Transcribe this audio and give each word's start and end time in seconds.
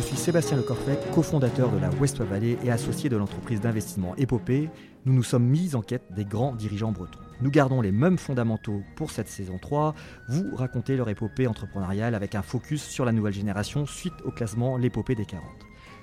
Je 0.00 0.06
suis 0.06 0.16
Sébastien 0.16 0.56
Lecorfet, 0.56 0.98
cofondateur 1.12 1.70
de 1.70 1.78
la 1.78 1.90
West 1.90 2.22
Valley 2.22 2.56
et 2.64 2.70
associé 2.70 3.10
de 3.10 3.18
l'entreprise 3.18 3.60
d'investissement 3.60 4.16
Épopée. 4.16 4.70
Nous 5.04 5.12
nous 5.12 5.22
sommes 5.22 5.44
mis 5.44 5.74
en 5.74 5.82
quête 5.82 6.10
des 6.14 6.24
grands 6.24 6.54
dirigeants 6.54 6.90
bretons. 6.90 7.18
Nous 7.42 7.50
gardons 7.50 7.82
les 7.82 7.92
mêmes 7.92 8.16
fondamentaux 8.16 8.82
pour 8.96 9.10
cette 9.10 9.28
saison 9.28 9.58
3. 9.58 9.94
Vous 10.26 10.56
racontez 10.56 10.96
leur 10.96 11.10
épopée 11.10 11.46
entrepreneuriale 11.46 12.14
avec 12.14 12.34
un 12.34 12.40
focus 12.40 12.82
sur 12.82 13.04
la 13.04 13.12
nouvelle 13.12 13.34
génération 13.34 13.84
suite 13.84 14.14
au 14.24 14.30
classement 14.30 14.78
L'épopée 14.78 15.14
des 15.14 15.26
40. 15.26 15.44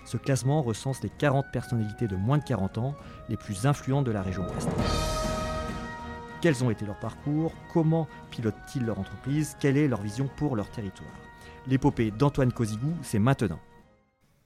Ce 0.05 0.17
classement 0.17 0.61
recense 0.61 1.01
les 1.01 1.09
40 1.09 1.47
personnalités 1.51 2.07
de 2.07 2.15
moins 2.15 2.37
de 2.37 2.43
40 2.43 2.77
ans 2.77 2.93
les 3.29 3.35
plus 3.35 3.65
influentes 3.65 4.05
de 4.05 4.11
la 4.11 4.21
région 4.21 4.43
ouest. 4.43 4.69
Quels 6.41 6.63
ont 6.63 6.69
été 6.69 6.85
leurs 6.85 6.99
parcours? 6.99 7.51
Comment 7.73 8.07
pilotent-ils 8.29 8.85
leur 8.85 8.99
entreprise? 8.99 9.57
Quelle 9.59 9.75
est 9.75 9.87
leur 9.87 10.03
vision 10.03 10.29
pour 10.37 10.55
leur 10.55 10.69
territoire? 10.69 11.09
L'épopée 11.65 12.11
d'Antoine 12.11 12.53
Cosigou, 12.53 12.93
c'est 13.01 13.17
maintenant. 13.17 13.59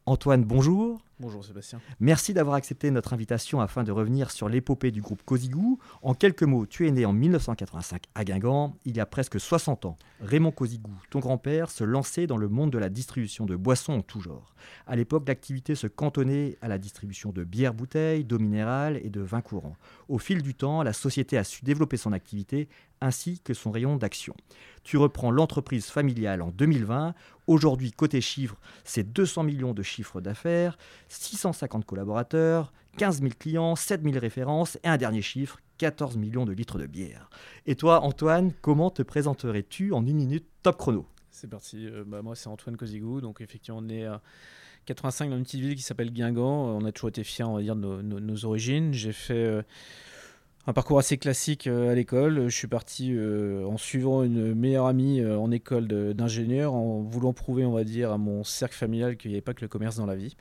Antoine, 0.06 0.44
bonjour. 0.44 1.00
Bonjour 1.22 1.46
Sébastien. 1.46 1.80
Merci 2.00 2.34
d'avoir 2.34 2.56
accepté 2.56 2.90
notre 2.90 3.14
invitation 3.14 3.62
afin 3.62 3.84
de 3.84 3.92
revenir 3.92 4.32
sur 4.32 4.50
l'épopée 4.50 4.90
du 4.90 5.02
groupe 5.02 5.22
Cosigou. 5.24 5.78
En 6.02 6.16
quelques 6.16 6.42
mots, 6.42 6.66
tu 6.66 6.88
es 6.88 6.92
né 6.92 7.06
en 7.06 7.14
1985 7.14 8.06
à 8.16 8.24
Guingamp, 8.24 8.76
il 8.86 8.98
y 8.98 9.00
a 9.00 9.06
presque 9.06 9.40
60 9.40 9.86
ans. 9.86 10.00
Raymond 10.20 10.50
Cosigou, 10.50 10.96
ton 11.12 11.20
grand-père, 11.20 11.70
se 11.70 11.84
lançait 11.84 12.26
dans 12.26 12.38
le 12.38 12.50
monde 12.50 12.72
de 12.72 12.80
la 12.80 12.90
distribution 12.90 13.46
de 13.46 13.56
boissons 13.56 13.94
en 13.94 14.02
tout 14.02 14.20
genre. 14.20 14.56
À 14.88 14.96
l'époque, 14.96 15.28
l'activité 15.28 15.76
se 15.76 15.86
cantonnait 15.86 16.58
à 16.60 16.68
la 16.68 16.80
distribution 16.80 17.32
de 17.32 17.44
bières 17.44 17.76
bouteilles, 17.76 18.24
d'eau 18.24 18.40
minérale 18.40 19.00
et 19.04 19.12
de 19.12 19.22
vins 19.22 19.42
courants. 19.42 19.78
Au 20.10 20.18
fil 20.18 20.42
du 20.42 20.56
temps, 20.56 20.82
la 20.82 20.94
société 20.94 21.38
a 21.38 21.44
su 21.44 21.64
développer 21.64 21.98
son 21.98 22.14
activité 22.14 22.68
ainsi 23.02 23.40
que 23.40 23.54
son 23.54 23.72
rayon 23.72 23.98
d'action. 23.98 24.36
Tu 24.84 24.98
reprends 24.98 25.32
l'entreprise 25.32 25.88
familiale 25.88 26.42
en 26.42 26.52
2020. 26.52 27.14
Aujourd'hui, 27.48 27.92
côté 27.92 28.22
chiffres, 28.22 28.60
c'est 28.84 29.12
200 29.12 29.44
millions 29.44 29.74
de 29.74 29.84
chiffres 29.84 30.22
d'affaires, 30.22 30.78
650 31.14 31.86
collaborateurs, 31.86 32.74
15 32.98 33.22
000 33.22 33.32
clients, 33.38 33.76
7 33.76 34.04
000 34.04 34.20
références 34.20 34.78
et 34.84 34.88
un 34.88 34.98
dernier 34.98 35.22
chiffre, 35.22 35.60
14 35.78 36.18
millions 36.18 36.46
de 36.46 36.52
litres 36.52 36.78
de 36.78 36.86
bière. 36.86 37.30
Et 37.66 37.76
toi, 37.76 38.02
Antoine, 38.02 38.52
comment 38.62 38.90
te 38.90 39.02
présenterais-tu 39.02 39.94
en 39.94 40.06
une 40.06 40.18
minute 40.18 40.46
top 40.64 40.78
chrono? 40.78 41.06
C'est 41.30 41.50
parti. 41.50 41.88
Euh, 41.88 42.04
bah, 42.06 42.22
moi, 42.22 42.36
c'est 42.36 42.48
Antoine 42.48 42.78
Cosigou. 42.78 43.22
Donc, 43.22 43.42
effectivement, 43.42 43.80
on 43.82 43.90
est 43.90 44.06
à 44.06 44.22
85 44.86 45.30
dans 45.30 45.38
une 45.38 45.44
petite 45.44 45.62
ville 45.62 45.76
qui 45.76 45.82
s'appelle 45.82 46.12
Guingamp. 46.12 46.76
On 46.76 46.86
a 46.86 46.92
toujours 46.92 47.10
été 47.10 47.24
fiers, 47.24 47.46
on 47.46 47.56
va 47.56 47.62
dire, 47.62 47.76
de 47.76 48.02
nos, 48.02 48.46
origines. 48.46 48.94
J'ai 48.94 49.14
fait. 49.14 49.34
Euh, 49.34 49.62
un 50.68 50.74
parcours 50.74 51.00
assez 51.00 51.18
classique 51.18 51.68
euh, 51.68 51.92
à 51.92 51.96
l'école. 51.96 52.48
Je 52.48 52.56
suis 52.56 52.68
parti 52.68 53.14
euh, 53.14 53.66
en 53.66 53.78
suivant 53.78 54.24
une 54.24 54.54
meilleure 54.54 54.86
amie 54.86 55.20
euh, 55.20 55.38
en 55.38 55.50
école 55.52 55.88
d'ingénieur, 56.14 56.74
en 56.74 57.02
voulant 57.02 57.34
prouver, 57.34 57.66
on 57.66 57.72
va 57.72 57.84
dire, 57.84 58.12
à 58.12 58.18
mon 58.18 58.44
cercle 58.44 58.76
familial 58.76 59.18
qu'il 59.18 59.32
n'y 59.32 59.36
avait 59.36 59.42
pas 59.42 59.54
que 59.54 59.62
le 59.62 59.68
commerce 59.68 59.96
dans 59.96 60.06
la 60.06 60.16
vie. 60.16 60.36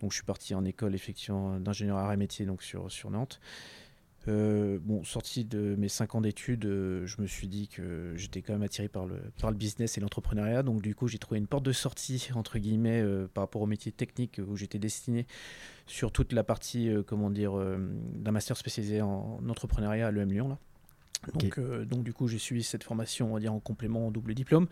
Donc 0.00 0.12
je 0.12 0.16
suis 0.16 0.24
parti 0.24 0.54
en 0.54 0.64
école 0.64 0.94
effectivement 0.94 1.58
d'ingénieur 1.58 1.96
arts 1.96 2.12
et 2.12 2.16
métiers 2.16 2.46
donc 2.46 2.62
sur, 2.62 2.90
sur 2.90 3.10
Nantes. 3.10 3.40
Euh, 4.28 4.78
bon, 4.80 5.04
sorti 5.04 5.44
de 5.44 5.74
mes 5.76 5.88
5 5.88 6.14
ans 6.14 6.20
d'études, 6.20 6.64
euh, 6.64 7.06
je 7.06 7.20
me 7.20 7.26
suis 7.26 7.46
dit 7.46 7.68
que 7.68 8.14
j'étais 8.16 8.40
quand 8.40 8.54
même 8.54 8.62
attiré 8.62 8.88
par 8.88 9.06
le, 9.06 9.16
par 9.40 9.50
le 9.50 9.56
business 9.56 9.98
et 9.98 10.00
l'entrepreneuriat. 10.00 10.62
Donc, 10.62 10.80
du 10.80 10.94
coup, 10.94 11.08
j'ai 11.08 11.18
trouvé 11.18 11.38
une 11.38 11.46
porte 11.46 11.64
de 11.64 11.72
sortie, 11.72 12.28
entre 12.34 12.58
guillemets, 12.58 13.02
euh, 13.02 13.28
par 13.32 13.44
rapport 13.44 13.62
au 13.62 13.66
métier 13.66 13.92
technique 13.92 14.40
où 14.46 14.56
j'étais 14.56 14.78
destiné 14.78 15.26
sur 15.86 16.10
toute 16.10 16.32
la 16.32 16.44
partie, 16.44 16.90
comment 17.06 17.30
dire, 17.30 17.52
d'un 18.14 18.30
master 18.30 18.56
spécialisé 18.56 19.02
en 19.02 19.38
entrepreneuriat 19.46 20.06
à 20.06 20.10
l'EM 20.10 20.30
Lyon. 20.30 20.48
Là. 20.48 20.58
Donc, 21.32 21.58
euh, 21.58 21.84
donc, 21.84 22.04
du 22.04 22.12
coup, 22.12 22.28
j'ai 22.28 22.38
suivi 22.38 22.62
cette 22.62 22.84
formation, 22.84 23.30
on 23.30 23.34
va 23.34 23.40
dire, 23.40 23.52
en 23.52 23.60
complément 23.60 24.06
en 24.06 24.10
double 24.10 24.34
diplôme, 24.34 24.66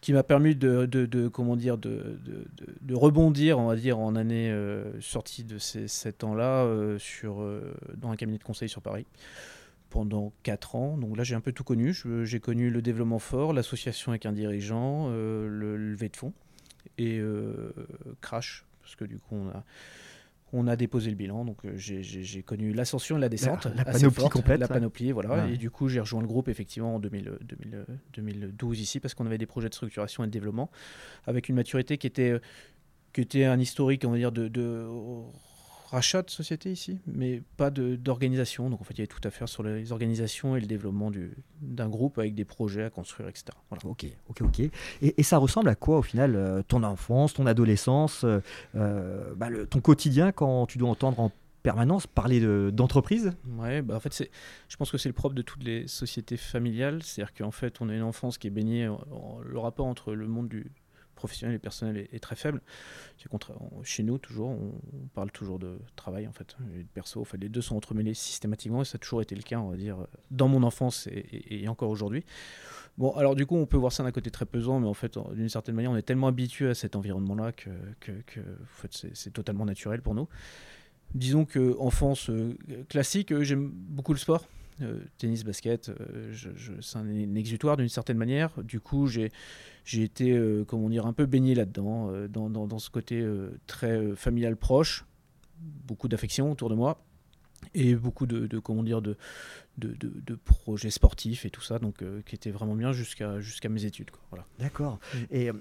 qui 0.00 0.12
m'a 0.12 0.22
permis 0.22 0.54
de, 0.54 0.86
de, 0.86 1.28
comment 1.28 1.56
dire, 1.56 1.78
de, 1.78 2.18
de, 2.80 2.94
rebondir, 2.94 3.58
on 3.58 3.66
va 3.66 3.76
dire, 3.76 3.98
en 3.98 4.16
année 4.16 4.50
euh, 4.50 5.00
sortie 5.00 5.44
de 5.44 5.58
ces 5.58 5.88
sept 5.88 6.24
ans-là, 6.24 6.64
euh, 6.64 6.98
sur 6.98 7.46
dans 7.96 8.10
un 8.10 8.16
cabinet 8.16 8.38
de 8.38 8.44
conseil 8.44 8.68
sur 8.68 8.82
Paris 8.82 9.06
pendant 9.90 10.32
quatre 10.42 10.76
ans. 10.76 10.96
Donc 10.96 11.16
là, 11.16 11.24
j'ai 11.24 11.34
un 11.34 11.40
peu 11.40 11.52
tout 11.52 11.64
connu. 11.64 11.94
J'ai 12.22 12.40
connu 12.40 12.70
le 12.70 12.82
développement 12.82 13.18
fort, 13.18 13.52
l'association 13.52 14.12
avec 14.12 14.26
un 14.26 14.32
dirigeant, 14.32 15.08
le 15.10 15.76
lever 15.76 16.08
de 16.08 16.16
fonds 16.16 16.32
et 16.98 17.20
Crash, 18.20 18.64
parce 18.82 18.94
que 18.94 19.04
du 19.04 19.18
coup, 19.18 19.34
on 19.34 19.48
a 19.48 19.64
on 20.52 20.66
a 20.66 20.76
déposé 20.76 21.10
le 21.10 21.16
bilan, 21.16 21.44
donc 21.44 21.64
euh, 21.64 21.72
j'ai 21.76 22.42
connu 22.42 22.72
l'ascension 22.72 23.16
et 23.16 23.20
la 23.20 23.28
descente. 23.28 23.66
La, 23.76 23.84
panoplie 23.84 24.28
complète. 24.28 24.60
La 24.60 24.68
panoplie, 24.68 25.12
voilà. 25.12 25.48
Et 25.48 25.56
du 25.56 25.70
coup, 25.70 25.88
j'ai 25.88 26.00
rejoint 26.00 26.20
le 26.20 26.26
groupe 26.26 26.48
effectivement 26.48 26.96
en 26.96 26.98
2012 26.98 28.80
ici, 28.80 29.00
parce 29.00 29.14
qu'on 29.14 29.26
avait 29.26 29.38
des 29.38 29.46
projets 29.46 29.68
de 29.68 29.74
structuration 29.74 30.24
et 30.24 30.26
de 30.26 30.32
développement, 30.32 30.70
avec 31.26 31.48
une 31.48 31.56
maturité 31.56 31.98
qui 31.98 32.06
était, 32.06 32.30
euh, 32.30 32.40
qui 33.12 33.20
était 33.20 33.44
un 33.44 33.58
historique, 33.60 34.04
on 34.04 34.10
va 34.10 34.16
dire, 34.16 34.32
de 34.32 34.48
rachat 35.90 36.22
de 36.22 36.30
société 36.30 36.70
ici, 36.70 36.98
mais 37.06 37.42
pas 37.56 37.70
d'organisation. 37.70 38.70
Donc 38.70 38.80
en 38.80 38.84
fait, 38.84 38.94
il 38.94 38.98
y 38.98 39.00
avait 39.02 39.06
tout 39.08 39.20
à 39.24 39.30
faire 39.30 39.48
sur 39.48 39.62
les 39.62 39.92
organisations 39.92 40.56
et 40.56 40.60
le 40.60 40.66
développement 40.66 41.10
d'un 41.60 41.88
groupe 41.88 42.18
avec 42.18 42.34
des 42.34 42.44
projets 42.44 42.84
à 42.84 42.90
construire, 42.90 43.28
etc. 43.28 43.46
Ok, 43.84 44.06
ok, 44.28 44.42
ok. 44.42 44.60
Et, 45.02 45.22
ça 45.22 45.38
ressemble 45.38 45.68
à 45.68 45.74
quoi 45.74 45.98
au 45.98 46.02
final 46.02 46.34
euh, 46.34 46.62
ton 46.66 46.82
enfance, 46.82 47.34
ton 47.34 47.46
adolescence, 47.46 48.24
euh, 48.24 48.40
euh, 48.74 49.34
bah, 49.36 49.48
ton 49.68 49.80
quotidien 49.80 50.32
quand 50.32 50.66
tu 50.66 50.78
dois 50.78 50.88
entendre 50.88 51.20
en 51.20 51.32
permanence 51.62 52.06
parler 52.06 52.40
d'entreprise? 52.72 53.32
Ouais, 53.58 53.82
bah 53.82 53.94
en 53.96 54.00
fait, 54.00 54.30
je 54.68 54.76
pense 54.76 54.90
que 54.90 54.96
c'est 54.96 55.10
le 55.10 55.14
propre 55.14 55.34
de 55.34 55.42
toutes 55.42 55.62
les 55.62 55.86
sociétés 55.88 56.38
familiales. 56.38 57.02
C'est-à-dire 57.02 57.34
qu'en 57.34 57.50
fait, 57.50 57.82
on 57.82 57.90
a 57.90 57.94
une 57.94 58.02
enfance 58.02 58.38
qui 58.38 58.46
est 58.46 58.50
baignée, 58.50 58.88
le 59.44 59.58
rapport 59.58 59.86
entre 59.86 60.14
le 60.14 60.26
monde 60.26 60.48
du, 60.48 60.70
professionnel 61.20 61.54
et 61.54 61.58
personnel 61.58 62.08
est, 62.12 62.20
très 62.20 62.36
faible. 62.36 62.60
Chez 63.84 64.02
nous, 64.02 64.18
toujours, 64.18 64.48
on, 64.48 64.72
parle 65.14 65.30
toujours 65.30 65.58
de 65.58 65.78
travail, 65.94 66.26
en 66.26 66.32
fait, 66.32 66.56
et 66.74 66.82
de 66.82 66.88
perso. 66.88 67.20
En 67.20 67.24
fait, 67.24 67.36
les 67.36 67.48
deux 67.48 67.60
sont 67.60 67.76
entremêlés 67.76 68.14
systématiquement, 68.14 68.82
et 68.82 68.84
ça 68.84 68.96
a 68.96 68.98
toujours 68.98 69.22
été 69.22 69.34
le 69.34 69.42
cas, 69.42 69.58
on 69.58 69.70
va 69.70 69.76
dire, 69.76 69.98
dans 70.30 70.48
mon 70.48 70.62
enfance 70.62 71.08
et, 71.12 71.68
encore 71.68 71.90
aujourd'hui. 71.90 72.24
Bon, 72.98 73.12
alors 73.12 73.34
du 73.34 73.46
coup, 73.46 73.56
on 73.56 73.66
peut 73.66 73.76
voir 73.76 73.92
ça 73.92 74.02
d'un 74.02 74.12
côté 74.12 74.30
très 74.30 74.46
pesant, 74.46 74.80
mais 74.80 74.88
en 74.88 74.94
fait, 74.94 75.18
d'une 75.34 75.48
certaine 75.48 75.74
manière, 75.74 75.90
on 75.90 75.96
est 75.96 76.02
tellement 76.02 76.26
habitué 76.26 76.70
à 76.70 76.74
cet 76.74 76.96
environnement-là 76.96 77.52
que, 77.52 77.70
que, 78.00 78.40
en 78.40 78.82
fait, 78.82 79.06
c'est 79.12 79.32
totalement 79.32 79.64
naturel 79.64 80.02
pour 80.02 80.14
nous. 80.14 80.28
Disons 81.14 81.44
que 81.44 81.76
enfance 81.78 82.30
euh, 82.30 82.56
classique, 82.88 83.32
euh, 83.32 83.42
j'aime 83.42 83.68
beaucoup 83.72 84.12
le 84.12 84.18
sport. 84.18 84.46
Euh, 84.80 85.00
tennis, 85.18 85.44
basket, 85.44 85.90
c'est 86.82 86.98
un, 86.98 87.34
exutoire 87.34 87.76
d'une 87.76 87.88
certaine 87.88 88.16
manière. 88.16 88.62
Du 88.62 88.80
coup, 88.80 89.08
j'ai 89.08 89.32
été, 89.92 90.32
euh, 90.32 90.64
comment 90.64 90.88
dire, 90.88 91.06
un 91.06 91.12
peu 91.12 91.26
baigné 91.26 91.54
là-dedans, 91.54 92.12
dans, 92.28 92.48
dans, 92.50 92.78
ce 92.78 92.90
côté 92.90 93.24
très 93.66 94.14
familial 94.16 94.56
proche, 94.56 95.04
beaucoup 95.58 96.08
d'affection 96.08 96.50
autour 96.50 96.70
de 96.70 96.74
moi 96.74 97.02
et 97.74 97.94
beaucoup 97.94 98.26
de, 98.26 98.58
comment 98.58 98.82
dire 98.82 99.02
de, 99.02 99.16
de, 99.76 100.34
projets 100.44 100.90
sportifs 100.90 101.44
et 101.44 101.50
tout 101.50 101.60
ça 101.60 101.78
donc 101.78 102.02
euh, 102.02 102.20
qui 102.26 102.34
était 102.34 102.50
vraiment 102.50 102.74
bien 102.74 102.92
jusqu'à 102.92 103.40
jusqu'à 103.40 103.68
mes 103.68 103.84
études 103.84 104.10
voilà. 104.30 104.46
D'accord. 104.58 104.98
Mm. 105.14 105.18
et 105.30 105.50
euh, 105.50 105.54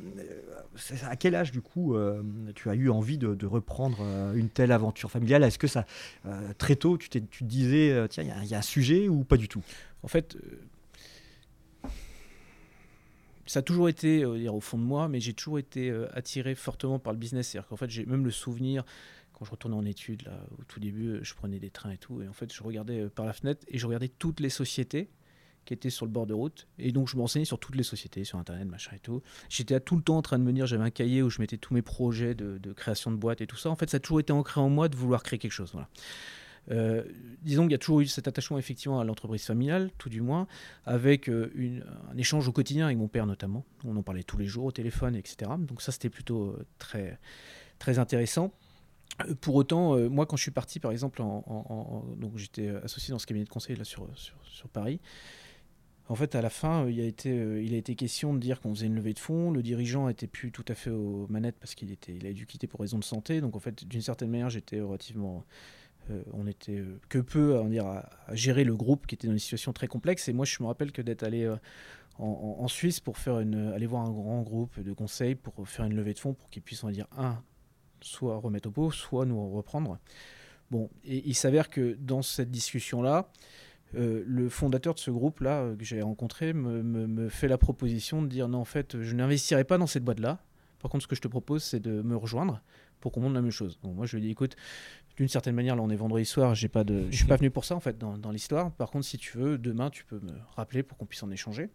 à 1.03 1.15
quel 1.15 1.35
âge 1.35 1.51
du 1.51 1.61
coup 1.61 1.95
euh, 1.95 2.23
tu 2.55 2.69
as 2.69 2.75
eu 2.75 2.89
envie 2.89 3.17
de, 3.17 3.45
reprendre 3.45 4.01
une 4.35 4.49
telle 4.49 4.71
aventure 4.71 5.11
familiale? 5.11 5.43
Est-ce 5.43 5.59
que 5.59 5.67
ça 5.67 5.85
très 6.57 6.75
tôt 6.75 6.97
tu, 6.97 7.09
tu 7.09 7.21
te 7.21 7.43
disais 7.43 8.07
tiens 8.09 8.23
il 8.23 8.47
y, 8.47 8.55
a 8.55 8.57
un 8.57 8.61
sujet 8.61 9.07
ou 9.07 9.23
pas 9.23 9.37
du 9.37 9.47
tout? 9.47 9.63
En 10.03 10.07
fait 10.07 10.37
ça 13.49 13.59
a 13.59 13.63
toujours 13.63 13.89
été 13.89 14.25
au 14.25 14.59
fond 14.61 14.77
de 14.77 14.83
moi 14.83 15.07
mais 15.07 15.19
j'ai 15.19 15.33
toujours 15.33 15.59
été 15.59 15.91
attiré 16.13 16.55
fortement 16.55 16.99
par 16.99 17.13
le 17.13 17.19
business 17.19 17.49
c'est-à-dire 17.49 17.67
qu'en 17.67 17.75
fait 17.75 17.89
j'ai 17.89 18.05
même 18.05 18.23
le 18.23 18.31
souvenir 18.31 18.83
quand 19.39 19.45
je 19.45 19.51
retournais 19.51 19.77
en 19.77 19.85
études, 19.85 20.23
là, 20.23 20.45
au 20.59 20.63
tout 20.65 20.81
début, 20.81 21.07
euh, 21.07 21.19
je 21.23 21.33
prenais 21.33 21.59
des 21.59 21.69
trains 21.69 21.91
et 21.91 21.97
tout. 21.97 22.21
Et 22.21 22.27
en 22.27 22.33
fait, 22.33 22.53
je 22.53 22.61
regardais 22.61 23.03
euh, 23.03 23.09
par 23.09 23.25
la 23.25 23.31
fenêtre 23.31 23.65
et 23.69 23.77
je 23.77 23.85
regardais 23.87 24.09
toutes 24.09 24.41
les 24.41 24.49
sociétés 24.49 25.09
qui 25.63 25.73
étaient 25.73 25.89
sur 25.89 26.05
le 26.05 26.11
bord 26.11 26.27
de 26.27 26.33
route. 26.33 26.67
Et 26.77 26.91
donc, 26.91 27.07
je 27.07 27.15
m'enseignais 27.15 27.45
sur 27.45 27.57
toutes 27.57 27.75
les 27.75 27.83
sociétés, 27.83 28.25
sur 28.25 28.37
Internet, 28.37 28.67
machin 28.67 28.91
et 28.95 28.99
tout. 28.99 29.21
J'étais 29.47 29.79
tout 29.79 29.95
le 29.95 30.01
temps 30.01 30.17
en 30.17 30.21
train 30.21 30.39
de 30.39 30.43
me 30.43 30.51
dire, 30.51 30.65
j'avais 30.65 30.83
un 30.83 30.89
cahier 30.89 31.21
où 31.21 31.29
je 31.29 31.39
mettais 31.39 31.57
tous 31.57 31.73
mes 31.73 31.81
projets 31.81 32.35
de, 32.35 32.73
création 32.73 33.11
de 33.11 33.15
boîtes 33.15 33.39
et 33.39 33.47
tout 33.47 33.55
ça. 33.55 33.69
En 33.69 33.75
fait, 33.75 33.89
ça 33.89 33.97
a 33.97 33.99
toujours 34.01 34.19
été 34.19 34.33
ancré 34.33 34.59
en 34.59 34.69
moi 34.69 34.89
de 34.89 34.97
vouloir 34.97 35.23
créer 35.23 35.39
quelque 35.39 35.53
chose. 35.53 35.71
Voilà. 35.71 35.87
Euh, 36.71 37.03
disons 37.41 37.63
qu'il 37.63 37.71
y 37.71 37.75
a 37.75 37.79
toujours 37.79 38.01
eu 38.01 38.05
cet 38.05 38.27
attachement 38.27 38.57
effectivement 38.57 38.99
à 38.99 39.03
l'entreprise 39.03 39.43
familiale, 39.43 39.89
tout 39.97 40.09
du 40.09 40.21
moins, 40.21 40.47
avec 40.85 41.27
une, 41.27 41.83
un 42.11 42.17
échange 42.17 42.47
au 42.47 42.51
quotidien 42.51 42.85
avec 42.85 42.97
mon 42.97 43.07
père 43.07 43.25
notamment. 43.25 43.65
On 43.85 43.95
en 43.95 44.03
parlait 44.03 44.23
tous 44.23 44.37
les 44.37 44.45
jours 44.45 44.65
au 44.65 44.71
téléphone, 44.71 45.15
etc. 45.15 45.51
Donc 45.59 45.81
ça, 45.81 45.91
c'était 45.91 46.09
plutôt 46.09 46.55
très, 46.77 47.19
très 47.79 47.99
intéressant. 47.99 48.53
Euh, 49.27 49.35
pour 49.35 49.55
autant, 49.55 49.95
euh, 49.95 50.09
moi, 50.09 50.25
quand 50.25 50.37
je 50.37 50.43
suis 50.43 50.51
parti, 50.51 50.79
par 50.79 50.91
exemple, 50.91 51.21
donc 51.21 52.37
j'étais 52.37 52.69
associé 52.83 53.11
dans 53.11 53.19
ce 53.19 53.25
cabinet 53.25 53.45
de 53.45 53.49
conseil 53.49 53.75
là 53.75 53.83
sur, 53.83 54.07
sur, 54.15 54.69
Paris. 54.69 54.99
En 56.07 56.15
fait, 56.15 56.33
à 56.35 56.41
la 56.41 56.49
fin, 56.49 56.87
il 56.87 56.99
a 56.99 57.05
été, 57.05 57.31
euh, 57.31 57.61
il 57.61 57.73
a 57.73 57.77
été 57.77 57.95
question 57.95 58.33
de 58.33 58.39
dire 58.39 58.61
qu'on 58.61 58.73
faisait 58.73 58.87
une 58.87 58.95
levée 58.95 59.13
de 59.13 59.19
fonds. 59.19 59.51
Le 59.51 59.61
dirigeant 59.61 60.09
était 60.09 60.27
plus 60.27 60.51
tout 60.51 60.65
à 60.67 60.73
fait 60.73 60.89
aux 60.89 61.27
manettes 61.29 61.57
parce 61.59 61.75
qu'il 61.75 61.91
était, 61.91 62.15
il 62.15 62.25
a 62.25 62.33
dû 62.33 62.47
quitter 62.47 62.67
pour 62.67 62.79
raison 62.79 62.97
de 62.97 63.03
santé. 63.03 63.41
Donc, 63.41 63.55
en 63.55 63.59
fait, 63.59 63.85
d'une 63.85 64.01
certaine 64.01 64.29
manière, 64.29 64.49
j'étais 64.49 64.81
relativement, 64.81 65.45
on 66.33 66.47
était 66.47 66.83
que 67.09 67.19
peu, 67.19 67.61
dire, 67.69 67.85
à, 67.85 68.09
gérer 68.33 68.63
le 68.63 68.75
groupe 68.75 69.07
qui 69.07 69.15
était 69.15 69.27
dans 69.27 69.33
une 69.33 69.39
situation 69.39 69.73
très 69.73 69.87
complexe. 69.87 70.27
Et 70.27 70.33
moi, 70.33 70.45
je 70.45 70.57
me 70.61 70.67
rappelle 70.67 70.91
que 70.91 71.01
d'être 71.01 71.23
allé 71.23 71.51
en, 72.17 72.67
Suisse 72.67 72.99
pour 72.99 73.15
aller 73.27 73.85
voir 73.85 74.05
un 74.05 74.11
grand 74.11 74.41
groupe 74.41 74.79
de 74.79 74.93
conseil 74.93 75.35
pour 75.35 75.67
faire 75.67 75.85
une 75.85 75.95
levée 75.95 76.13
de 76.13 76.19
fonds 76.19 76.33
pour 76.33 76.49
qu'ils 76.49 76.61
puissent, 76.61 76.83
on 76.83 76.87
va 76.87 76.93
dire, 76.93 77.07
un, 77.17 77.41
soit 78.01 78.37
remettre 78.37 78.69
au 78.69 78.71
pot, 78.71 78.91
soit 78.91 79.25
nous 79.25 79.49
reprendre. 79.51 79.99
Bon, 80.71 80.89
et 81.03 81.27
il 81.27 81.35
s'avère 81.35 81.69
que 81.69 81.97
dans 81.99 82.21
cette 82.21 82.51
discussion-là, 82.51 83.31
euh, 83.95 84.23
le 84.27 84.49
fondateur 84.49 84.93
de 84.93 84.99
ce 84.99 85.09
groupe-là 85.09 85.61
euh, 85.61 85.75
que 85.75 85.83
j'ai 85.83 86.01
rencontré 86.01 86.53
me, 86.53 87.27
fait 87.29 87.47
la 87.47 87.57
proposition 87.57 88.21
de 88.21 88.27
dire 88.27 88.47
non, 88.47 88.59
en 88.59 88.65
fait, 88.65 89.01
je 89.01 89.15
n'investirai 89.15 89.63
pas 89.63 89.77
dans 89.77 89.87
cette 89.87 90.03
boîte-là. 90.03 90.39
Par 90.79 90.91
contre, 90.91 91.03
ce 91.03 91.07
que 91.07 91.15
je 91.15 91.21
te 91.21 91.27
propose, 91.27 91.63
c'est 91.63 91.79
de 91.79 92.01
me 92.01 92.15
rejoindre 92.15 92.61
pour 92.99 93.11
qu'on 93.11 93.21
monte 93.21 93.33
la 93.33 93.41
même 93.41 93.51
chose. 93.51 93.79
Donc 93.83 93.95
moi, 93.95 94.05
je 94.05 94.15
lui 94.15 94.23
ai 94.23 94.27
dit, 94.27 94.31
écoute, 94.31 94.55
d'une 95.19 95.27
certaine 95.27 95.55
manière, 95.55 95.75
là, 95.75 95.81
on 95.81 95.89
est 95.89 95.97
vendredi 95.97 96.23
soir, 96.23 96.55
j'ai 96.55 96.69
pas 96.69 96.85
de, 96.85 97.07
je 97.11 97.17
suis 97.17 97.25
pas 97.25 97.35
venu 97.35 97.51
pour 97.51 97.65
ça 97.65 97.75
en 97.75 97.81
fait 97.81 97.97
dans, 97.97 98.31
l'histoire. 98.31 98.71
Par 98.71 98.89
contre, 98.89 99.05
si 99.05 99.17
tu 99.17 99.37
veux, 99.37 99.57
demain, 99.57 99.89
tu 99.89 100.05
peux 100.05 100.19
me 100.19 100.31
rappeler 100.55 100.81
pour 100.81 100.97
qu'on 100.97 101.05
puisse 101.05 101.23
en 101.23 101.29
échanger. 101.29 101.69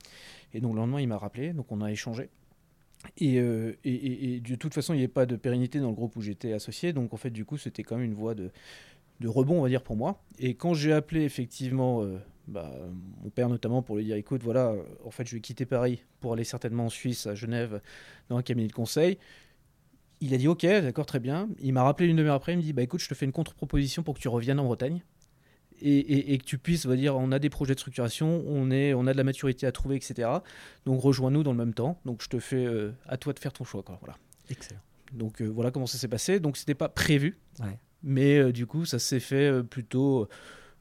Et 0.55 0.63
donc 0.63 0.73
le 0.73 0.81
lendemain, 0.81 1.01
il 1.01 1.09
m'a 1.09 1.19
rappelé, 1.19 1.53
donc 1.53 1.71
on 1.71 1.83
a 1.83 1.93
échangé. 1.93 2.31
Et, 3.19 3.39
euh, 3.39 3.75
de 3.85 4.55
toute 4.55 4.73
façon, 4.73 4.95
il 4.95 4.97
n'y 4.97 5.03
avait 5.03 5.13
pas 5.13 5.27
de 5.27 5.37
pérennité 5.37 5.79
dans 5.79 5.89
le 5.89 5.95
groupe 5.95 6.17
où 6.17 6.23
j'étais 6.23 6.55
associé, 6.55 6.95
donc 6.95 7.13
en 7.13 7.19
fait, 7.19 7.29
du 7.29 7.45
coup, 7.45 7.59
c'était 7.59 7.83
quand 7.83 7.97
même 7.97 8.07
une 8.07 8.15
voie 8.15 8.35
de, 8.35 8.51
rebond, 9.23 9.59
on 9.59 9.63
va 9.63 9.69
dire, 9.69 9.83
pour 9.83 9.97
moi. 9.97 10.23
Et 10.39 10.55
quand 10.55 10.73
j'ai 10.73 10.95
appelé 10.95 11.23
effectivement 11.25 12.03
euh, 12.03 12.17
bah, 12.49 12.73
mon 13.23 13.29
père 13.29 13.51
notamment 13.51 13.83
pour 13.83 13.97
lui 13.97 14.07
dire, 14.07 14.17
écoute, 14.17 14.43
voilà, 14.43 14.75
en 15.05 15.11
fait, 15.11 15.29
je 15.29 15.35
vais 15.35 15.41
quitter 15.41 15.67
Paris 15.67 16.03
pour 16.21 16.33
aller 16.33 16.45
certainement 16.45 16.87
en 16.87 16.91
Suisse, 16.91 17.27
à 17.27 17.35
Genève, 17.35 17.83
dans 18.31 18.39
un 18.39 18.43
cabinet 18.43 18.69
de 18.69 18.73
conseil. 18.73 19.19
Il 20.21 20.35
a 20.35 20.37
dit, 20.37 20.49
ok, 20.49 20.63
d'accord, 20.63 21.07
très 21.07 21.21
bien. 21.21 21.49
Il 21.61 21.73
m'a 21.73 21.83
rappelé 21.83 22.09
une 22.09 22.17
demi-heure 22.17 22.35
après, 22.35 22.53
il 22.53 22.57
me 22.57 22.63
dit, 22.63 22.73
bah 22.73 22.83
écoute, 22.83 23.01
je 23.01 23.09
te 23.09 23.15
fais 23.15 23.27
une 23.27 23.33
contre-proposition 23.33 24.03
pour 24.03 24.15
que 24.15 24.21
tu 24.21 24.29
reviennes 24.29 24.61
en 24.61 24.65
Bretagne. 24.65 25.03
Et, 25.83 26.39
que 26.39 26.45
tu 26.45 26.57
puisses, 26.57 26.87
on 26.87 26.89
va 26.89 26.97
dire, 26.97 27.17
on 27.17 27.31
a 27.33 27.39
des 27.39 27.51
projets 27.51 27.75
de 27.75 27.79
structuration, 27.79 28.43
on, 28.47 28.71
est, 28.71 28.95
on 28.95 29.07
a 29.07 29.13
de 29.13 29.19
la 29.19 29.25
maturité 29.25 29.67
à 29.67 29.73
trouver, 29.73 29.97
etc. 29.97 30.31
Donc 30.87 31.03
rejoins-nous 31.03 31.43
dans 31.43 31.51
le 31.51 31.59
même 31.59 31.75
temps. 31.75 32.01
Donc 32.07 32.23
je 32.23 32.29
te 32.29 32.39
fais 32.39 32.65
euh, 32.65 32.93
à 33.07 33.19
toi 33.19 33.33
de 33.35 33.39
faire 33.39 33.53
ton 33.53 33.65
choix. 33.65 33.83
Quoi, 33.83 33.99
voilà. 34.01 34.17
Excellent. 34.49 34.81
Donc 35.13 35.43
voilà 35.43 35.73
comment 35.73 35.87
ça 35.87 35.99
s'est 35.99 36.09
passé. 36.09 36.41
Donc 36.41 36.57
c'était 36.57 36.75
pas 36.75 36.89
prévu. 36.89 37.39
Ouais. 37.61 37.77
Mais 38.05 38.39
euh, 38.39 38.53
du 38.53 38.67
coup, 38.67 38.85
ça 38.85 38.99
s'est 38.99 39.19
fait 39.19 39.51
euh, 39.51 39.63
plutôt 39.63 40.23
euh, 40.23 40.29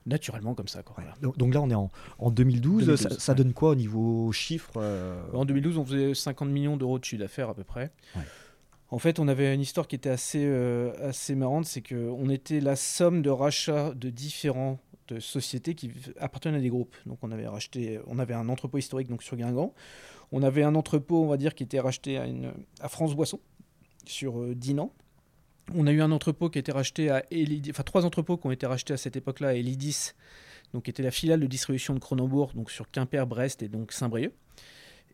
naturellement 0.05 0.53
comme 0.53 0.67
ça. 0.67 0.83
Donc, 1.21 1.53
là, 1.53 1.61
on 1.61 1.69
est 1.69 1.75
en, 1.75 1.89
en 2.19 2.31
2012. 2.31 2.95
ça, 3.17 3.33
donne 3.33 3.53
quoi 3.53 3.69
au 3.69 3.75
niveau 3.75 4.31
chiffre 4.33 4.83
En 5.33 5.45
2012, 5.45 5.77
on 5.77 5.85
faisait 5.85 6.13
50 6.13 6.49
millions 6.49 6.77
d'euros 6.77 6.99
de 6.99 7.05
chiffre 7.05 7.21
d'affaires 7.21 7.49
à 7.49 7.55
peu 7.55 7.63
près. 7.63 7.91
En 8.93 8.99
fait, 8.99 9.17
on 9.17 9.27
avait 9.27 9.55
une 9.55 9.61
histoire 9.61 9.87
qui 9.87 9.95
était 9.95 10.11
assez, 10.11 10.45
assez 11.01 11.33
marrante, 11.33 11.65
c'est 11.65 11.81
qu'on 11.81 12.29
était 12.29 12.59
la 12.59 12.75
somme 12.75 13.23
de 13.23 13.31
rachats 13.31 13.91
de 13.95 14.11
différentes 14.11 14.79
sociétés 15.17 15.73
qui 15.73 15.91
appartenaient 16.19 16.59
à 16.59 16.61
des 16.61 16.69
groupes. 16.69 16.95
Donc 17.07 17.17
on 17.23 17.31
avait 17.31 17.47
racheté, 17.47 17.99
on 18.05 18.19
avait 18.19 18.35
un 18.35 18.49
entrepôt 18.49 18.77
historique 18.77 19.07
donc 19.07 19.23
sur 19.23 19.35
Guingamp. 19.35 19.73
On 20.31 20.43
avait 20.43 20.61
un 20.61 20.75
entrepôt, 20.75 21.23
on 21.23 21.27
va 21.27 21.37
dire, 21.37 21.55
qui 21.55 21.63
était 21.63 21.79
racheté 21.79 22.19
à, 22.81 22.87
France 22.87 23.15
Boisson 23.15 23.39
sur 24.05 24.53
Dinan. 24.53 24.93
On 25.73 25.87
a 25.87 25.91
eu 25.91 26.03
un 26.03 26.11
entrepôt 26.11 26.51
qui 26.51 26.59
a 26.59 26.73
racheté 26.73 27.09
à 27.09 27.23
Elidis, 27.31 27.71
enfin 27.71 27.81
trois 27.81 28.05
entrepôts 28.05 28.37
qui 28.37 28.45
ont 28.45 28.51
été 28.51 28.67
rachetés 28.67 28.93
à 28.93 28.97
cette 28.97 29.15
époque-là 29.15 29.47
à 29.47 29.53
Elidis, 29.53 30.11
donc 30.71 30.83
qui 30.83 30.91
était 30.91 31.01
la 31.01 31.09
filiale 31.09 31.39
de 31.39 31.47
distribution 31.47 31.95
de 31.95 31.99
Cronenbourg, 31.99 32.51
donc 32.53 32.69
sur 32.69 32.91
Quimper, 32.91 33.25
Brest 33.25 33.63
et 33.63 33.69
donc 33.69 33.91
Saint-Brieuc. 33.91 34.33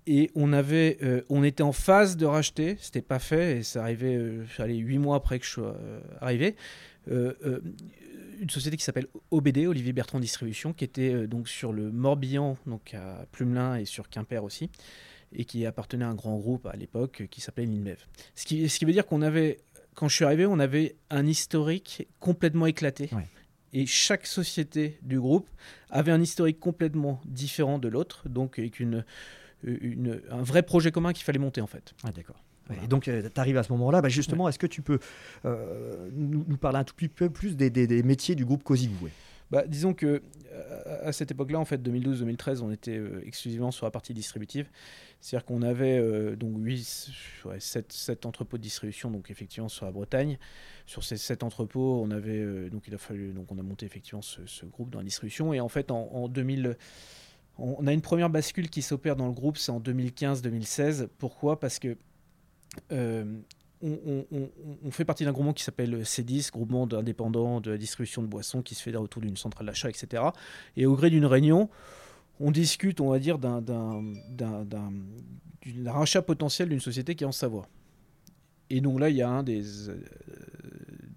Et 0.07 0.31
on 0.35 0.53
avait, 0.53 0.97
euh, 1.03 1.21
on 1.29 1.43
était 1.43 1.63
en 1.63 1.71
phase 1.71 2.17
de 2.17 2.25
racheter, 2.25 2.77
c'était 2.79 3.01
pas 3.01 3.19
fait 3.19 3.59
et 3.59 3.63
ça 3.63 3.81
arrivait, 3.81 4.15
euh, 4.15 4.45
huit 4.59 4.97
mois 4.97 5.17
après 5.17 5.39
que 5.39 5.45
je 5.45 5.51
sois 5.51 5.75
euh, 5.75 5.99
arrivé. 6.21 6.55
une 7.07 8.49
société 8.49 8.77
qui 8.77 8.83
s'appelle 8.83 9.07
OBD, 9.31 9.67
Olivier 9.67 9.93
Bertrand 9.93 10.19
Distribution, 10.19 10.73
qui 10.73 10.85
était 10.85 11.27
donc 11.27 11.49
sur 11.49 11.73
le 11.73 11.91
Morbihan, 11.91 12.57
donc 12.65 12.93
à 12.93 13.25
Plumelin 13.31 13.75
et 13.75 13.85
sur 13.85 14.09
Quimper 14.09 14.43
aussi, 14.43 14.69
et 15.33 15.43
qui 15.43 15.65
appartenait 15.65 16.05
à 16.05 16.09
un 16.09 16.15
grand 16.15 16.37
groupe 16.37 16.65
à 16.65 16.75
l'époque 16.75 17.27
qui 17.29 17.41
s'appelait 17.41 17.65
Ninmev. 17.65 17.97
Ce 18.35 18.45
qui, 18.45 18.69
ce 18.69 18.79
qui 18.79 18.85
veut 18.85 18.93
dire 18.93 19.05
qu'on 19.05 19.21
avait 19.21 19.57
quand 19.99 20.07
je 20.07 20.15
suis 20.15 20.23
arrivé, 20.23 20.45
on 20.45 20.59
avait 20.59 20.95
un 21.09 21.27
historique 21.27 22.07
complètement 22.21 22.67
éclaté. 22.67 23.09
Et 23.73 23.85
chaque 23.85 24.25
société 24.25 24.97
du 25.01 25.19
groupe 25.19 25.47
avait 25.89 26.13
un 26.13 26.21
historique 26.21 26.59
complètement 26.59 27.19
différent 27.25 27.79
de 27.79 27.89
l'autre, 27.89 28.29
donc 28.29 28.57
avec 28.57 28.79
une, 28.79 29.03
une, 29.63 30.21
un 30.29 30.41
vrai 30.41 30.63
projet 30.63 30.91
commun 30.91 31.13
qu'il 31.13 31.23
fallait 31.23 31.39
monter 31.39 31.61
en 31.61 31.67
fait. 31.67 31.93
Ah, 32.03 32.11
d'accord. 32.11 32.43
Et 32.83 32.87
donc, 32.87 33.07
euh, 33.07 33.27
tu 33.33 33.41
arrives 33.41 33.57
à 33.57 33.63
ce 33.63 33.71
moment-là. 33.71 33.99
Bah, 33.99 34.09
justement, 34.09 34.47
est-ce 34.47 34.59
que 34.59 34.67
tu 34.67 34.83
peux 34.83 34.99
euh, 35.45 36.07
nous, 36.13 36.43
parler 36.57 36.77
un 36.77 36.83
tout 36.83 36.93
petit 36.93 37.07
peu 37.07 37.31
plus 37.31 37.57
des, 37.57 37.71
des, 37.71 38.03
métiers 38.03 38.35
du 38.35 38.45
groupe 38.45 38.63
Cosigou 38.63 39.09
bah, 39.51 39.63
disons 39.65 39.95
que 39.95 40.21
à 41.01 41.11
cette 41.11 41.31
époque-là, 41.31 41.59
en 41.59 41.65
fait, 41.65 41.77
2012-2013, 41.77 42.61
on 42.61 42.71
était 42.71 42.97
euh, 42.97 43.21
exclusivement 43.25 43.71
sur 43.71 43.85
la 43.85 43.91
partie 43.91 44.13
distributive. 44.13 44.69
C'est-à-dire 45.19 45.45
qu'on 45.45 45.61
avait 45.61 45.97
euh, 45.97 46.35
donc 46.35 46.55
8, 46.57 47.11
7, 47.59 48.25
entrepôts 48.25 48.57
de 48.57 48.63
distribution, 48.63 49.11
donc 49.11 49.31
effectivement 49.31 49.69
sur 49.69 49.85
la 49.85 49.91
Bretagne. 49.91 50.37
Sur 50.85 51.03
ces 51.03 51.17
7 51.17 51.43
entrepôts, 51.43 52.01
on 52.01 52.11
avait 52.11 52.39
euh, 52.39 52.69
donc 52.69 52.87
il 52.87 52.95
a 52.95 52.97
fallu 52.97 53.31
donc 53.33 53.51
on 53.51 53.59
a 53.59 53.63
monté 53.63 53.85
effectivement 53.85 54.21
ce, 54.21 54.65
groupe 54.65 54.89
dans 54.89 54.99
la 54.99 55.05
distribution. 55.05 55.53
Et 55.53 55.59
en 55.59 55.69
fait, 55.69 55.91
en, 55.91 56.27
2000 56.27 56.77
on 57.59 57.87
a 57.87 57.93
une 57.93 58.01
première 58.01 58.29
bascule 58.29 58.69
qui 58.69 58.81
s'opère 58.81 59.15
dans 59.15 59.27
le 59.27 59.33
groupe, 59.33 59.57
c'est 59.57 59.71
en 59.71 59.79
2015-2016. 59.79 61.07
Pourquoi? 61.17 61.59
Parce 61.59 61.79
que 61.79 61.97
on, 63.81 64.91
fait 64.91 65.05
partie 65.05 65.23
d'un 65.25 65.31
groupement 65.31 65.53
qui 65.53 65.63
s'appelle 65.63 66.01
C10, 66.01 66.51
groupement 66.51 66.87
indépendant 66.91 67.61
de 67.61 67.77
distribution 67.77 68.21
de 68.21 68.27
boissons 68.27 68.61
qui 68.61 68.75
se 68.75 68.83
fait 68.83 68.95
autour 68.95 69.21
d'une 69.21 69.37
centrale 69.37 69.67
d'achat, 69.67 69.89
etc. 69.89 70.23
Et 70.75 70.85
au 70.85 70.95
gré 70.95 71.09
d'une 71.09 71.25
réunion, 71.25 71.69
on 72.39 72.51
discute, 72.51 73.01
on 73.01 73.09
va 73.09 73.19
dire, 73.19 73.37
d'un 73.37 73.63
rachat 75.85 76.21
potentiel 76.21 76.69
d'une 76.69 76.79
société 76.79 77.15
qui 77.15 77.23
est 77.23 77.27
en 77.27 77.31
Savoie. 77.31 77.67
Et 78.69 78.81
donc 78.81 78.99
là, 78.99 79.09
il 79.09 79.15
y 79.15 79.21
a 79.21 79.29
un 79.29 79.43
des, 79.43 79.89
euh, 79.89 79.97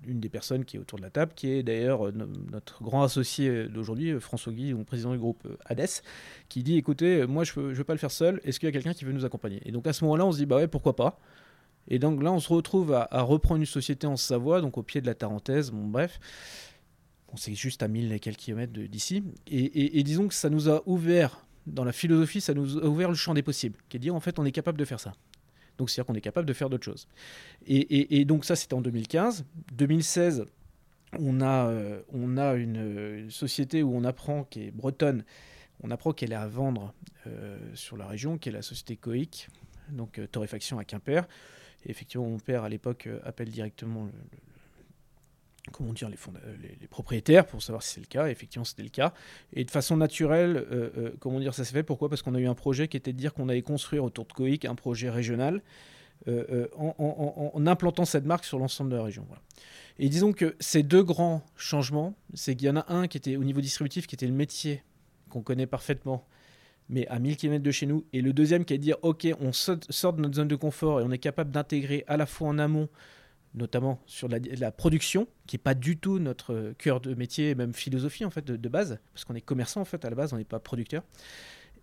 une 0.07 0.21
des 0.21 0.29
personnes 0.29 0.65
qui 0.65 0.77
est 0.77 0.81
autour 0.81 0.99
de 0.99 1.03
la 1.03 1.11
table, 1.11 1.33
qui 1.35 1.51
est 1.51 1.63
d'ailleurs 1.63 2.09
euh, 2.09 2.13
notre 2.51 2.83
grand 2.83 3.03
associé 3.03 3.69
d'aujourd'hui, 3.69 4.19
François 4.21 4.53
Guy, 4.53 4.75
président 4.85 5.13
du 5.13 5.19
groupe 5.19 5.43
euh, 5.47 5.57
Hades, 5.67 5.89
qui 6.49 6.63
dit 6.63 6.77
écoutez, 6.77 7.27
moi 7.27 7.45
je 7.45 7.59
ne 7.59 7.73
veux 7.73 7.85
pas 7.85 7.95
le 7.95 7.99
faire 7.99 8.11
seul, 8.11 8.41
est-ce 8.45 8.61
qu'il 8.61 8.67
y 8.67 8.71
a 8.71 8.73
quelqu'un 8.73 8.95
qui 8.95 9.05
veut 9.05 9.13
nous 9.13 9.25
accompagner? 9.25 9.61
Et 9.65 9.73
donc 9.73 9.87
à 9.87 9.93
ce 9.93 10.05
moment-là, 10.05 10.27
on 10.27 10.33
se 10.33 10.39
dit 10.39 10.47
bah 10.47 10.57
ouais, 10.57 10.69
pourquoi 10.69 10.97
pas? 10.97 11.19
Et 11.89 11.99
donc 11.99 12.23
là, 12.23 12.33
on 12.33 12.39
se 12.39 12.53
retrouve 12.53 12.93
à, 12.93 13.23
reprendre 13.23 13.61
une 13.61 13.67
société 13.67 14.07
en 14.07 14.17
Savoie, 14.17 14.61
donc 14.61 14.79
au 14.79 14.83
pied 14.83 15.01
de 15.01 15.07
la 15.07 15.15
Tarentaise, 15.15 15.71
bon 15.71 15.87
bref. 15.87 16.21
On 17.33 17.37
c'est 17.37 17.55
juste 17.55 17.83
à 17.83 17.89
1000 17.89 18.13
et 18.13 18.21
quelques 18.21 18.41
kilomètres 18.41 18.73
d'ici. 18.73 19.25
Et, 19.47 20.03
disons 20.03 20.29
que 20.29 20.35
ça 20.35 20.51
nous 20.51 20.69
a 20.69 20.83
ouvert, 20.87 21.47
dans 21.67 21.85
la 21.85 21.93
philosophie, 21.93 22.41
ça 22.41 22.55
nous 22.55 22.79
a 22.79 22.85
ouvert 22.85 23.09
le 23.09 23.15
champ 23.15 23.35
des 23.35 23.43
possibles, 23.43 23.79
qui 23.89 23.97
est 23.97 24.01
de 24.01 24.03
dire 24.03 24.15
en 24.15 24.21
fait 24.21 24.39
on 24.39 24.45
est 24.45 24.53
capable 24.53 24.79
de 24.79 24.85
faire 24.85 25.01
ça. 25.01 25.15
Donc 25.79 25.91
c'est-à-dire 25.91 26.07
qu'on 26.07 26.15
est 26.15 26.21
capable 26.21 26.47
de 26.47 26.53
faire 26.53 26.71
d'autres 26.71 26.85
choses. 26.85 27.09
Et, 27.67 28.25
donc 28.25 28.45
ça 28.45 28.57
c'était 28.57 28.75
en 28.75 28.81
2015. 28.81 29.45
2016, 29.73 30.47
on 31.19 31.41
a, 31.41 31.67
euh, 31.69 32.01
on 32.13 32.37
a 32.37 32.55
une, 32.55 33.31
société 33.31 33.83
où 33.83 33.95
on 33.95 34.05
apprend, 34.05 34.45
qui 34.45 34.65
est 34.65 34.71
bretonne, 34.71 35.25
on 35.83 35.91
apprend 35.91 36.13
qu'elle 36.13 36.33
est 36.33 36.37
à 36.37 36.47
vendre 36.47 36.95
euh, 37.27 37.59
sur 37.75 37.97
la 37.97 38.07
région, 38.07 38.39
qui 38.39 38.49
est 38.49 38.53
la 38.53 38.63
société 38.63 38.97
Coic, 38.97 39.49
donc 39.91 40.19
euh, 40.19 40.27
torréfaction 40.27 40.79
à 40.79 40.85
Quimper. 40.85 41.27
Et 41.85 41.91
effectivement, 41.91 42.27
mon 42.27 42.39
père, 42.39 42.63
à 42.63 42.69
l'époque, 42.69 43.09
appelle 43.25 43.51
directement 43.51 44.05
le, 44.05 44.13
comment 45.71 45.93
dire, 45.93 46.09
les, 46.09 46.17
les, 46.81 46.87
propriétaires 46.89 47.47
pour 47.47 47.63
savoir 47.63 47.83
si 47.83 47.95
c'est 47.95 48.01
le 48.01 48.07
cas. 48.07 48.27
Effectivement, 48.29 48.65
c'était 48.65 48.83
le 48.83 48.89
cas. 48.89 49.15
Et 49.53 49.65
de 49.65 49.71
façon 49.71 49.97
naturelle, 49.97 50.57
euh, 50.57 50.91
euh, 50.97 51.13
comment 51.21 51.39
dire, 51.39 51.55
ça 51.55 51.65
s'est 51.65 51.73
fait. 51.73 51.85
Pourquoi? 51.85 52.09
Parce 52.09 52.23
qu'on 52.23 52.35
a 52.35 52.41
eu 52.41 52.49
un 52.49 52.55
projet 52.55 52.89
qui 52.89 52.97
était 52.97 53.13
de 53.13 53.19
dire 53.19 53.33
qu'on 53.33 53.49
allait 53.49 53.63
construire 53.63 54.03
autour 54.03 54.27
de 54.27 54.33
Coic 54.33 54.65
un 54.65 54.75
projet 54.75 55.11
régional 55.11 55.63
en, 56.77 57.67
implantant 57.67 58.05
cette 58.05 58.25
marque 58.25 58.45
sur 58.45 58.61
l'ensemble 58.61 58.91
de 58.91 58.97
la 58.97 59.03
région. 59.03 59.27
Et 59.99 60.09
disons 60.09 60.33
que 60.33 60.55
ces 60.61 60.83
deux 60.83 61.03
grands 61.03 61.43
changements, 61.57 62.15
c'est 62.35 62.55
qu'il 62.55 62.69
y 62.69 62.71
en 62.71 62.77
a 62.77 62.93
un 62.93 63.09
qui 63.09 63.17
était 63.17 63.37
au 63.37 63.45
niveau 63.45 63.61
distributif, 63.61 64.07
qui 64.07 64.15
était 64.15 64.27
le 64.27 64.33
métier 64.33 64.83
qu'on 65.29 65.43
connaît 65.43 65.67
parfaitement, 65.67 66.27
mais 66.89 67.07
à 67.09 67.19
1000 67.19 67.37
km 67.37 67.63
de 67.63 67.71
chez 67.71 67.87
nous. 67.87 68.05
Et 68.13 68.21
le 68.21 68.33
deuxième 68.33 68.65
qui 68.65 68.75
est 68.75 68.79
de 68.79 68.83
dire, 68.83 68.97
OK, 69.03 69.27
on 69.41 69.53
sort 69.53 70.13
de 70.13 70.21
notre 70.21 70.37
zone 70.37 70.49
de 70.49 70.57
confort 70.57 71.01
et 71.01 71.05
on 71.05 71.11
est 71.11 71.19
capable 71.19 71.51
d'intégrer 71.51 72.05
à 72.07 72.17
la 72.17 72.27
fois 72.27 72.49
en 72.49 72.59
amont, 72.59 72.89
notamment 73.55 74.01
sur 74.07 74.29
la, 74.29 74.73
production, 74.73 75.27
qui 75.47 75.57
n'est 75.57 75.63
pas 75.63 75.75
du 75.75 75.97
tout 75.99 76.19
notre 76.19 76.73
cœur 76.79 77.01
de 77.01 77.15
métier, 77.15 77.55
même 77.55 77.73
philosophie 77.73 78.25
en 78.25 78.31
fait 78.31 78.45
de, 78.45 78.69
base, 78.69 78.99
parce 79.13 79.25
qu'on 79.25 79.35
est 79.35 79.43
commerçant 79.43 79.81
en 79.81 79.85
fait 79.85 80.05
à 80.05 80.11
la 80.11 80.17
base, 80.17 80.33
on 80.33 80.37
n'est 80.37 80.45
pas 80.45 80.61
producteur. 80.61 81.03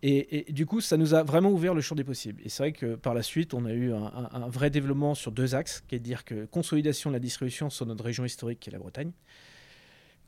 Et, 0.02 0.46
du 0.50 0.66
coup, 0.66 0.80
ça 0.80 0.96
nous 0.96 1.14
a 1.14 1.24
vraiment 1.24 1.52
ouvert 1.52 1.74
le 1.74 1.82
champ 1.82 1.94
des 1.94 2.06
possibles. 2.06 2.42
Et 2.46 2.48
c'est 2.48 2.64
vrai 2.64 2.72
que 2.72 2.96
par 2.96 3.14
la 3.14 3.22
suite, 3.22 3.54
on 3.54 3.66
a 3.66 3.74
eu 3.74 3.92
un, 3.92 4.30
un, 4.32 4.48
vrai 4.48 4.70
développement 4.70 5.14
sur 5.14 5.34
deux 5.34 5.56
axes, 5.56 5.84
qui 5.90 5.96
est 5.96 6.00
de 6.00 6.04
dire 6.06 6.24
que 6.24 6.46
consolidation 6.46 7.10
de 7.10 7.16
la 7.16 7.20
distribution 7.20 7.70
sur 7.70 7.86
notre 7.86 8.06
région 8.06 8.24
historique, 8.24 8.62
qui 8.62 8.70
est 8.70 8.72
la 8.72 8.80
Bretagne, 8.80 9.12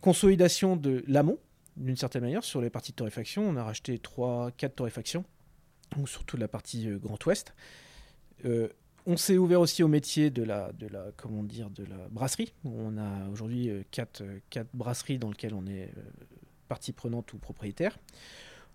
consolidation 0.02 0.76
de 0.76 1.06
l'amont, 1.08 1.40
d'une 1.78 1.96
certaine 1.96 2.24
manière, 2.24 2.44
sur 2.44 2.60
les 2.60 2.70
parties 2.70 2.92
de 2.92 2.98
torréfaction. 2.98 3.48
On 3.48 3.56
a 3.56 3.64
racheté 3.64 3.98
3-4 3.98 4.72
torréfactions, 4.72 5.24
donc 5.96 6.10
surtout 6.10 6.36
la 6.36 6.48
partie 6.48 6.90
euh, 6.90 6.98
Grand 6.98 7.24
Ouest. 7.26 7.54
Euh, 8.46 8.70
on 9.06 9.18
s'est 9.18 9.38
ouvert 9.38 9.62
aussi 9.62 9.84
au 9.84 9.88
métier 9.88 10.30
de 10.30 10.44
la, 10.44 10.72
de 10.74 10.88
la, 10.88 11.06
comment 11.18 11.44
dire, 11.44 11.70
de 11.70 11.84
la 11.84 12.08
brasserie. 12.10 12.54
On 12.64 12.98
a 12.98 13.30
aujourd'hui 13.32 13.70
4, 13.92 14.22
euh, 14.22 14.40
quatre, 14.50 14.70
brasseries 14.74 15.20
dans 15.20 15.30
lesquelles 15.30 15.54
on 15.54 15.66
est 15.66 15.92
partie 16.68 16.92
prenante 16.92 17.34
ou 17.34 17.38
propriétaire. 17.38 17.98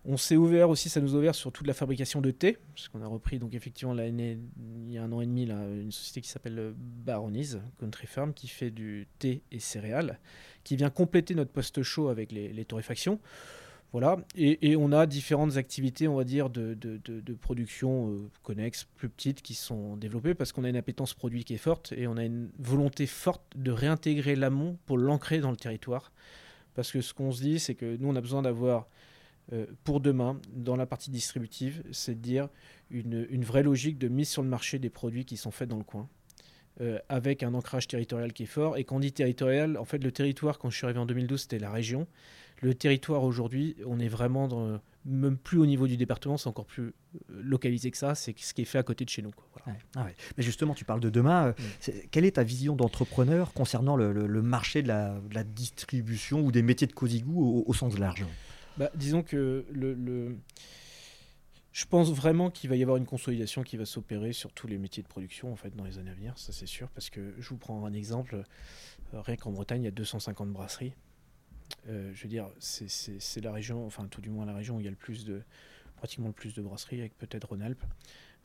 On 0.08 0.16
s'est 0.16 0.36
ouvert 0.36 0.70
aussi, 0.70 0.88
ça 0.88 1.00
nous 1.00 1.16
a 1.16 1.18
ouvert 1.18 1.34
sur 1.34 1.50
toute 1.50 1.66
la 1.66 1.74
fabrication 1.74 2.20
de 2.20 2.30
thé, 2.30 2.58
parce 2.74 2.86
qu'on 2.86 3.02
a 3.02 3.08
repris 3.08 3.40
donc 3.40 3.54
effectivement 3.54 3.92
l'année, 3.92 4.38
il 4.86 4.92
y 4.92 4.98
a 4.98 5.02
un 5.02 5.10
an 5.10 5.20
et 5.20 5.26
demi, 5.26 5.48
une 5.50 5.90
société 5.90 6.20
qui 6.20 6.28
s'appelle 6.28 6.74
Baronies 6.76 7.54
Country 7.80 8.06
Farm, 8.06 8.32
qui 8.32 8.46
fait 8.46 8.70
du 8.70 9.08
thé 9.18 9.42
et 9.50 9.58
céréales, 9.58 10.20
qui 10.62 10.76
vient 10.76 10.90
compléter 10.90 11.34
notre 11.34 11.50
poste 11.50 11.82
chaud 11.82 12.08
avec 12.08 12.30
les, 12.30 12.64
torréfactions. 12.64 13.18
Voilà, 13.92 14.18
et, 14.34 14.76
on 14.76 14.92
a 14.92 15.06
différentes 15.06 15.56
activités, 15.56 16.06
on 16.06 16.16
va 16.16 16.24
dire, 16.24 16.50
de, 16.50 16.76
production 17.40 18.10
euh, 18.10 18.54
plus 18.96 19.08
petites, 19.08 19.40
qui 19.42 19.54
sont 19.54 19.96
développées 19.96 20.34
parce 20.34 20.52
qu'on 20.52 20.64
a 20.64 20.68
une 20.68 20.76
appétence 20.76 21.14
produit 21.14 21.44
qui 21.44 21.54
est 21.54 21.58
forte 21.58 21.92
et 21.96 22.06
on 22.06 22.16
a 22.16 22.24
une 22.24 22.50
volonté 22.58 23.06
forte 23.06 23.42
de 23.56 23.70
réintégrer 23.70 24.36
l'amont 24.36 24.76
pour 24.86 24.98
l'ancrer 24.98 25.38
dans 25.38 25.50
le 25.50 25.56
territoire. 25.56 26.12
Parce 26.74 26.92
que 26.92 27.00
ce 27.00 27.14
qu'on 27.14 27.32
se 27.32 27.40
dit, 27.40 27.58
c'est 27.58 27.74
que 27.74 27.96
nous, 27.96 28.08
on 28.08 28.16
a 28.16 28.20
besoin 28.20 28.42
d'avoir 28.42 28.86
euh, 29.52 29.66
pour 29.84 30.00
demain, 30.00 30.40
dans 30.52 30.76
la 30.76 30.86
partie 30.86 31.10
distributive, 31.10 31.82
c'est 31.92 32.16
de 32.16 32.20
dire 32.20 32.48
une, 32.90 33.26
une, 33.30 33.44
vraie 33.44 33.62
logique 33.62 33.96
de 33.96 34.08
mise 34.08 34.28
sur 34.28 34.42
le 34.42 34.48
marché 34.48 34.78
des 34.80 34.90
produits 34.90 35.24
qui 35.24 35.36
sont 35.36 35.52
faits 35.52 35.68
dans 35.68 35.78
le 35.78 35.84
coin, 35.84 36.08
euh, 36.80 36.98
avec 37.08 37.44
un 37.44 37.54
ancrage 37.54 37.86
territorial 37.86 38.32
qui 38.32 38.42
est 38.42 38.46
fort. 38.46 38.76
Et 38.76 38.84
quand 38.84 38.96
on 38.96 39.00
dit 39.00 39.12
territorial, 39.12 39.78
en 39.78 39.84
fait, 39.84 40.02
le 40.02 40.10
territoire, 40.10 40.58
quand 40.58 40.68
je 40.68 40.76
suis 40.76 40.84
arrivé 40.84 40.98
en 40.98 41.06
2012, 41.06 41.42
c'était 41.42 41.60
la 41.60 41.70
région. 41.70 42.08
Le 42.62 42.74
territoire 42.74 43.22
aujourd'hui, 43.22 43.76
on 43.86 43.98
est 43.98 44.08
vraiment 44.08 44.48
dans, 44.48 44.80
même 45.04 45.36
plus 45.36 45.58
au 45.58 45.66
niveau 45.66 45.86
du 45.86 45.96
département, 45.96 46.36
c'est 46.36 46.48
encore 46.48 46.66
plus 46.66 46.82
euh, 46.82 46.92
localisé 47.28 47.90
que 47.90 47.96
ça, 47.96 48.14
c'est 48.14 48.36
ce 48.38 48.54
qui 48.54 48.62
est 48.62 48.66
fait 48.66 48.78
à 48.78 48.82
côté 48.82 49.04
de 49.04 49.10
chez 49.10 49.22
nous. 49.22 49.32
Ah 49.96 50.06
Mais 50.36 50.42
justement, 50.42 50.74
tu 50.74 50.84
parles 50.84 51.00
de 51.00 51.10
demain. 51.10 51.50
Mm. 51.50 51.92
quelle 52.10 52.24
est 52.24 52.32
ta 52.32 52.44
vision 52.44 52.76
d'entrepreneur 52.76 53.52
concernant 53.52 53.96
le, 53.96 54.42
marché 54.42 54.82
de 54.82 54.88
la, 54.88 55.44
distribution 55.44 56.40
ou 56.40 56.52
des 56.52 56.62
métiers 56.62 56.86
de 56.86 56.92
Cosigou 56.92 57.42
au, 57.42 57.64
au 57.66 57.74
sens 57.74 57.98
large? 57.98 58.24
Bah, 58.76 58.90
disons 58.94 59.22
que 59.22 59.64
le, 59.70 60.36
je 61.72 61.84
pense 61.84 62.10
vraiment 62.10 62.50
qu'il 62.50 62.70
va 62.70 62.76
y 62.76 62.82
avoir 62.82 62.96
une 62.96 63.06
consolidation 63.06 63.62
qui 63.62 63.76
va 63.76 63.84
s'opérer 63.84 64.32
sur 64.32 64.52
tous 64.52 64.66
les 64.66 64.78
métiers 64.78 65.02
de 65.02 65.08
production 65.08 65.52
en 65.52 65.56
fait 65.56 65.74
dans 65.76 65.84
les 65.84 65.98
années 65.98 66.10
à 66.10 66.14
venir, 66.14 66.32
ça 66.36 66.52
c'est 66.52 66.66
sûr, 66.66 66.88
parce 66.88 67.10
que 67.10 67.34
je 67.38 67.48
vous 67.50 67.58
prends 67.58 67.84
un 67.84 67.92
exemple, 67.92 68.44
euh, 69.14 69.20
rien 69.20 69.36
qu'en 69.36 69.52
Bretagne 69.52 69.82
il 69.82 69.84
y 69.84 69.88
a 69.88 69.92
250 69.92 70.50
brasseries. 70.50 70.94
Euh, 71.88 72.10
je 72.14 72.22
veux 72.22 72.28
dire, 72.28 72.48
c'est 72.58 73.40
la 73.40 73.52
région, 73.52 73.86
enfin 73.86 74.06
tout 74.08 74.20
du 74.20 74.30
moins 74.30 74.46
la 74.46 74.54
région 74.54 74.76
où 74.76 74.80
il 74.80 74.84
y 74.84 74.88
a 74.88 74.90
le 74.90 74.96
plus 74.96 75.24
de, 75.24 75.42
pratiquement 75.96 76.28
le 76.28 76.32
plus 76.32 76.54
de 76.54 76.62
brasseries, 76.62 77.00
avec 77.00 77.16
peut-être 77.16 77.48
Rhône-Alpes. 77.48 77.84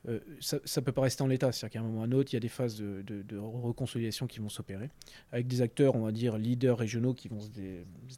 Euh, 0.07 0.19
ça 0.39 0.57
ne 0.57 0.85
peut 0.85 0.91
pas 0.91 1.01
rester 1.01 1.21
en 1.21 1.27
l'état. 1.27 1.51
C'est-à-dire 1.51 1.73
qu'à 1.73 1.79
un 1.79 1.83
moment 1.83 1.99
ou 1.99 2.03
à 2.03 2.05
un 2.05 2.11
autre, 2.11 2.31
il 2.33 2.35
y 2.35 2.37
a 2.37 2.39
des 2.39 2.49
phases 2.49 2.77
de, 2.77 3.03
de, 3.03 3.37
reconsolidation 3.37 4.27
qui 4.27 4.39
vont 4.39 4.49
s'opérer, 4.49 4.89
avec 5.31 5.47
des 5.47 5.61
acteurs, 5.61 5.95
on 5.95 6.01
va 6.01 6.11
dire, 6.11 6.37
leaders 6.37 6.77
régionaux 6.77 7.13
qui 7.13 7.27
vont 7.27 7.39
se, 7.39 7.49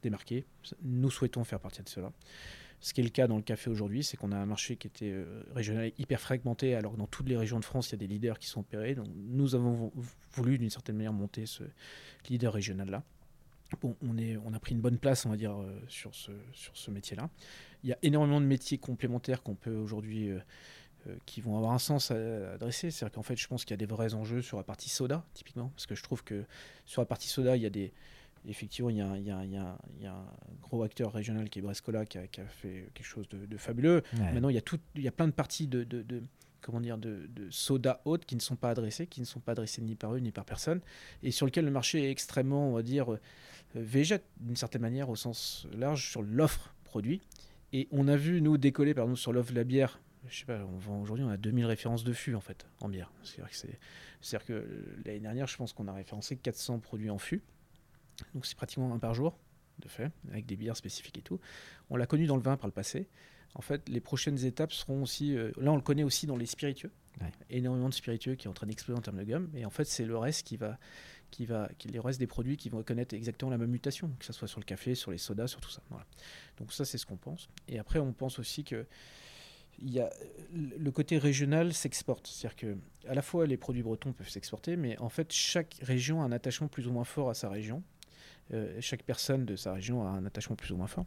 démarquer. 0.02 0.46
Nous 0.82 1.12
souhaitons 1.12 1.44
faire 1.44 1.60
partie 1.60 1.84
de 1.84 1.90
cela. 1.90 2.12
Ce 2.80 2.94
qui 2.94 3.00
est 3.00 3.04
le 3.04 3.10
cas 3.10 3.28
dans 3.28 3.38
le 3.38 3.44
café 3.44 3.70
aujourd'hui, 3.70 4.04
c'est 4.04 4.18
qu'on 4.18 4.34
a 4.34 4.38
un 4.38 4.46
marché 4.46 4.76
qui 4.76 4.88
était 4.88 5.12
euh, 5.12 5.44
régional 5.54 5.92
hyper 5.98 6.20
fragmenté, 6.20 6.76
alors 6.76 6.94
que 6.94 6.98
dans 6.98 7.08
toutes 7.08 7.30
les 7.30 7.38
régions 7.38 7.60
de 7.60 7.66
France, 7.66 7.90
il 7.90 7.92
y 7.94 7.96
a 7.96 7.98
des 7.98 8.08
leaders 8.08 8.40
qui 8.40 8.48
sont 8.48 8.60
opérés. 8.62 8.94
Donc 8.96 9.08
nous 9.16 9.56
avons 9.56 9.92
voulu, 10.34 10.58
d'une 10.58 10.70
certaine 10.70 10.98
manière, 10.98 11.14
monter 11.14 11.46
ce 11.46 11.64
leader 12.30 12.54
régional-là. 12.54 13.04
Bon, 13.82 13.96
on, 14.08 14.18
est, 14.18 14.38
on 14.46 14.54
a 14.54 14.60
pris 14.60 14.74
une 14.74 14.82
bonne 14.82 14.98
place, 14.98 15.26
on 15.26 15.30
va 15.30 15.38
dire, 15.38 15.60
euh, 15.60 15.82
sur 15.88 16.14
ce, 16.16 16.32
sur 16.54 16.76
ce 16.76 16.92
métier-là. 16.92 17.30
Il 17.84 17.90
y 17.90 17.94
a 17.94 17.98
énormément 18.02 18.40
de 18.40 18.46
métiers 18.46 18.78
complémentaires 18.78 19.44
qu'on 19.44 19.56
peut 19.56 19.76
aujourd'hui 19.76 20.30
euh, 20.30 20.40
qui 21.26 21.42
vont 21.42 21.58
avoir 21.58 21.74
un 21.74 21.80
sens 21.80 22.12
à, 22.12 22.54
adresser. 22.54 22.92
C'est-à-dire 22.92 23.16
qu'en 23.16 23.24
fait, 23.24 23.36
je 23.36 23.48
pense 23.48 23.66
qu'il 23.66 23.72
y 23.72 23.76
a 23.76 23.78
des 23.78 23.86
vrais 23.86 24.14
enjeux 24.14 24.42
sur 24.42 24.58
la 24.58 24.64
partie 24.64 24.90
soda, 24.90 25.26
typiquement, 25.34 25.70
parce 25.70 25.86
que 25.86 25.96
je 25.96 26.04
trouve 26.04 26.24
que 26.24 26.46
sur 26.86 27.02
la 27.02 27.06
partie 27.06 27.28
soda, 27.28 27.58
il 27.58 27.64
y 27.64 27.66
a 27.66 27.70
des. 27.70 27.92
Effectivement, 28.46 28.90
il 28.90 28.98
y 28.98 29.02
a, 29.02 29.18
il 29.18 29.24
y 29.24 29.32
a, 29.32 29.46
il 29.46 29.52
y 29.52 29.58
a, 29.58 29.78
il 29.98 30.04
y 30.04 30.06
a 30.06 30.14
un 30.14 30.26
gros 30.62 30.84
acteur 30.84 31.14
régional 31.14 31.50
qui 31.50 31.60
est 31.60 31.62
Brescola 31.62 32.06
qui 32.06 32.18
a, 32.18 32.28
qui 32.28 32.42
a 32.42 32.46
fait 32.46 32.90
quelque 32.94 33.06
chose 33.06 33.28
de, 33.30 33.58
fabuleux. 33.58 34.04
Maintenant, 34.18 34.50
il 34.50 34.56
y, 34.56 34.58
a 34.58 34.62
tout, 34.62 34.80
il 34.96 35.02
y 35.02 35.08
a 35.08 35.14
plein 35.14 35.28
de 35.28 35.34
parties 35.34 35.68
de, 35.68 35.86
de, 35.86 36.02
de 36.02 36.22
comment 36.64 36.82
dire, 36.82 36.98
de, 36.98 37.28
de, 37.30 37.50
soda 37.52 38.02
haute 38.06 38.26
qui 38.26 38.36
ne 38.36 38.42
sont 38.42 38.56
pas 38.56 38.72
adressées, 38.72 39.08
qui 39.08 39.22
ne 39.22 39.26
sont 39.26 39.40
pas 39.40 39.52
adressées 39.52 39.82
ni 39.82 39.96
par 39.96 40.16
eux 40.16 40.20
ni 40.20 40.32
par 40.32 40.46
personne, 40.46 40.82
et 41.22 41.32
sur 41.32 41.46
lequel 41.46 41.66
le 41.66 41.72
marché 41.72 42.04
est 42.04 42.12
extrêmement, 42.12 42.70
on 42.70 42.74
va 42.74 42.82
dire, 42.82 43.14
euh, 43.14 43.20
végète 43.76 44.26
d'une 44.40 44.56
certaine 44.56 44.82
manière 44.82 45.10
au 45.10 45.16
sens 45.16 45.68
large 45.74 46.10
sur 46.10 46.22
l'offre 46.22 46.74
produit. 46.84 47.22
Et 47.74 47.88
on 47.92 48.08
a 48.08 48.16
vu, 48.16 48.42
nous, 48.42 48.58
décoller 48.58 48.94
par 48.94 49.06
exemple 49.06 49.20
sur 49.20 49.34
l'offre 49.34 49.52
de 49.52 49.56
la 49.56 49.64
bière 49.64 50.00
je 50.30 50.40
sais 50.40 50.46
pas, 50.46 50.62
aujourd'hui 51.02 51.26
on 51.26 51.30
a 51.30 51.38
2000 51.38 51.66
références 51.66 52.04
de 52.04 52.14
fût 52.14 52.36
en 52.36 52.40
fait 52.40 52.66
en 52.80 52.90
bière. 52.90 53.12
C'est-à-dire 53.24 54.46
que, 54.46 54.66
l'année 55.06 55.20
dernière, 55.20 55.48
je 55.48 55.58
pense 55.58 55.74
qu'on 55.74 55.88
a 55.88 55.94
référencé 55.94 56.38
400 56.38 56.80
produits 56.80 57.10
en 57.10 57.18
fût. 57.18 57.42
Donc 58.34 58.46
c'est 58.46 58.56
pratiquement 58.56 58.94
un 58.94 59.00
par 59.00 59.14
jour 59.14 59.38
de 59.84 59.90
fait, 59.90 60.12
avec 60.30 60.46
des 60.46 60.56
bières 60.56 60.78
spécifiques 60.78 61.18
et 61.18 61.22
tout. 61.22 61.40
On 61.90 61.96
l'a 61.96 62.06
connu 62.06 62.26
dans 62.26 62.38
le 62.38 62.42
vin 62.42 62.58
par 62.58 62.68
le 62.68 62.74
passé. 62.74 63.08
En 63.56 63.62
fait, 63.62 63.88
les 63.88 64.00
prochaines 64.00 64.44
étapes 64.46 64.74
seront 64.74 65.04
aussi. 65.04 65.36
Euh, 65.36 65.52
là, 65.58 65.72
on 65.72 65.76
le 65.76 65.82
connaît 65.82 66.04
aussi 66.04 66.26
dans 66.26 66.38
les 66.38 66.46
spiritueux. 66.46 66.92
Énormément 67.50 67.90
de 67.90 67.94
spiritueux 67.94 68.34
qui 68.36 68.48
est 68.48 68.50
en 68.50 68.54
train 68.54 68.66
d'exploser 68.66 68.98
en 68.98 69.02
termes 69.02 69.20
de 69.20 69.24
gamme. 69.24 69.50
Et 69.56 69.66
en 69.66 69.70
fait, 69.70 69.86
c'est 69.86 70.06
le 70.06 70.18
reste 70.18 70.48
qui 70.48 70.58
va, 70.58 70.80
qui 71.30 71.46
va, 71.46 71.70
qui, 71.78 71.88
les 71.90 72.00
restes 72.00 72.20
des 72.20 72.28
produits 72.28 72.58
qui 72.58 72.70
vont 72.70 72.82
connaître 72.82 73.14
exactement 73.14 73.52
la 73.52 73.60
même 73.60 73.70
mutation, 73.70 74.10
que 74.18 74.26
ce 74.26 74.34
soit 74.34 74.48
sur 74.48 74.60
le 74.60 74.66
café, 74.66 74.96
sur 74.96 75.12
les 75.12 75.20
sodas, 75.20 75.48
sur 75.48 75.62
tout 75.62 75.70
ça. 75.70 75.84
Donc 76.58 76.74
ça, 76.74 76.86
c'est 76.86 76.98
ce 76.98 77.06
qu'on 77.06 77.18
pense. 77.18 77.50
Et 77.68 77.78
après, 77.78 78.00
on 78.00 78.14
pense 78.14 78.40
aussi 78.40 78.64
que 78.64 78.88
il 79.80 79.92
y 79.92 80.00
a, 80.00 80.10
le 80.54 80.92
côté 80.92 81.18
régional 81.18 81.74
s'exporte. 81.74 82.28
C'est-à-dire 82.28 82.56
que 82.56 82.78
à 83.08 83.14
la 83.14 83.22
fois 83.22 83.46
les 83.46 83.58
produits 83.58 83.84
bretons 83.84 84.14
peuvent 84.14 84.30
s'exporter, 84.30 84.78
mais 84.78 84.98
en 85.00 85.10
fait 85.10 85.32
chaque 85.32 85.80
région 85.82 86.22
a 86.22 86.26
un 86.26 86.32
attachement 86.32 86.68
plus 86.68 86.88
ou 86.88 86.92
moins 86.92 87.04
fort 87.04 87.30
à 87.30 87.34
sa 87.34 87.50
région. 87.50 87.84
Euh, 88.54 88.78
chaque 88.82 89.04
personne 89.04 89.46
de 89.46 89.56
sa 89.56 89.74
région 89.74 90.06
a 90.06 90.10
un 90.10 90.26
attachement 90.26 90.56
plus 90.56 90.72
ou 90.72 90.78
moins 90.78 90.88
fort. 90.88 91.06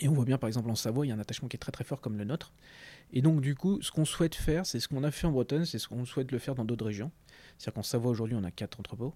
Et 0.00 0.08
on 0.08 0.12
voit 0.12 0.24
bien 0.24 0.38
par 0.38 0.48
exemple 0.48 0.70
en 0.70 0.74
Savoie, 0.74 1.04
il 1.04 1.10
y 1.10 1.12
a 1.12 1.14
un 1.14 1.20
attachement 1.20 1.48
qui 1.48 1.56
est 1.56 1.58
très 1.58 1.72
très 1.72 1.84
fort 1.84 2.00
comme 2.00 2.16
le 2.16 2.24
nôtre. 2.24 2.52
Et 3.12 3.20
donc 3.20 3.40
du 3.40 3.54
coup, 3.54 3.82
ce 3.82 3.90
qu'on 3.90 4.06
souhaite 4.06 4.34
faire, 4.34 4.64
c'est 4.64 4.80
ce 4.80 4.88
qu'on 4.88 5.04
a 5.04 5.10
fait 5.10 5.26
en 5.26 5.32
Bretagne, 5.32 5.64
c'est 5.64 5.78
ce 5.78 5.88
qu'on 5.88 6.04
souhaite 6.06 6.32
le 6.32 6.38
faire 6.38 6.54
dans 6.54 6.64
d'autres 6.64 6.86
régions. 6.86 7.10
C'est-à-dire 7.58 7.74
qu'en 7.74 7.82
Savoie 7.82 8.10
aujourd'hui, 8.10 8.36
on 8.36 8.44
a 8.44 8.50
quatre 8.50 8.80
entrepôts 8.80 9.14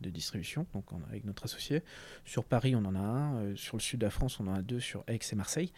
de 0.00 0.10
distribution, 0.10 0.66
donc 0.74 0.84
avec 1.08 1.24
notre 1.24 1.44
associé. 1.44 1.82
Sur 2.24 2.44
Paris, 2.44 2.76
on 2.76 2.84
en 2.84 2.94
a 2.94 3.00
un. 3.00 3.34
Euh, 3.36 3.56
sur 3.56 3.76
le 3.76 3.82
sud 3.82 4.00
de 4.00 4.06
la 4.06 4.10
France, 4.10 4.38
on 4.38 4.46
en 4.46 4.54
a 4.54 4.62
deux 4.62 4.80
sur 4.80 5.02
Aix 5.08 5.18
et 5.32 5.34
Marseille. 5.34 5.72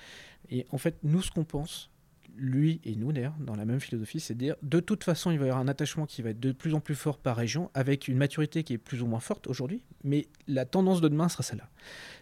Et 0.50 0.67
en 0.71 0.79
fait, 0.79 0.99
nous, 1.03 1.23
ce 1.23 1.31
qu'on 1.31 1.45
pense, 1.45 1.91
lui 2.37 2.81
et 2.85 2.97
nous 2.97 3.13
d'ailleurs, 3.13 3.35
dans 3.41 3.57
la 3.57 3.65
même 3.65 3.81
philosophie, 3.81 4.21
c'est 4.21 4.35
de 4.35 4.39
dire 4.39 4.57
de 4.63 4.81
toute 4.81 5.05
façon, 5.05 5.31
il 5.31 5.39
va 5.39 5.47
y 5.47 5.49
avoir 5.49 5.63
un 5.63 5.69
attachement 5.69 6.07
qui 6.07 6.23
va 6.23 6.31
être 6.31 6.41
de 6.41 6.53
plus 6.53 6.75
en 6.75 6.81
plus 6.81 6.95
fort 6.95 7.19
par 7.19 7.37
région, 7.37 7.71
avec 7.75 8.09
une 8.09 8.17
maturité 8.17 8.65
qui 8.65 8.75
est 8.75 8.79
plus 8.79 9.03
ou 9.03 9.07
moins 9.07 9.21
forte 9.21 9.47
aujourd'hui, 9.47 9.83
mais 10.05 10.27
la 10.49 10.65
tendance 10.65 11.01
de 11.01 11.09
demain 11.09 11.29
sera 11.29 11.43
celle-là. 11.43 11.69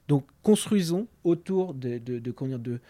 Donc 0.08 0.26
construisons 0.42 1.06
autour 1.24 1.74
de, 1.74 1.98
de, 1.98 2.18
de, 2.18 2.80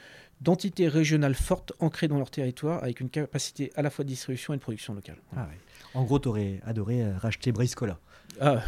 d'entités 0.41 0.89
régionales 0.89 1.35
fortes 1.35 1.73
ancrées 1.81 2.09
dans 2.09 2.19
leur 2.19 2.31
territoire, 2.31 2.83
avec 2.83 3.01
une 3.01 3.11
capacité 3.11 3.73
à 3.75 3.83
la 3.83 3.91
fois 3.91 4.05
de 4.05 4.09
distribution 4.09 4.55
et 4.55 4.57
de 4.57 4.63
production 4.63 4.95
locale. 4.95 5.17
Ah 5.37 5.49
en 5.95 6.05
gros, 6.05 6.19
tu 6.19 6.29
aurais 6.29 6.61
adoré 6.65 7.03
euh, 7.03 7.17
racheter 7.17 7.51
Briscola. 7.51 7.99
Ah, 8.41 8.63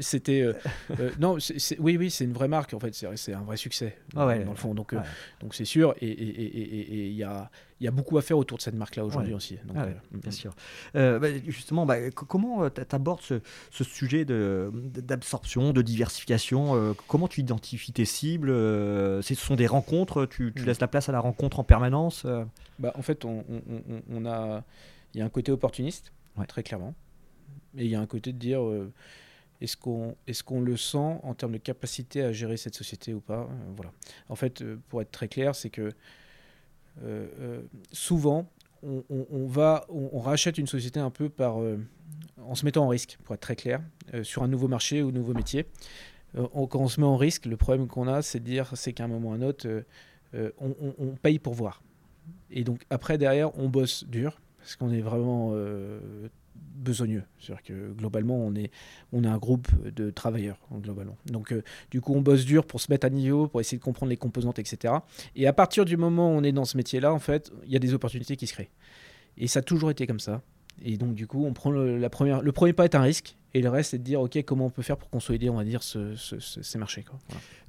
c'était. 0.00 0.40
Euh, 0.40 0.52
euh, 0.98 1.10
non, 1.20 1.36
oui, 1.78 1.96
oui, 1.96 2.10
c'est 2.10 2.24
une 2.24 2.32
vraie 2.32 2.48
marque, 2.48 2.74
en 2.74 2.80
fait. 2.80 2.94
C'est 2.94 3.32
un 3.32 3.42
vrai 3.42 3.56
succès, 3.56 3.96
ah 4.16 4.26
dans, 4.38 4.50
le 4.50 4.56
fond. 4.56 4.74
Donc, 4.74 4.92
euh, 4.92 5.00
donc 5.40 5.54
c'est 5.54 5.64
sûr. 5.64 5.94
Et 6.00 6.10
il 6.10 6.30
et, 6.30 7.06
et, 7.06 7.10
y, 7.10 7.22
a, 7.22 7.50
y 7.80 7.86
a 7.86 7.90
beaucoup 7.90 8.18
à 8.18 8.22
faire 8.22 8.38
autour 8.38 8.58
de 8.58 8.62
cette 8.62 8.74
marque-là 8.74 9.04
aujourd'hui 9.04 9.34
aussi. 9.34 9.58
Donc, 9.64 9.76
ah 9.78 9.86
bien 10.12 10.30
sûr. 10.30 10.54
Bah, 10.94 11.20
justement, 11.46 11.86
bah, 11.86 12.10
comment 12.10 12.68
tu 12.70 12.80
abordes 12.90 13.22
ce, 13.22 13.40
ce, 13.70 13.84
sujet 13.84 14.24
d'absorption, 14.24 15.72
de, 15.72 15.82
diversification 15.82 16.94
Comment 17.06 17.28
tu 17.28 17.40
identifies 17.40 17.92
tes 17.92 18.04
cibles 18.04 18.48
Ce 18.48 19.34
sont 19.34 19.56
des 19.56 19.66
rencontres 19.66 20.26
Tu, 20.26 20.52
tu 20.54 20.62
mm. 20.62 20.66
laisses 20.66 20.80
la 20.80 20.88
place 20.88 21.08
à 21.08 21.12
la 21.12 21.20
rencontre 21.20 21.60
en 21.60 21.64
permanence 21.64 22.26
bah, 22.78 22.92
En 22.96 23.02
fait, 23.02 23.24
on, 23.24 23.44
on, 23.48 24.02
on 24.10 24.26
a. 24.26 24.64
Il 25.14 25.20
y 25.20 25.22
a 25.22 25.24
un 25.24 25.30
côté 25.30 25.50
opportuniste, 25.50 26.12
très 26.46 26.62
clairement. 26.62 26.94
Et 27.76 27.84
il 27.84 27.90
y 27.90 27.94
a 27.94 28.00
un 28.00 28.06
côté 28.06 28.32
de 28.32 28.38
dire 28.38 28.62
euh, 28.62 28.92
est-ce 29.60 29.76
qu'on 29.76 30.16
est 30.26 30.60
le 30.60 30.76
sent 30.76 31.18
en 31.22 31.34
termes 31.34 31.52
de 31.52 31.58
capacité 31.58 32.22
à 32.22 32.32
gérer 32.32 32.56
cette 32.56 32.74
société 32.74 33.14
ou 33.14 33.20
pas 33.20 33.42
euh, 33.42 33.72
Voilà. 33.76 33.92
En 34.28 34.36
fait, 34.36 34.62
euh, 34.62 34.76
pour 34.88 35.02
être 35.02 35.10
très 35.10 35.28
clair, 35.28 35.54
c'est 35.54 35.70
que 35.70 35.90
souvent, 37.92 38.50
on, 38.82 39.46
va, 39.46 39.84
on, 39.90 40.18
rachète 40.18 40.56
une 40.56 40.66
société 40.66 40.98
un 40.98 41.10
peu 41.10 41.28
par, 41.28 41.58
en 42.42 42.54
se 42.54 42.64
mettant 42.64 42.86
en 42.86 42.88
risque, 42.88 43.18
pour 43.22 43.34
être 43.34 43.42
très 43.42 43.54
clair, 43.56 43.82
sur 44.22 44.42
un 44.42 44.48
nouveau 44.48 44.66
marché 44.66 45.02
ou 45.02 45.10
un 45.10 45.12
nouveau 45.12 45.34
métier. 45.34 45.66
Quand 46.34 46.76
on 46.76 46.88
se 46.88 46.98
met 46.98 47.06
en 47.06 47.18
risque, 47.18 47.44
le 47.44 47.58
problème 47.58 47.86
qu'on 47.86 48.08
a, 48.08 48.22
c'est 48.22 48.40
de 48.40 48.44
dire 48.44 48.70
c'est 48.76 48.94
qu'à 48.94 49.04
un 49.04 49.08
moment 49.08 49.28
ou 49.28 49.32
à 49.32 49.36
un 49.36 49.42
autre, 49.42 49.84
on, 50.32 51.16
paye 51.20 51.38
pour 51.38 51.52
voir. 51.52 51.82
Et 52.50 52.64
donc 52.64 52.80
après, 52.88 53.18
derrière, 53.18 53.54
on 53.58 53.68
bosse 53.68 54.04
dur, 54.04 54.40
parce 54.60 54.76
qu'on 54.76 54.90
est 54.90 55.02
vraiment 55.02 55.52
besogneux. 56.76 57.24
C'est-à-dire 57.38 57.62
que 57.64 57.92
globalement, 57.92 58.36
on 58.36 58.54
est, 58.54 58.70
on 59.12 59.24
un 59.24 59.38
groupe 59.38 59.68
de 59.94 60.10
travailleurs, 60.10 60.58
globalement. 60.72 61.16
Donc, 61.26 61.52
euh, 61.52 61.62
du 61.90 62.00
coup, 62.00 62.14
on 62.14 62.20
bosse 62.20 62.44
dur 62.44 62.64
pour 62.64 62.80
se 62.80 62.90
mettre 62.90 63.06
à 63.06 63.10
niveau, 63.10 63.48
pour 63.48 63.60
essayer 63.60 63.78
de 63.78 63.82
comprendre 63.82 64.10
les 64.10 64.16
composantes, 64.16 64.58
etc. 64.58 64.94
Et 65.34 65.46
à 65.46 65.52
partir 65.52 65.84
du 65.84 65.96
moment 65.96 66.30
où 66.30 66.34
on 66.34 66.42
est 66.42 66.52
dans 66.52 66.64
ce 66.64 66.76
métier-là, 66.76 67.12
en 67.12 67.18
fait, 67.18 67.52
il 67.64 67.72
y 67.72 67.76
a 67.76 67.80
des 67.80 67.94
opportunités 67.94 68.36
qui 68.36 68.46
se 68.46 68.52
créent. 68.52 68.70
Et 69.36 69.48
ça 69.48 69.58
a 69.58 69.62
toujours 69.62 69.90
été 69.90 70.06
comme 70.06 70.20
ça. 70.20 70.42
Et 70.84 70.96
donc, 70.96 71.14
du 71.14 71.26
coup, 71.26 71.44
on 71.44 71.52
prend 71.52 71.70
le, 71.70 71.98
la 71.98 72.10
première, 72.10 72.42
le 72.42 72.52
premier 72.52 72.72
pas 72.72 72.84
est 72.84 72.94
un 72.94 73.02
risque. 73.02 73.36
Et 73.56 73.62
le 73.62 73.70
reste, 73.70 73.92
c'est 73.92 73.98
de 73.98 74.02
dire, 74.02 74.20
OK, 74.20 74.38
comment 74.44 74.66
on 74.66 74.70
peut 74.70 74.82
faire 74.82 74.98
pour 74.98 75.08
consolider, 75.08 75.48
on 75.48 75.56
va 75.56 75.64
dire, 75.64 75.82
ce, 75.82 76.14
ces 76.14 76.78
marchés. 76.78 77.02
Quoi. 77.02 77.18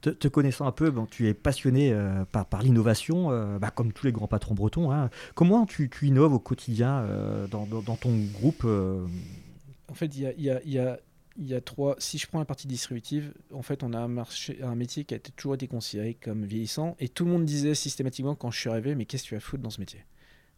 Te, 0.02 0.28
connaissant 0.28 0.68
un 0.68 0.74
peu, 0.74 0.92
bon, 0.92 1.06
tu 1.06 1.30
es 1.30 1.34
passionné 1.34 1.94
euh, 1.94 2.26
par, 2.26 2.46
par 2.46 2.62
l'innovation, 2.62 3.32
euh, 3.32 3.58
bah, 3.58 3.72
comme 3.72 3.94
tous 3.94 4.06
les 4.06 4.12
grands 4.12 4.28
patrons 4.28 4.54
bretons. 4.54 4.92
Hein. 4.92 5.10
Comment 5.34 5.66
tu, 5.66 5.90
tu, 5.90 6.08
innoves 6.08 6.34
au 6.34 6.40
quotidien 6.40 6.98
euh, 7.04 7.48
dans, 7.48 7.66
dans, 7.66 7.96
ton 7.96 8.14
groupe 8.34 8.66
En 8.66 9.94
fait, 9.94 10.08
il 10.08 10.24
y 10.24 10.26
a, 10.28 10.34
y, 10.34 10.50
a, 10.50 10.62
y, 10.66 10.78
a, 10.78 11.00
y 11.38 11.54
a, 11.54 11.62
trois. 11.62 11.96
Si 12.00 12.18
je 12.18 12.28
prends 12.28 12.40
la 12.40 12.46
partie 12.46 12.68
distributive, 12.68 13.34
en 13.54 13.62
fait, 13.62 13.82
on 13.82 13.94
a 13.94 13.98
un, 13.98 14.10
marché, 14.10 14.62
un 14.62 14.76
métier 14.76 15.06
qui 15.06 15.16
a 15.16 15.20
toujours 15.20 15.56
été 15.56 15.70
considéré 15.70 16.16
comme 16.16 16.44
vieillissant. 16.44 16.98
Et 17.00 17.08
tout 17.08 17.24
le 17.24 17.32
monde 17.32 17.46
disait 17.46 17.76
systématiquement 17.76 18.36
quand 18.36 18.52
je 18.52 18.60
suis 18.60 18.70
arrivé, 18.70 18.94
mais 18.94 19.06
qu'est-ce 19.06 19.24
que 19.24 19.30
tu 19.30 19.36
vas 19.36 19.40
foutre 19.40 19.64
dans 19.64 19.70
ce 19.70 19.80
métier? 19.80 20.04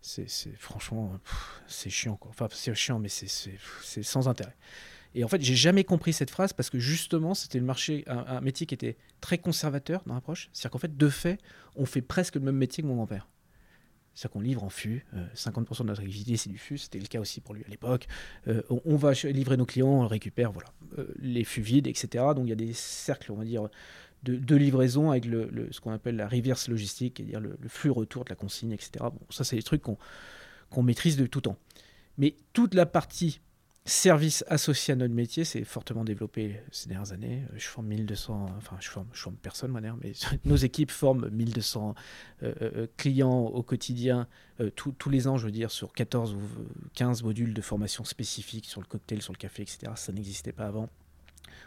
C'est 0.02 0.28
franchement 0.58 1.20
c'est 1.68 1.90
chiant 1.90 2.16
quoi. 2.16 2.32
Enfin 2.32 2.48
c'est 2.54 2.74
chiant 2.74 3.00
mais 3.00 3.10
c'est 3.10 4.02
sans 4.02 4.30
intérêt. 4.30 4.56
Et 5.16 5.24
en 5.24 5.28
fait, 5.28 5.42
j'ai 5.42 5.56
jamais 5.56 5.84
compris 5.84 6.14
cette 6.14 6.30
phrase 6.30 6.54
parce 6.54 6.70
que 6.70 6.80
justement, 6.80 7.34
c'était 7.34 7.60
le 7.60 7.66
marché, 7.66 8.04
un, 8.08 8.42
métier 8.42 8.66
qui 8.66 8.76
était 8.76 8.98
très 9.22 9.38
conservateur 9.38 10.04
dans 10.06 10.14
l'approche. 10.14 10.50
C'est-à-dire 10.54 10.72
qu'en 10.72 10.80
fait, 10.80 10.98
de 10.98 11.10
fait, 11.10 11.40
on 11.76 11.86
fait 11.86 12.02
presque 12.02 12.36
le 12.36 12.42
même 12.42 12.56
métier 12.56 12.84
que 12.84 12.88
mon 12.88 12.96
grand-père. 12.96 13.28
C'est-à-dire 14.14 14.34
qu'on 14.34 14.42
livre 14.42 14.64
en 14.64 14.70
fût. 14.70 15.06
50% 15.36 15.80
de 15.80 15.84
notre 15.88 16.02
activité, 16.02 16.38
c'est 16.38 16.50
du 16.50 16.58
fût. 16.58 16.78
C'était 16.78 17.00
le 17.00 17.08
cas 17.08 17.20
aussi 17.20 17.42
pour 17.42 17.56
lui 17.56 17.64
à 17.66 17.70
l'époque. 17.70 18.08
Euh, 18.48 18.62
on, 18.70 18.98
va 18.98 19.14
livrer 19.14 19.58
nos 19.58 19.66
clients, 19.66 19.88
on 19.88 20.08
récupère 20.08 20.52
voilà, 20.52 20.70
euh, 20.98 21.08
les 21.20 21.44
fûts 21.44 21.62
vides, 21.62 21.88
etc. 21.88 22.26
Donc 22.36 22.46
il 22.46 22.50
y 22.50 22.54
a 22.54 22.56
des 22.56 22.74
cercles, 22.74 23.32
on 23.32 23.36
va 23.36 23.46
dire, 23.46 23.70
de, 24.24 24.56
livraison 24.56 25.12
avec 25.12 25.26
le, 25.26 25.70
ce 25.72 25.80
qu'on 25.80 25.92
appelle 25.92 26.18
la 26.18 26.28
reverse 26.28 26.68
logistique, 26.68 27.16
c'est-à-dire 27.18 27.40
le, 27.40 27.58
flux 27.68 27.90
retour 27.90 28.26
de 28.26 28.30
la 28.30 28.36
consigne, 28.36 28.74
etc. 28.74 28.92
Bon, 29.00 29.20
ça, 29.30 29.44
c'est 29.44 29.56
des 29.56 29.64
trucs 29.64 29.82
qu'on 29.82 30.84
maîtrise 30.84 31.18
de 31.18 31.26
tout 31.26 31.42
temps. 31.42 31.58
Mais 32.18 32.36
toute 32.54 32.74
la 32.74 32.86
partie 32.86 33.40
service 33.90 34.44
associé 34.48 34.94
à 34.94 34.96
notre 34.96 35.14
métier 35.14 35.44
c'est 35.44 35.64
fortement 35.64 36.04
développé 36.04 36.62
ces 36.72 36.88
dernières 36.88 37.12
années. 37.12 37.44
Je 37.56 37.68
forme 37.68 37.88
1200, 37.88 38.48
enfin 38.58 38.78
je 38.80 38.90
forme, 38.90 39.08
je 39.12 39.28
personne 39.42 39.78
mais 40.02 40.14
nos 40.46 40.56
équipes 40.56 40.92
forment 40.92 41.30
1200 41.30 41.96
euh, 42.44 42.54
euh, 42.62 42.88
clients 42.98 43.42
au 43.42 43.64
quotidien, 43.64 44.28
euh, 44.62 44.70
tous 44.70 45.10
les 45.10 45.28
ans 45.28 45.38
je 45.38 45.46
veux 45.46 45.52
dire, 45.52 45.72
sur 45.72 45.94
14 45.94 46.36
ou 46.36 46.40
15 46.94 47.24
modules 47.24 47.54
de 47.54 47.62
formation 47.62 48.04
spécifiques 48.04 48.66
sur 48.66 48.82
le 48.82 48.88
cocktail, 48.88 49.22
sur 49.22 49.34
le 49.34 49.38
café, 49.38 49.64
etc. 49.64 49.92
Ça 49.96 50.12
n'existait 50.12 50.54
pas 50.54 50.66
avant. 50.66 50.90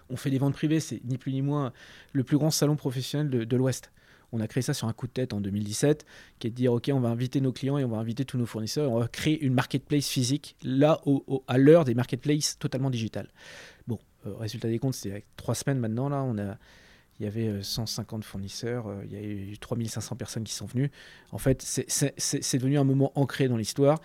On 0.08 0.16
fait 0.16 0.30
des 0.30 0.38
ventes 0.38 0.54
privées, 0.54 0.80
c'est 0.80 1.02
ni 1.04 1.18
plus 1.18 1.32
ni 1.32 1.42
moins 1.42 1.72
le 2.12 2.24
plus 2.24 2.36
grand 2.36 2.50
salon 2.50 2.76
professionnel 2.76 3.28
de 3.30 3.56
l'Ouest. 3.56 3.90
On 4.32 4.40
a 4.40 4.48
créé 4.48 4.62
ça 4.62 4.72
sur 4.72 4.88
un 4.88 4.92
coup 4.92 5.06
de 5.06 5.12
tête 5.12 5.34
en 5.34 5.40
2017, 5.40 6.06
qui 6.38 6.46
est 6.46 6.50
de 6.50 6.56
dire, 6.56 6.72
OK, 6.72 6.90
on 6.92 7.00
va 7.00 7.10
inviter 7.10 7.40
nos 7.40 7.52
clients 7.52 7.78
et 7.78 7.84
on 7.84 7.88
va 7.88 7.98
inviter 7.98 8.24
tous 8.24 8.38
nos 8.38 8.46
fournisseurs, 8.46 8.84
et 8.84 8.92
on 8.92 8.98
va 8.98 9.08
créer 9.08 9.40
une 9.42 9.52
marketplace 9.52 10.08
physique, 10.08 10.56
là, 10.62 11.00
au, 11.04 11.44
à 11.46 11.58
l'heure 11.58 11.84
des 11.84 11.94
marketplaces 11.94 12.58
totalement 12.58 12.90
digitales. 12.90 13.28
Bon, 13.86 13.98
euh, 14.26 14.34
résultat 14.34 14.68
des 14.68 14.78
comptes, 14.78 14.94
c'est 14.94 15.24
trois 15.36 15.54
semaines 15.54 15.78
maintenant, 15.78 16.08
là, 16.08 16.22
on 16.22 16.38
a, 16.38 16.56
il 17.20 17.24
y 17.24 17.26
avait 17.26 17.62
150 17.62 18.22
euh, 18.22 18.26
fournisseurs, 18.26 18.86
euh, 18.86 19.02
il 19.04 19.12
y 19.12 19.16
a 19.16 19.22
eu 19.22 19.58
3500 19.58 20.16
personnes 20.16 20.44
qui 20.44 20.54
sont 20.54 20.66
venues. 20.66 20.90
En 21.30 21.38
fait, 21.38 21.62
c'est 21.62 22.58
devenu 22.58 22.78
un 22.78 22.84
moment 22.84 23.12
ancré 23.14 23.48
dans 23.48 23.58
l'histoire. 23.58 24.00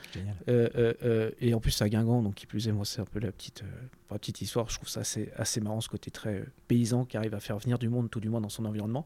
et 0.47 1.53
en 1.53 1.59
plus, 1.61 1.81
à 1.81 1.87
Guingamp, 1.87 2.21
donc 2.21 2.35
qui 2.35 2.47
plus 2.47 2.67
est, 2.67 2.73
moi, 2.73 2.83
c'est 2.83 2.99
un 2.99 3.05
peu 3.05 3.19
la 3.19 3.31
petite, 3.31 3.63
la 4.11 4.17
petite 4.17 4.41
histoire. 4.41 4.69
Je 4.69 4.75
trouve 4.75 4.89
ça 4.89 5.01
assez, 5.01 5.29
assez 5.37 5.61
marrant, 5.61 5.79
ce 5.79 5.89
côté 5.89 6.11
très 6.11 6.43
paysan 6.67 7.05
qui 7.05 7.15
arrive 7.15 7.33
à 7.33 7.39
faire 7.39 7.57
venir 7.59 7.79
du 7.79 7.87
monde, 7.87 8.09
tout 8.09 8.19
du 8.19 8.29
moins 8.29 8.41
dans 8.41 8.49
son 8.49 8.65
environnement. 8.65 9.05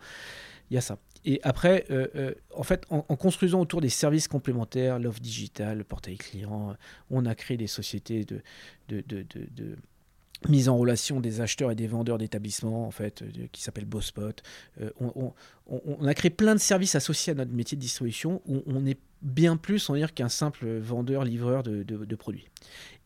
Il 0.72 0.75
y 0.75 0.78
a 0.78 0.82
ça. 0.82 0.98
Et 1.25 1.40
après, 1.44 1.86
euh, 1.92 2.08
euh, 2.16 2.34
en 2.56 2.63
fait, 2.63 2.86
en, 2.90 3.01
construisant 3.01 3.62
autour 3.62 3.82
des 3.82 3.90
services 3.90 4.28
complémentaires, 4.28 5.00
l'offre 5.00 5.20
digitale, 5.20 5.80
le 5.80 5.84
portail 5.84 6.18
client, 6.18 6.75
on 7.10 7.25
a 7.25 7.36
créé 7.36 7.58
des 7.58 7.68
sociétés 7.68 8.25
de, 8.25 9.78
mise 10.50 10.70
en 10.70 10.78
relation 10.78 11.20
des 11.20 11.40
acheteurs 11.40 11.70
et 11.70 11.75
des 11.75 11.86
vendeurs 11.86 12.18
d'établissements, 12.18 12.88
en 12.88 12.92
fait, 12.92 13.24
qui 13.51 13.62
s'appelle 13.62 13.86
Bosspot. 13.86 14.42
Euh, 14.82 14.90
on, 15.00 16.06
a 16.06 16.13
créé 16.16 16.32
plein 16.32 16.56
de 16.56 16.60
services 16.60 16.96
associés 16.96 17.32
à 17.32 17.36
notre 17.36 17.51
métier 17.51 17.75
de 17.75 17.82
distribution 17.82 18.42
où 18.48 18.63
on 18.66 18.86
est 18.88 18.98
bien 19.22 19.56
plus, 19.56 19.88
on 19.90 19.94
va 19.94 20.08
qu'un 20.08 20.30
simple 20.30 20.80
vendeur, 20.80 21.24
livreur 21.24 21.62
de, 21.62 22.16
produits. 22.16 22.48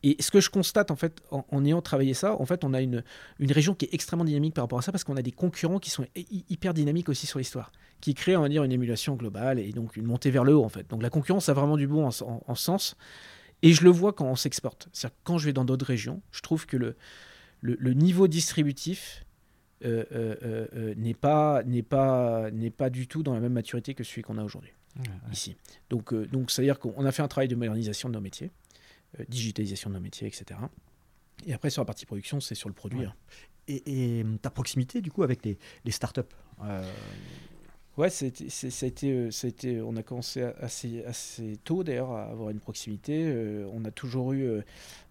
Et 0.02 0.16
ce 0.20 0.30
que 0.30 0.40
je 0.40 0.48
constate, 0.48 0.90
en 0.90 0.96
fait, 0.96 1.20
en, 1.30 1.64
ayant 1.66 1.82
travaillé 1.82 2.14
ça, 2.14 2.40
en 2.40 2.46
fait, 2.46 2.64
on 2.64 2.72
a 2.72 2.80
une 2.80 3.02
région 3.40 3.74
qui 3.74 3.84
est 3.84 3.92
extrêmement 3.92 4.24
dynamique 4.24 4.54
par 4.54 4.64
rapport 4.64 4.78
à 4.78 4.82
ça 4.82 4.90
parce 4.90 5.04
qu'on 5.04 5.16
a 5.16 5.22
des 5.22 5.32
concurrents 5.32 5.78
qui 5.78 5.90
sont 5.90 6.06
hyper 6.48 6.72
dynamiques 6.72 7.10
aussi 7.10 7.26
sur 7.26 7.38
l'histoire, 7.38 7.70
qui 8.00 8.14
créent, 8.14 8.36
on 8.36 8.42
va 8.42 8.48
dire, 8.48 8.64
une 8.64 8.72
émulation 8.72 9.16
globale 9.16 9.58
et 9.58 9.72
donc 9.72 9.96
une 9.96 10.04
montée 10.04 10.30
vers 10.30 10.44
le 10.44 10.54
haut, 10.54 10.64
en 10.64 10.68
fait. 10.68 10.88
Donc 10.88 11.02
la 11.02 11.10
concurrence 11.10 11.48
a 11.48 11.54
vraiment 11.54 11.76
du 11.76 11.86
bon 11.86 12.08
en, 12.08 12.54
sens. 12.54 12.96
Et 13.62 13.72
je 13.72 13.84
le 13.84 13.90
vois 13.90 14.12
quand 14.12 14.26
on 14.26 14.36
s'exporte. 14.36 14.88
C'est-à-dire 14.92 15.16
quand 15.24 15.38
je 15.38 15.46
vais 15.46 15.52
dans 15.52 15.64
d'autres 15.64 15.86
régions, 15.86 16.22
je 16.30 16.40
trouve 16.42 16.66
que 16.66 16.76
le, 16.76 16.96
le, 17.62 17.94
niveau 17.94 18.28
distributif 18.28 19.24
euh, 19.84 20.04
euh, 20.12 20.66
euh, 20.74 20.94
n'est 20.96 21.14
pas, 21.14 21.62
pas, 21.88 22.50
pas 22.76 22.90
du 22.90 23.08
tout 23.08 23.22
dans 23.22 23.34
la 23.34 23.40
même 23.40 23.54
maturité 23.54 23.94
que 23.94 24.04
celui 24.04 24.22
qu'on 24.22 24.38
a 24.38 24.44
aujourd'hui 24.44 24.72
ici. 25.30 25.56
Donc, 25.90 26.14
donc 26.14 26.50
c'est-à-dire 26.50 26.78
qu'on 26.78 27.04
a 27.04 27.12
fait 27.12 27.22
un 27.22 27.28
travail 27.28 27.48
de 27.48 27.54
modernisation 27.54 28.08
de 28.08 28.14
nos 28.14 28.20
métiers, 28.20 28.50
digitalisation 29.28 29.90
de 29.90 29.94
nos 29.94 30.00
métiers, 30.00 30.26
etc. 30.26 30.58
Et 31.44 31.52
après, 31.52 31.68
sur 31.68 31.82
la 31.82 31.86
partie 31.86 32.06
production, 32.06 32.40
c'est 32.40 32.54
sur 32.54 32.70
le 32.70 32.74
produit. 32.74 33.06
Et, 33.68 34.24
ta 34.40 34.48
proximité, 34.48 35.02
du 35.02 35.10
coup, 35.10 35.22
avec 35.22 35.44
les, 35.44 35.58
les 35.84 35.90
startups 35.90 36.22
Ouais, 37.96 38.08
euh, 38.22 39.30
c'était, 39.30 39.80
on 39.80 39.96
a 39.96 40.02
commencé 40.02 40.42
assez, 40.42 41.02
tôt 41.64 41.82
d'ailleurs 41.82 42.10
à 42.10 42.24
avoir 42.24 42.50
une 42.50 42.60
proximité. 42.60 43.24
Euh, 43.26 43.66
on 43.72 43.86
a 43.86 43.90
toujours 43.90 44.34
eu, 44.34 44.42
euh, 44.42 44.62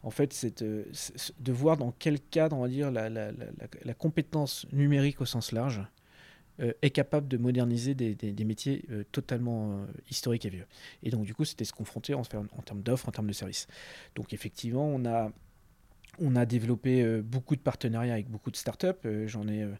en 0.03 0.11
fait, 0.11 0.45
de 0.55 1.51
voir 1.51 1.77
dans 1.77 1.91
quel 1.97 2.19
cadre, 2.19 2.55
on 2.55 2.61
va 2.61 2.67
dire, 2.67 2.91
la, 2.91 3.93
compétence 3.97 4.67
numérique 4.71 5.19
au 5.21 5.25
sens 5.25 5.51
large 5.51 5.81
est 6.59 6.91
capable 6.91 7.27
de 7.27 7.37
moderniser 7.37 7.95
des, 7.95 8.45
métiers 8.45 8.85
totalement 9.11 9.85
historiques 10.09 10.45
et 10.45 10.49
vieux. 10.49 10.67
Et 11.03 11.09
donc, 11.09 11.25
du 11.25 11.33
coup, 11.33 11.43
c'était 11.43 11.65
se 11.65 11.73
confronter 11.73 12.13
en, 12.13 12.23
termes 12.23 12.81
d'offres, 12.81 13.09
en 13.09 13.11
termes 13.11 13.27
de 13.27 13.33
services. 13.33 13.67
Donc, 14.15 14.31
effectivement, 14.31 14.87
on 14.87 15.05
a, 15.05 15.31
on 16.19 16.35
a 16.35 16.45
développé 16.45 17.21
beaucoup 17.21 17.55
de 17.55 17.61
partenariats 17.61 18.13
avec 18.13 18.29
beaucoup 18.29 18.51
de 18.51 18.55
startups. 18.55 19.25
J'en 19.25 19.47
ai 19.47 19.63
euh, 19.63 19.73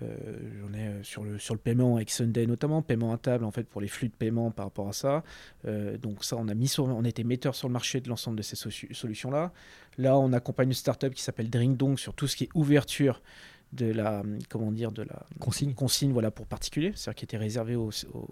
j'en 0.00 0.72
ai 0.74 0.86
euh, 0.86 1.02
sur 1.02 1.24
le, 1.24 1.38
sur 1.38 1.54
le 1.54 1.60
paiement 1.60 1.96
avec 1.96 2.10
Sunday 2.10 2.46
notamment, 2.46 2.82
paiement 2.82 3.12
à 3.12 3.18
table 3.18 3.44
en 3.44 3.50
fait 3.50 3.64
pour 3.64 3.80
les 3.80 3.88
flux 3.88 4.08
de 4.08 4.14
paiement 4.14 4.50
par 4.50 4.66
rapport 4.66 4.88
à 4.88 4.92
ça. 4.92 5.22
Euh, 5.66 5.96
donc 5.98 6.24
ça, 6.24 6.36
on 6.36 6.48
a 6.48 6.54
mis 6.54 6.68
sur, 6.68 6.84
on 6.84 7.04
était 7.04 7.24
metteur 7.24 7.54
sur 7.54 7.68
le 7.68 7.72
marché 7.72 8.00
de 8.00 8.08
l'ensemble 8.08 8.36
de 8.36 8.42
ces 8.42 8.56
solutions-là. 8.56 9.52
Là, 9.98 10.18
on 10.18 10.32
accompagne 10.32 10.68
une 10.68 10.74
startup 10.74 11.14
qui 11.14 11.22
s'appelle 11.22 11.50
Drinkdong 11.50 11.96
sur 11.98 12.14
tout 12.14 12.26
ce 12.26 12.36
qui 12.36 12.44
est 12.44 12.50
ouverture 12.54 13.22
de 13.74 13.86
la 13.86 14.22
comment 14.48 14.72
dire 14.72 14.92
de 14.92 15.02
la 15.02 15.26
consigne. 15.40 15.74
consigne 15.74 16.12
voilà 16.12 16.30
pour 16.30 16.46
particuliers 16.46 16.92
c'est-à-dire 16.94 17.16
qui 17.16 17.24
était 17.24 17.36
réservé 17.36 17.76
aux, 17.76 17.90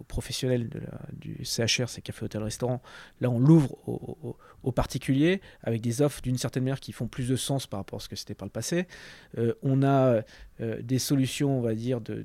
professionnels 0.09 0.69
de 0.69 0.81
du 1.13 1.45
CHR 1.45 1.89
c'est 1.89 2.03
café 2.03 2.25
hôtel 2.25 2.43
restaurant 2.43 2.81
là 3.21 3.31
on 3.31 3.39
l'ouvre 3.39 3.77
aux, 3.87 4.73
particuliers 4.73 5.41
avec 5.63 5.81
des 5.81 6.03
offres 6.03 6.23
d'une 6.23 6.39
certaine 6.39 6.63
manière 6.65 6.81
qui 6.81 6.93
font 6.93 7.09
plus 7.09 7.29
de 7.29 7.37
sens 7.37 7.67
par 7.67 7.81
rapport 7.81 7.99
à 7.99 8.03
ce 8.03 8.09
que 8.09 8.17
c'était 8.17 8.35
par 8.35 8.47
le 8.47 8.53
passé. 8.53 8.87
On 9.63 9.83
a 9.83 10.23
euh, 10.63 10.81
des 10.83 10.99
solutions, 10.99 11.59
on 11.59 11.61
va 11.61 11.75
dire, 11.75 12.01
de, 12.01 12.25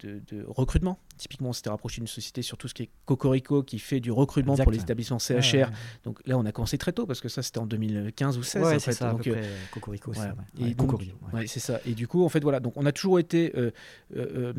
de, 0.00 0.44
recrutement. 0.46 0.98
Typiquement, 1.20 1.50
on 1.50 1.52
s'était 1.52 1.68
rapproché 1.68 2.00
d'une 2.00 2.08
société 2.08 2.40
sur 2.40 2.56
tout 2.56 2.66
ce 2.66 2.72
qui 2.72 2.84
est 2.84 2.90
Cocorico, 3.04 3.62
qui 3.62 3.78
fait 3.78 4.00
du 4.00 4.10
recrutement 4.10 4.56
pour 4.56 4.72
les 4.72 4.80
établissements 4.80 5.18
CHR. 5.18 5.68
Donc 6.04 6.18
là, 6.26 6.38
on 6.38 6.46
a 6.46 6.52
commencé 6.52 6.78
très 6.78 6.92
tôt, 6.92 7.04
parce 7.04 7.20
que 7.20 7.28
ça, 7.28 7.42
c'était 7.42 7.58
en 7.58 7.66
2015 7.66 8.38
ou 8.38 8.42
16. 8.42 8.62
Ouais, 8.62 8.78
c'est 8.78 8.92
ça, 8.92 9.12
donc, 9.12 9.26
euh, 9.26 9.42
Cocorico, 9.70 10.14
c'est 10.14 11.60
ça. 11.60 11.80
Et 11.84 11.92
du 11.92 12.08
coup, 12.08 12.24
en 12.24 12.30
fait, 12.30 12.40
voilà. 12.40 12.58
Donc, 12.58 12.72
on 12.76 12.86
a 12.86 12.92
toujours 12.92 13.18
été 13.18 13.52
euh, 13.54 13.70
euh 14.16 14.54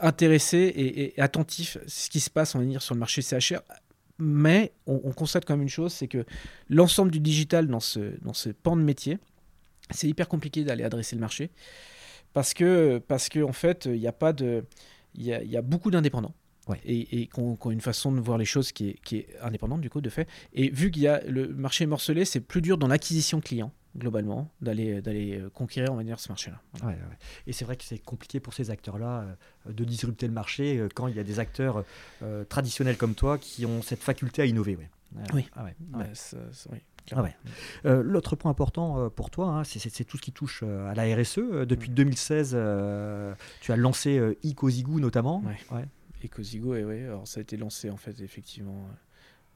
intéressés 0.00 0.72
et, 0.74 1.20
attentifs 1.20 1.76
à 1.76 1.80
ce 1.86 2.08
qui 2.08 2.20
se 2.20 2.30
passe, 2.30 2.54
on 2.54 2.60
va 2.60 2.64
dire, 2.64 2.80
sur 2.80 2.94
le 2.94 3.00
marché 3.00 3.20
CHR 3.20 3.60
mais 4.20 4.72
on, 4.86 5.12
constate 5.12 5.44
quand 5.44 5.54
même 5.54 5.62
une 5.62 5.68
chose, 5.68 5.92
c'est 5.92 6.08
que 6.08 6.24
l'ensemble 6.68 7.12
du 7.12 7.20
digital 7.20 7.68
dans 7.68 7.78
ce, 7.78 8.18
dans 8.22 8.32
ce 8.32 8.48
pan 8.48 8.76
de 8.76 8.82
métier, 8.82 9.18
c'est 9.90 10.08
hyper 10.08 10.26
compliqué 10.26 10.64
d'aller 10.64 10.82
adresser 10.82 11.14
le 11.14 11.20
marché 11.20 11.50
parce 12.32 12.54
que 12.54 12.98
parce 12.98 13.28
que 13.28 13.40
en 13.40 13.52
fait 13.52 13.86
il 13.86 13.98
n'y 13.98 14.06
a 14.06 14.12
pas 14.12 14.32
de 14.32 14.64
il 15.14 15.24
y 15.24 15.32
a, 15.32 15.42
y 15.42 15.56
a, 15.56 15.62
beaucoup 15.62 15.90
d'indépendants. 15.90 16.34
Et, 16.84 17.22
et 17.22 17.26
qui 17.28 17.40
ont, 17.40 17.56
une 17.70 17.80
façon 17.80 18.12
de 18.12 18.20
voir 18.20 18.36
les 18.36 18.44
choses 18.44 18.72
qui 18.72 18.90
est, 18.90 19.00
qui 19.02 19.16
est 19.16 19.28
indépendante 19.40 19.80
du 19.80 19.88
coup 19.88 20.02
de 20.02 20.10
fait. 20.10 20.28
Et 20.52 20.68
vu 20.68 20.90
qu'il 20.90 21.00
y 21.00 21.08
a 21.08 21.22
le 21.24 21.48
marché 21.48 21.86
morcelé 21.86 22.26
c'est 22.26 22.40
plus 22.40 22.60
dur 22.60 22.76
dans 22.76 22.88
l'acquisition 22.88 23.40
client 23.40 23.72
globalement 23.96 24.50
d'aller 24.60 25.00
d'aller 25.00 25.42
conquérir 25.54 25.92
on 25.92 25.96
va 25.96 26.04
dire 26.04 26.20
ce 26.20 26.28
marché 26.28 26.50
là 26.50 26.60
ouais, 26.86 26.96
et 27.46 27.52
c'est 27.52 27.64
vrai 27.64 27.76
que 27.76 27.84
c'est 27.84 27.98
compliqué 27.98 28.38
pour 28.38 28.52
ces 28.52 28.70
acteurs 28.70 28.98
là 28.98 29.24
euh, 29.66 29.72
de 29.72 29.84
disrupter 29.84 30.26
le 30.26 30.32
marché 30.32 30.78
euh, 30.78 30.88
quand 30.94 31.08
il 31.08 31.16
y 31.16 31.18
a 31.18 31.24
des 31.24 31.38
acteurs 31.38 31.84
euh, 32.22 32.44
traditionnels 32.44 32.96
comme 32.96 33.14
toi 33.14 33.38
qui 33.38 33.64
ont 33.66 33.82
cette 33.82 34.02
faculté 34.02 34.42
à 34.42 34.44
innover 34.44 34.78
oui, 35.32 35.48
ah 35.56 35.64
bah, 35.64 36.04
oui. 36.70 36.78
Ah 37.14 37.24
euh, 37.84 38.02
l'autre 38.02 38.36
point 38.36 38.50
important 38.50 38.98
euh, 38.98 39.08
pour 39.08 39.30
toi, 39.30 39.48
hein, 39.48 39.64
c'est 39.64 40.04
tout 40.04 40.16
ce 40.16 40.22
qui 40.22 40.32
touche 40.32 40.62
euh, 40.62 40.90
à 40.90 40.94
la 40.94 41.04
RSE. 41.16 41.38
Depuis 41.66 41.90
2016, 41.90 42.50
tu 43.60 43.72
as 43.72 43.76
lancé 43.76 44.36
Ecosigo 44.44 45.00
notamment. 45.00 45.42
Ouais. 45.70 45.84
Ecosigo. 46.24 46.72
Alors 46.72 47.26
ça 47.26 47.40
a 47.40 47.42
été 47.42 47.56
lancé 47.56 47.90
en 47.90 47.96
fait 47.96 48.20
effectivement 48.20 48.88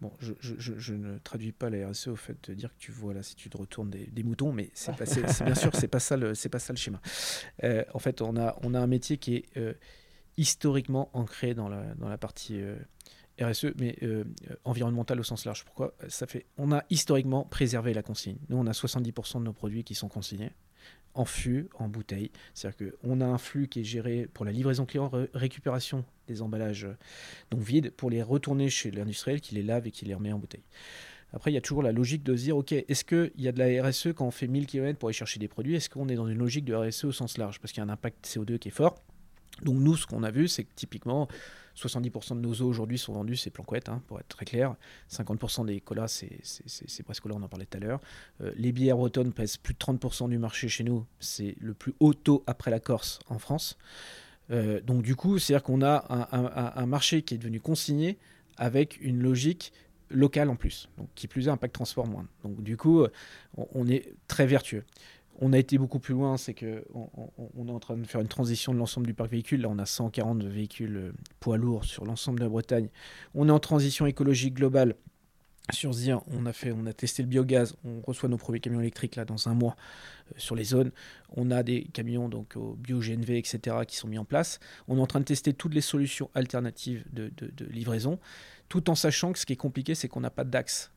Bon, 0.03 0.11
je, 0.19 0.95
ne 0.95 1.19
traduis 1.19 1.53
pas 1.53 1.71
la 1.71 1.89
RSE 1.89 2.09
au 2.09 2.17
fait 2.17 2.37
de 2.51 2.55
dire 2.55 2.71
que 2.71 2.79
tu 2.81 2.91
vois 2.91 3.15
là 3.15 3.23
si 3.23 3.37
tu 3.37 3.49
te 3.49 3.57
retournes 3.57 3.89
des, 3.89 4.23
moutons, 4.25 4.53
mais 4.53 4.69
c'est 4.75 4.97
bien 5.45 5.55
sûr 5.55 5.71
c'est 5.75 5.87
pas 5.87 6.01
ça 6.01 6.17
le 6.17 6.35
c'est 6.35 6.49
pas 6.49 6.59
ça 6.59 6.73
le 6.73 6.77
schéma. 6.77 7.01
Euh, 7.63 7.85
en 7.95 8.01
fait, 8.01 8.21
on 8.21 8.37
a 8.37 8.59
on 8.63 8.75
a 8.75 8.81
un 8.81 8.89
métier 8.89 9.17
qui 9.19 9.37
est 9.37 9.45
euh, 9.57 9.75
historiquement 10.37 11.09
ancré 11.13 11.55
dans 11.55 11.69
la 11.69 11.95
dans 11.95 12.09
la 12.09 12.19
partie 12.19 12.61
euh, 12.61 12.75
RSE, 13.43 13.67
mais 13.79 13.99
environnemental 14.65 15.19
au 15.21 15.23
sens 15.23 15.45
large. 15.45 15.65
Pourquoi? 15.65 15.95
Ça 16.09 16.27
fait 16.27 16.47
on 16.59 16.73
a 16.73 16.85
historiquement 16.91 17.45
préservé 17.45 17.95
la 17.95 18.03
consigne. 18.03 18.37
Nous, 18.49 18.57
on 18.57 18.67
a 18.67 18.73
70% 18.73 19.39
de 19.39 19.45
nos 19.45 19.53
produits 19.53 19.85
qui 19.85 19.95
sont 19.95 20.09
consignés 20.09 20.51
en 21.15 21.25
fût, 21.25 21.69
en 21.79 21.89
bouteille. 21.89 22.31
C'est-à-dire 22.55 22.93
qu'on 23.03 23.21
a 23.21 23.27
un 23.27 23.39
flux 23.39 23.69
qui 23.69 23.81
est 23.81 23.85
géré 23.85 24.29
pour 24.33 24.45
la 24.45 24.53
livraison 24.53 24.87
client, 24.87 25.11
récupération 25.35 26.05
des 26.29 26.43
emballages 26.43 26.85
euh, 26.85 26.97
donc 27.51 27.61
vides, 27.61 27.91
pour 27.93 28.11
les 28.11 28.23
retourner 28.23 28.71
chez 28.71 28.91
l'industriel 28.91 29.41
qui 29.41 29.55
les 29.55 29.63
lave 29.63 29.87
et 29.87 29.91
qui 29.91 30.05
les 30.05 30.15
remet 30.15 30.33
en 30.33 30.39
bouteille. 30.39 30.65
Après, 31.35 31.51
il 31.51 31.55
y 31.55 31.59
a 31.59 31.63
toujours 31.63 31.83
la 31.83 31.93
logique 31.93 32.23
de 32.23 32.37
se 32.37 32.43
dire, 32.43 32.57
OK, 32.57 32.73
est-ce 32.73 33.05
qu'il 33.05 33.33
y 33.39 33.49
a 33.49 33.53
de 33.53 33.59
la 33.59 33.89
RSE 33.89 34.09
quand 34.15 34.27
on 34.27 34.31
fait 34.31 34.47
1000 34.47 34.67
km 34.67 34.99
pour 34.99 35.09
aller 35.09 35.15
chercher 35.15 35.41
des 35.41 35.49
produits 35.49 35.75
Est-ce 35.75 35.89
qu'on 35.89 36.09
est 36.09 36.15
dans 36.15 36.29
une 36.29 36.39
logique 36.39 36.67
de 36.67 36.75
RSE 36.75 37.05
au 37.05 37.13
sens 37.13 37.39
large? 37.39 37.59
Parce 37.59 37.73
qu'il 37.73 37.83
y 37.83 37.87
a 37.87 37.87
un 37.87 37.93
impact 37.93 38.27
CO2 38.27 38.59
qui 38.59 38.69
est 38.69 38.73
fort. 38.73 38.97
Donc 39.63 39.77
nous, 39.77 39.97
ce 39.97 40.07
qu'on 40.07 40.25
a 40.25 40.31
vu, 40.31 40.47
c'est 40.47 40.65
que 40.65 40.73
typiquement, 40.75 41.29
70% 41.77 42.37
de 42.37 42.41
nos 42.41 42.55
eaux 42.55 42.67
aujourd'hui 42.67 42.99
sont 42.99 43.13
vendus, 43.13 43.37
c'est 43.37 43.51
Planquette, 43.51 43.89
hein, 43.89 44.03
pour 44.07 44.21
être 44.21 44.29
très 44.29 44.45
clair. 44.45 44.75
50% 45.11 45.67
des 45.67 45.81
colas, 45.81 46.09
c'est 46.09 47.03
presque 47.05 47.27
là, 47.27 47.35
on 47.37 47.43
en 47.43 47.49
parlait 47.49 47.67
tout 47.67 47.79
à 47.79 47.81
l'heure. 47.81 48.01
Euh, 48.41 48.53
les 48.57 48.73
bières 48.73 48.97
bretonnes 48.97 49.33
pèsent 49.33 49.57
plus 49.57 49.75
de 49.75 49.79
30% 49.79 50.29
du 50.29 50.39
marché 50.39 50.69
chez 50.69 50.85
nous. 50.85 51.07
C'est 51.21 51.57
le 51.61 51.75
plus 51.75 51.95
haut 52.01 52.15
taux 52.15 52.43
après 52.47 52.71
la 52.71 52.81
Corse 52.81 53.21
en 53.29 53.39
France. 53.39 53.79
Euh, 54.51 54.81
donc 54.81 55.03
du 55.03 55.17
coup, 55.17 55.39
c'est-à-dire 55.39 55.63
qu'on 55.63 55.83
a 55.83 56.05
un, 56.77 56.87
marché 56.87 57.23
qui 57.23 57.35
est 57.35 57.39
devenu 57.39 57.61
consigné 57.61 58.19
avec 58.57 59.01
une 59.01 59.23
logique 59.23 59.73
locale 60.11 60.51
en 60.51 60.57
plus, 60.57 60.91
qui 61.15 61.27
plus 61.27 61.49
est 61.49 61.51
impact 61.51 61.75
transport 61.75 62.07
moindre. 62.07 62.29
Donc 62.43 62.63
du 62.63 62.77
coup, 62.77 63.07
on 63.57 63.89
est 63.89 64.13
très 64.29 64.47
vertueux 64.47 64.85
on 65.41 65.53
a 65.53 65.59
été 65.59 65.79
beaucoup 65.79 65.99
plus 65.99 66.15
loin, 66.15 66.37
c'est 66.37 66.55
que 66.55 66.85
on, 66.95 67.67
est 67.67 67.71
en 67.71 67.81
train 67.81 67.97
de 67.97 68.07
faire 68.07 68.21
une 68.21 68.29
transition 68.29 68.73
de 68.73 68.79
l'ensemble 68.79 69.07
du 69.07 69.15
parc 69.15 69.31
véhicule. 69.31 69.63
Là, 69.63 69.69
on 69.71 69.79
a 69.79 69.87
140 69.87 70.43
véhicules 70.45 70.97
euh, 70.97 71.13
poids 71.41 71.57
lourds 71.57 71.85
sur 71.85 72.05
l'ensemble 72.05 72.39
de 72.39 72.45
la 72.45 72.51
Bretagne. 72.51 72.89
On 73.35 73.49
est 73.49 73.53
en 73.53 73.59
transition 73.59 74.07
écologique 74.07 74.55
globale. 74.55 74.95
Sur 75.71 75.93
Zir, 75.93 76.23
on 76.27 76.45
a, 76.47 76.53
fait, 76.53 76.73
on 76.73 76.87
a 76.87 76.93
testé 76.93 77.23
le 77.23 77.29
biogaz. 77.29 77.77
On 77.85 78.01
reçoit 78.01 78.29
nos 78.29 78.37
premiers 78.37 78.61
camions 78.61 78.81
électriques 78.81 79.17
là 79.17 79.25
dans 79.25 79.49
un 79.49 79.55
mois 79.55 79.77
euh, 80.31 80.35
sur 80.37 80.55
les 80.55 80.65
zones. 80.65 80.91
On 81.31 81.51
a 81.51 81.63
des 81.63 81.85
camions 81.85 82.29
donc 82.29 82.57
au 82.57 82.75
bio-GNV, 82.75 83.39
etc. 83.39 83.77
qui 83.87 83.97
sont 83.97 84.09
mis 84.09 84.19
en 84.19 84.25
place. 84.25 84.61
On 84.87 84.99
est 84.99 85.01
en 85.01 85.07
train 85.07 85.21
de 85.21 85.25
tester 85.25 85.55
toutes 85.55 85.75
les 85.75 85.81
solutions 85.81 86.31
alternatives 86.35 87.05
de, 87.13 87.33
de 87.37 87.65
livraison, 87.67 88.19
tout 88.69 88.91
en 88.91 88.95
sachant 88.95 89.33
que 89.33 89.39
ce 89.39 89.47
qui 89.47 89.55
est 89.55 89.57
compliqué, 89.57 89.95
c'est 89.95 90.09
qu'on 90.09 90.21
n'a 90.21 90.31
pas 90.31 90.45
d'axe 90.45 90.93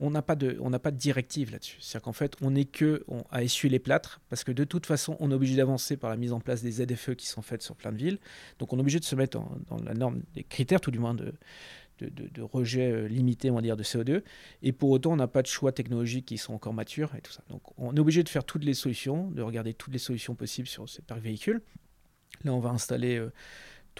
on 0.00 0.10
n'a 0.10 0.22
pas 0.22 0.34
de, 0.34 0.56
on 0.60 0.70
n'a 0.70 0.78
pas 0.78 0.90
de 0.90 0.96
directive 0.96 1.52
là-dessus. 1.52 1.76
C'est-à-dire 1.80 2.04
qu'en 2.04 2.12
fait, 2.12 2.34
on 2.40 2.52
n'est 2.52 2.64
que 2.64 3.04
à 3.30 3.42
essuyer 3.42 3.70
les 3.70 3.78
plâtres 3.78 4.20
parce 4.28 4.44
que 4.44 4.52
de 4.52 4.64
toute 4.64 4.86
façon, 4.86 5.16
on 5.20 5.30
est 5.30 5.34
obligé 5.34 5.56
d'avancer 5.56 5.96
par 5.96 6.10
la 6.10 6.16
mise 6.16 6.32
en 6.32 6.40
place 6.40 6.62
des 6.62 6.72
ZFE 6.72 7.14
qui 7.14 7.26
sont 7.26 7.42
faites 7.42 7.62
sur 7.62 7.76
plein 7.76 7.92
de 7.92 7.98
villes. 7.98 8.18
Donc, 8.58 8.72
on 8.72 8.78
est 8.78 8.80
obligé 8.80 8.98
de 8.98 9.04
se 9.04 9.14
mettre 9.14 9.38
dans 9.38 9.76
la 9.84 9.94
norme 9.94 10.22
des 10.34 10.42
critères, 10.42 10.80
tout 10.80 10.90
du 10.90 10.98
moins 10.98 11.14
de, 11.14 11.34
de, 12.08 12.42
rejet 12.42 12.90
euh, 12.90 13.08
limité, 13.08 13.50
on 13.50 13.56
va 13.56 13.62
dire, 13.62 13.76
de 13.76 13.82
CO2. 13.82 14.22
Et 14.62 14.72
pour 14.72 14.90
autant, 14.90 15.12
on 15.12 15.16
n'a 15.16 15.28
pas 15.28 15.42
de 15.42 15.46
choix 15.46 15.72
technologiques 15.72 16.26
qui 16.26 16.38
sont 16.38 16.54
encore 16.54 16.72
matures 16.72 17.14
et 17.14 17.20
tout 17.20 17.32
ça. 17.32 17.42
Donc, 17.48 17.62
on 17.78 17.94
est 17.94 18.00
obligé 18.00 18.22
de 18.22 18.28
faire 18.28 18.44
toutes 18.44 18.64
les 18.64 18.74
solutions, 18.74 19.30
de 19.30 19.42
regarder 19.42 19.74
toutes 19.74 19.92
les 19.92 19.98
solutions 19.98 20.34
possibles 20.34 20.68
sur 20.68 20.88
ces 20.88 21.02
parcs 21.02 21.20
véhicules. 21.20 21.60
Là, 22.44 22.54
on 22.54 22.60
va 22.60 22.70
installer 22.70 23.18
euh, 23.18 23.32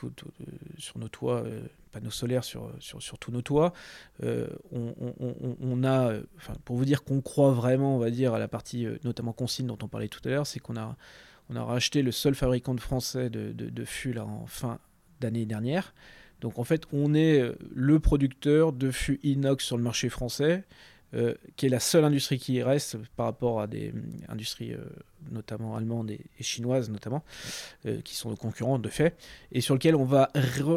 euh, 0.09 0.45
sur 0.79 0.99
nos 0.99 1.09
toits, 1.09 1.43
euh, 1.45 1.63
panneaux 1.93 2.11
solaires 2.11 2.45
sur, 2.45 2.73
sur, 2.79 3.03
sur, 3.03 3.19
tous 3.19 3.33
nos 3.33 3.43
toits. 3.43 3.73
Euh, 4.23 4.49
on, 4.73 5.85
a, 5.85 6.13
pour 6.65 6.77
vous 6.77 6.85
dire 6.85 7.05
qu'on 7.05 7.21
croit 7.21 7.53
vraiment, 7.53 7.97
on 7.97 7.99
va 7.99 8.11
dire, 8.11 8.35
à 8.35 8.39
la 8.39 8.49
partie 8.49 8.87
notamment 9.05 9.33
consigne 9.33 9.67
dont 9.67 9.79
on 9.83 9.89
parlait 9.89 10.09
tout 10.09 10.21
à 10.25 10.29
l'heure, 10.29 10.47
c'est 10.47 10.61
qu'on 10.61 10.77
a, 10.77 10.97
on 11.49 11.57
a 11.57 11.65
racheté 11.65 12.03
le 12.03 12.13
seul 12.13 12.35
fabricant 12.35 12.75
de 12.75 12.81
français 12.81 13.31
de, 13.31 13.53
de, 13.53 13.85
fûts 13.85 14.13
là, 14.13 14.25
en 14.25 14.47
fin 14.47 14.79
d'année 15.21 15.47
dernière. 15.47 15.95
Donc 16.41 16.59
en 16.59 16.65
fait, 16.65 16.85
on 16.93 17.15
est 17.15 17.43
le 17.75 18.01
producteur 18.01 18.73
de 18.73 18.91
fûts 18.91 19.21
inox 19.23 19.65
sur 19.65 19.77
le 19.77 19.83
marché 19.83 20.09
français. 20.09 20.65
Qui 21.57 21.67
est 21.67 21.71
la 21.71 21.81
seule 21.81 22.05
industrie 22.05 22.39
qui 22.39 22.63
reste 22.63 22.97
par 23.17 23.27
rapport 23.27 23.61
à 23.61 23.67
des 23.67 23.89
euh, 23.89 24.01
industries 24.29 24.77
notamment 25.31 25.77
allemandes 25.77 26.11
et, 26.11 26.21
chinoises 26.41 26.91
notamment, 26.91 27.23
qui 28.05 28.15
sont 28.15 28.31
nos 28.31 28.37
concurrents 28.37 28.79
de 28.79 28.89
fait, 28.89 29.17
et 29.53 29.61
sur 29.61 29.75
lequel 29.75 29.95
on 29.95 30.05
va 30.05 30.31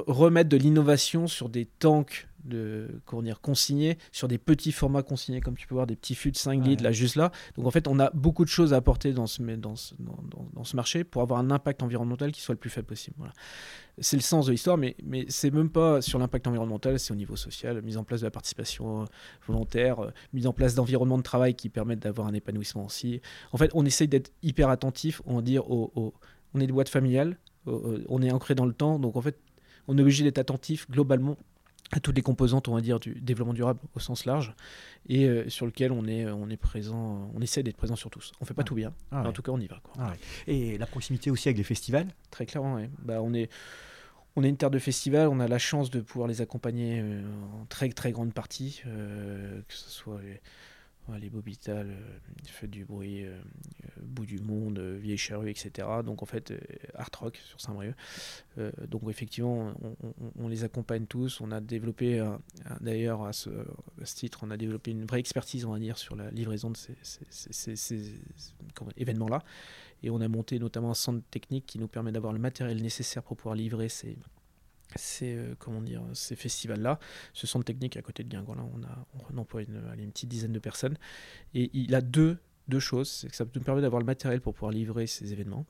remettre 0.08 0.50
de 0.50 0.58
l'innovation 0.58 1.28
sur 1.28 1.50
des 1.50 1.66
tanks 1.66 2.28
de 2.44 3.02
comment 3.06 3.22
dire, 3.22 3.42
consignés 3.42 3.98
sur 4.12 4.28
des 4.28 4.38
petits 4.38 4.72
formats 4.72 5.04
consignés, 5.04 5.42
comme 5.42 5.56
tu 5.56 5.68
peux 5.68 5.76
voir, 5.76 5.88
des 5.88 5.96
petits 5.96 6.16
fûts 6.16 6.32
de 6.32 6.38
5 6.38 6.66
litres, 6.66 6.84
là, 6.84 6.92
juste 6.92 7.16
là. 7.16 7.32
Donc 7.56 7.66
en 7.66 7.72
fait, 7.72 7.88
on 7.88 8.00
a 8.00 8.10
beaucoup 8.12 8.44
de 8.44 8.50
choses 8.50 8.74
à 8.74 8.78
apporter 8.78 9.14
dans 9.14 9.28
ce, 9.28 9.42
dans 9.42 9.76
ce, 9.76 9.96
dans, 10.00 10.18
dans, 10.54 10.64
ce 10.64 10.76
marché 10.76 11.04
pour 11.04 11.22
avoir 11.22 11.40
un 11.40 11.52
impact 11.52 11.84
environnemental 11.84 12.32
qui 12.32 12.42
soit 12.42 12.54
le 12.54 12.60
plus 12.60 12.70
faible 12.70 12.88
possible. 12.88 13.16
Voilà. 13.18 13.34
C'est 14.00 14.18
le 14.18 14.24
sens 14.24 14.48
de 14.48 14.52
l'histoire, 14.52 14.78
mais, 14.78 14.96
mais 15.04 15.26
c'est 15.30 15.52
même 15.52 15.70
pas 15.70 16.02
sur 16.02 16.18
l'impact 16.18 16.48
environnemental, 16.48 17.00
c'est 17.00 17.12
au 17.12 17.16
niveau 17.16 17.36
social, 17.36 17.82
mise 17.82 17.98
en 17.98 18.04
place 18.04 18.22
de 18.22 18.26
la 18.26 18.32
participation 18.32 19.04
euh, 19.04 19.06
volontaire, 19.48 20.00
euh, 20.00 20.12
mise 20.34 20.48
en 20.48 20.54
place 20.54 20.74
d'environnements 20.74 21.20
de 21.20 21.24
travail 21.24 21.54
qui 21.54 21.70
permettent 21.70 22.00
d'avoir 22.00 22.28
un 22.28 22.34
épanouissement 22.34 22.86
aussi. 22.86 23.22
En 23.52 23.58
fait, 23.58 23.70
on 23.76 23.86
essaye 23.86 24.08
d'être 24.08 24.33
hyper 24.42 24.70
attentif, 24.70 25.22
on 25.26 25.36
va 25.38 25.42
dire, 25.42 25.70
au, 25.70 26.14
on 26.54 26.60
est 26.60 26.68
des 26.68 26.74
boîtes 26.74 26.90
familiales, 26.90 27.38
on 27.66 28.22
est 28.22 28.32
ancré 28.32 28.56
dans 28.56 28.66
le 28.66 28.74
temps, 28.74 29.00
donc 29.00 29.16
en 29.16 29.22
fait, 29.22 29.38
on 29.88 29.98
est 29.98 30.02
obligé 30.02 30.24
d'être 30.24 30.38
attentif 30.38 30.90
globalement 30.90 31.38
à 31.92 32.00
toutes 32.00 32.16
les 32.16 32.22
composantes, 32.22 32.68
on 32.68 32.74
va 32.74 32.82
dire, 32.82 33.00
du 33.00 33.14
développement 33.22 33.54
durable 33.54 33.80
au 33.96 34.00
sens 34.00 34.26
large, 34.26 34.54
et 35.08 35.26
euh, 35.26 35.48
sur 35.50 35.66
lequel 35.66 35.92
on 35.92 36.08
est, 36.08 36.26
on 36.26 36.50
est 36.50 36.58
présent, 36.58 37.30
on 37.36 37.42
essaie 37.42 37.62
d'être 37.62 37.78
présent 37.78 37.96
sur 37.96 38.10
tous. 38.10 38.32
On 38.42 38.46
fait 38.46 38.56
pas 38.56 38.64
ah. 38.64 38.66
tout 38.66 38.76
bien, 38.76 38.94
ah 39.12 39.22
mais 39.22 39.30
en 39.30 39.34
tout 39.34 39.44
cas 39.44 39.52
on 39.52 39.60
y 39.60 39.68
va. 39.68 39.80
Quoi. 39.84 39.94
Ah 40.00 40.14
et 40.48 40.78
la 40.78 40.88
proximité 40.88 41.30
aussi 41.30 41.50
avec 41.50 41.58
les 41.58 41.64
festivals? 41.64 42.08
Très 42.32 42.46
clairement, 42.46 42.76
oui. 42.76 42.90
Bah, 43.00 43.22
on 43.22 43.34
est 43.34 43.50
on 44.36 44.44
est 44.44 44.50
une 44.50 44.58
terre 44.58 44.72
de 44.72 44.80
festival, 44.80 45.28
on 45.28 45.40
a 45.40 45.48
la 45.48 45.60
chance 45.60 45.92
de 45.92 46.02
pouvoir 46.02 46.28
les 46.28 46.42
accompagner 46.42 47.00
euh, 47.00 47.22
en 47.62 47.66
très 47.66 47.90
très 47.90 48.12
grande 48.12 48.34
partie, 48.34 48.82
euh, 48.88 49.62
que 49.68 49.74
ce 49.74 49.90
soit 49.90 50.20
les 51.20 51.30
Bobital, 51.30 51.90
euh, 51.90 52.18
Fête 52.46 52.70
du 52.70 52.86
bruit, 52.86 53.26
euh, 53.26 53.38
euh, 53.38 54.02
Bout 54.02 54.26
du 54.26 54.40
monde, 54.40 54.80
Vieille 54.80 55.18
charrue, 55.18 55.50
etc. 55.50 55.88
Donc 56.06 56.24
en 56.24 56.26
fait, 56.26 56.54
Art 56.96 57.10
Rock 57.20 57.38
sur 57.38 57.60
Saint-Brieuc. 57.60 57.96
donc 58.88 59.04
effectivement, 59.10 59.74
on, 60.40 60.48
les 60.48 60.64
accompagne 60.64 61.06
tous. 61.06 61.42
On 61.42 61.52
a 61.52 61.62
développé, 61.62 62.24
d'ailleurs 62.82 63.24
à 63.24 63.34
ce, 63.34 63.50
titre, 64.16 64.40
on 64.44 64.52
a 64.52 64.58
développé 64.58 64.92
une 64.92 65.06
vraie 65.06 65.20
expertise, 65.20 65.66
on 65.66 65.72
va 65.72 65.80
dire, 65.80 65.98
sur 65.98 66.16
la 66.16 66.30
livraison 66.32 66.72
de 66.72 66.78
ces, 66.78 68.14
événements-là. 68.98 69.44
Et 70.04 70.10
on 70.10 70.20
a 70.20 70.28
monté 70.28 70.60
notamment 70.60 70.92
un 70.92 70.96
centre 70.96 71.24
technique 71.32 71.66
qui 71.66 71.80
nous 71.80 71.88
permet 71.88 72.12
d'avoir 72.12 72.34
le 72.34 72.40
matériel 72.40 72.82
nécessaire 72.82 73.24
pour 73.24 73.38
pouvoir 73.38 73.56
livrer 73.56 73.88
ces, 73.88 74.18
ces, 74.96 75.36
euh, 75.36 75.56
comment 75.60 75.82
dire, 75.82 76.02
ces 76.14 76.36
festivals-là. 76.36 77.00
Ce 77.34 77.48
centre 77.48 77.66
technique 77.66 77.98
à 77.98 78.02
côté 78.02 78.24
de 78.24 78.30
Guingamp, 78.30 78.56
on, 78.58 78.84
a, 78.84 79.40
emploie 79.40 79.62
une, 79.62 80.12
petite 80.12 80.30
dizaine 80.30 80.54
de 80.54 80.60
personnes. 80.60 80.98
Et 81.54 81.70
il 81.74 81.96
a 81.96 82.02
deux, 82.02 82.38
deux 82.68 82.80
choses. 82.80 83.10
C'est 83.10 83.30
que 83.30 83.36
ça 83.36 83.46
nous 83.54 83.62
permet 83.62 83.82
d'avoir 83.82 84.00
le 84.00 84.06
matériel 84.06 84.42
pour 84.42 84.54
pouvoir 84.54 84.72
livrer 84.72 85.08
ces 85.08 85.34
événements. 85.34 85.66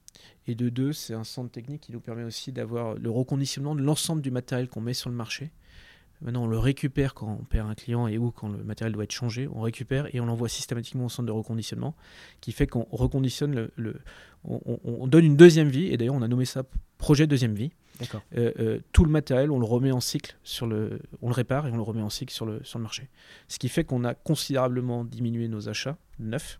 Et 0.48 0.56
de 0.56 0.70
deux, 0.70 0.94
c'est 0.94 1.14
un 1.14 1.24
centre 1.24 1.52
technique 1.52 1.82
qui 1.82 1.92
nous 1.92 2.02
permet 2.02 2.24
aussi 2.24 2.52
d'avoir 2.52 2.96
le 2.96 3.10
reconditionnement 3.10 3.76
de 3.76 3.82
l'ensemble 3.82 4.22
du 4.22 4.32
matériel 4.32 4.68
qu'on 4.68 4.82
met 4.82 4.94
sur 4.94 5.10
le 5.10 5.16
marché. 5.16 5.52
Maintenant, 6.22 6.44
on 6.44 6.48
le 6.48 6.58
récupère 6.58 7.14
quand 7.14 7.38
on 7.42 7.44
perd 7.44 7.70
un 7.70 7.76
client 7.76 8.08
et 8.08 8.18
ou 8.18 8.32
quand 8.32 8.48
le 8.48 8.64
matériel 8.64 8.94
doit 8.94 9.04
être 9.04 9.12
changé. 9.12 9.50
On 9.54 9.60
récupère 9.60 10.14
et 10.16 10.22
on 10.22 10.26
l'envoie 10.26 10.48
systématiquement 10.48 11.06
au 11.06 11.10
centre 11.10 11.28
de 11.28 11.34
reconditionnement, 11.34 11.96
qui 12.40 12.54
fait 12.54 12.66
qu'on 12.66 12.88
reconditionne 12.92 13.70
le, 13.76 14.00
on, 14.46 15.08
donne 15.08 15.26
une 15.26 15.36
deuxième 15.36 15.68
vie. 15.68 15.88
Et 15.88 15.98
d'ailleurs, 15.98 16.16
on 16.16 16.22
a 16.22 16.28
nommé 16.30 16.46
ça 16.46 16.64
projet 16.98 17.28
deuxième 17.28 17.56
vie. 17.56 17.72
Euh, 18.36 18.52
euh, 18.60 18.80
tout 18.92 19.06
le 19.06 19.12
matériel, 19.12 19.52
on 19.52 19.60
le 19.60 19.66
remet 19.66 19.92
en 19.92 20.00
cycle 20.00 20.36
sur 20.44 20.68
le, 20.68 21.00
on 21.22 21.28
le 21.28 21.34
répare 21.34 21.68
et 21.68 21.72
on 21.72 21.76
le 21.76 21.82
remet 21.82 22.02
en 22.02 22.10
cycle 22.10 22.34
sur 22.34 22.46
le, 22.46 22.64
sur 22.64 22.80
le 22.80 22.84
marché. 22.84 23.10
Ce 23.48 23.60
qui 23.60 23.70
fait 23.70 23.84
qu'on 23.84 24.04
a 24.04 24.14
considérablement 24.14 25.04
diminué 25.04 25.48
nos 25.48 25.70
achats 25.70 25.98
neufs 26.20 26.60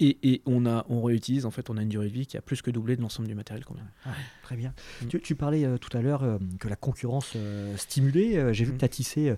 et, 0.00 0.16
et, 0.22 0.42
on, 0.46 0.64
a, 0.66 0.86
on 0.88 1.02
réutilise, 1.02 1.44
en 1.44 1.50
fait, 1.50 1.70
on 1.70 1.76
a 1.76 1.82
une 1.82 1.88
durée 1.88 2.08
de 2.08 2.12
vie 2.12 2.26
qui 2.26 2.36
a 2.36 2.40
plus 2.40 2.62
que 2.62 2.70
doublé 2.70 2.96
de 2.96 3.02
l'ensemble 3.02 3.28
du 3.28 3.34
matériel 3.34 3.64
qu'on 3.64 3.74
a. 3.74 4.12
très 4.42 4.56
bien. 4.56 4.72
Mm. 5.02 5.18
Tu, 5.18 5.34
parlais 5.34 5.64
euh, 5.64 5.76
tout 5.76 5.96
à 5.96 6.00
l'heure 6.00 6.38
que 6.60 6.68
la 6.68 6.76
concurrence 6.76 7.36
stimulée. 7.76 8.52
J'ai 8.54 8.64
vu 8.64 8.72
mm. 8.72 8.74
que 8.74 8.78
tu 8.80 8.84
as 8.84 8.88
tissé 8.88 9.34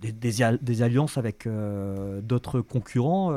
des, 0.00 0.12
des, 0.12 0.82
alliances 0.82 1.16
avec 1.16 1.48
d'autres 2.22 2.60
concurrents 2.60 3.28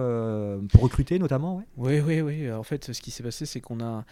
pour 0.70 0.82
recruter 0.82 1.20
notamment. 1.20 1.64
Oui, 1.78 2.00
oui, 2.00 2.22
oui. 2.22 2.52
En 2.52 2.64
fait, 2.64 2.92
ce 2.92 3.02
qui 3.02 3.12
s'est 3.12 3.24
passé, 3.24 3.46
c'est 3.46 3.62
qu'on 3.62 3.80
a 3.80 4.04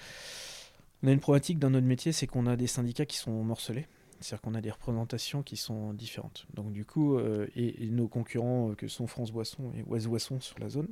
on 1.03 1.07
a 1.07 1.11
une 1.11 1.19
problématique 1.19 1.59
dans 1.59 1.69
notre 1.69 1.87
métier, 1.87 2.11
c'est 2.11 2.27
qu'on 2.27 2.45
a 2.45 2.55
des 2.55 2.67
syndicats 2.67 3.05
qui 3.05 3.17
sont 3.17 3.43
morcelés. 3.43 3.87
C'est-à-dire 4.19 4.41
qu'on 4.41 4.55
a 4.55 4.61
des 4.61 4.71
représentations 4.71 5.43
qui 5.43 5.55
sont 5.55 5.93
différentes. 5.93 6.45
Donc 6.53 6.73
du 6.73 6.83
coup, 6.83 7.15
euh, 7.15 7.47
et, 7.55 7.87
nos 7.87 8.07
concurrents 8.07 8.71
euh, 8.71 8.75
que 8.75 8.87
sont 8.87 9.07
France 9.07 9.31
Boisson 9.31 9.71
et 9.77 9.83
Oise 9.87 10.07
Boisson 10.07 10.41
sur 10.41 10.59
la 10.59 10.67
zone, 10.67 10.89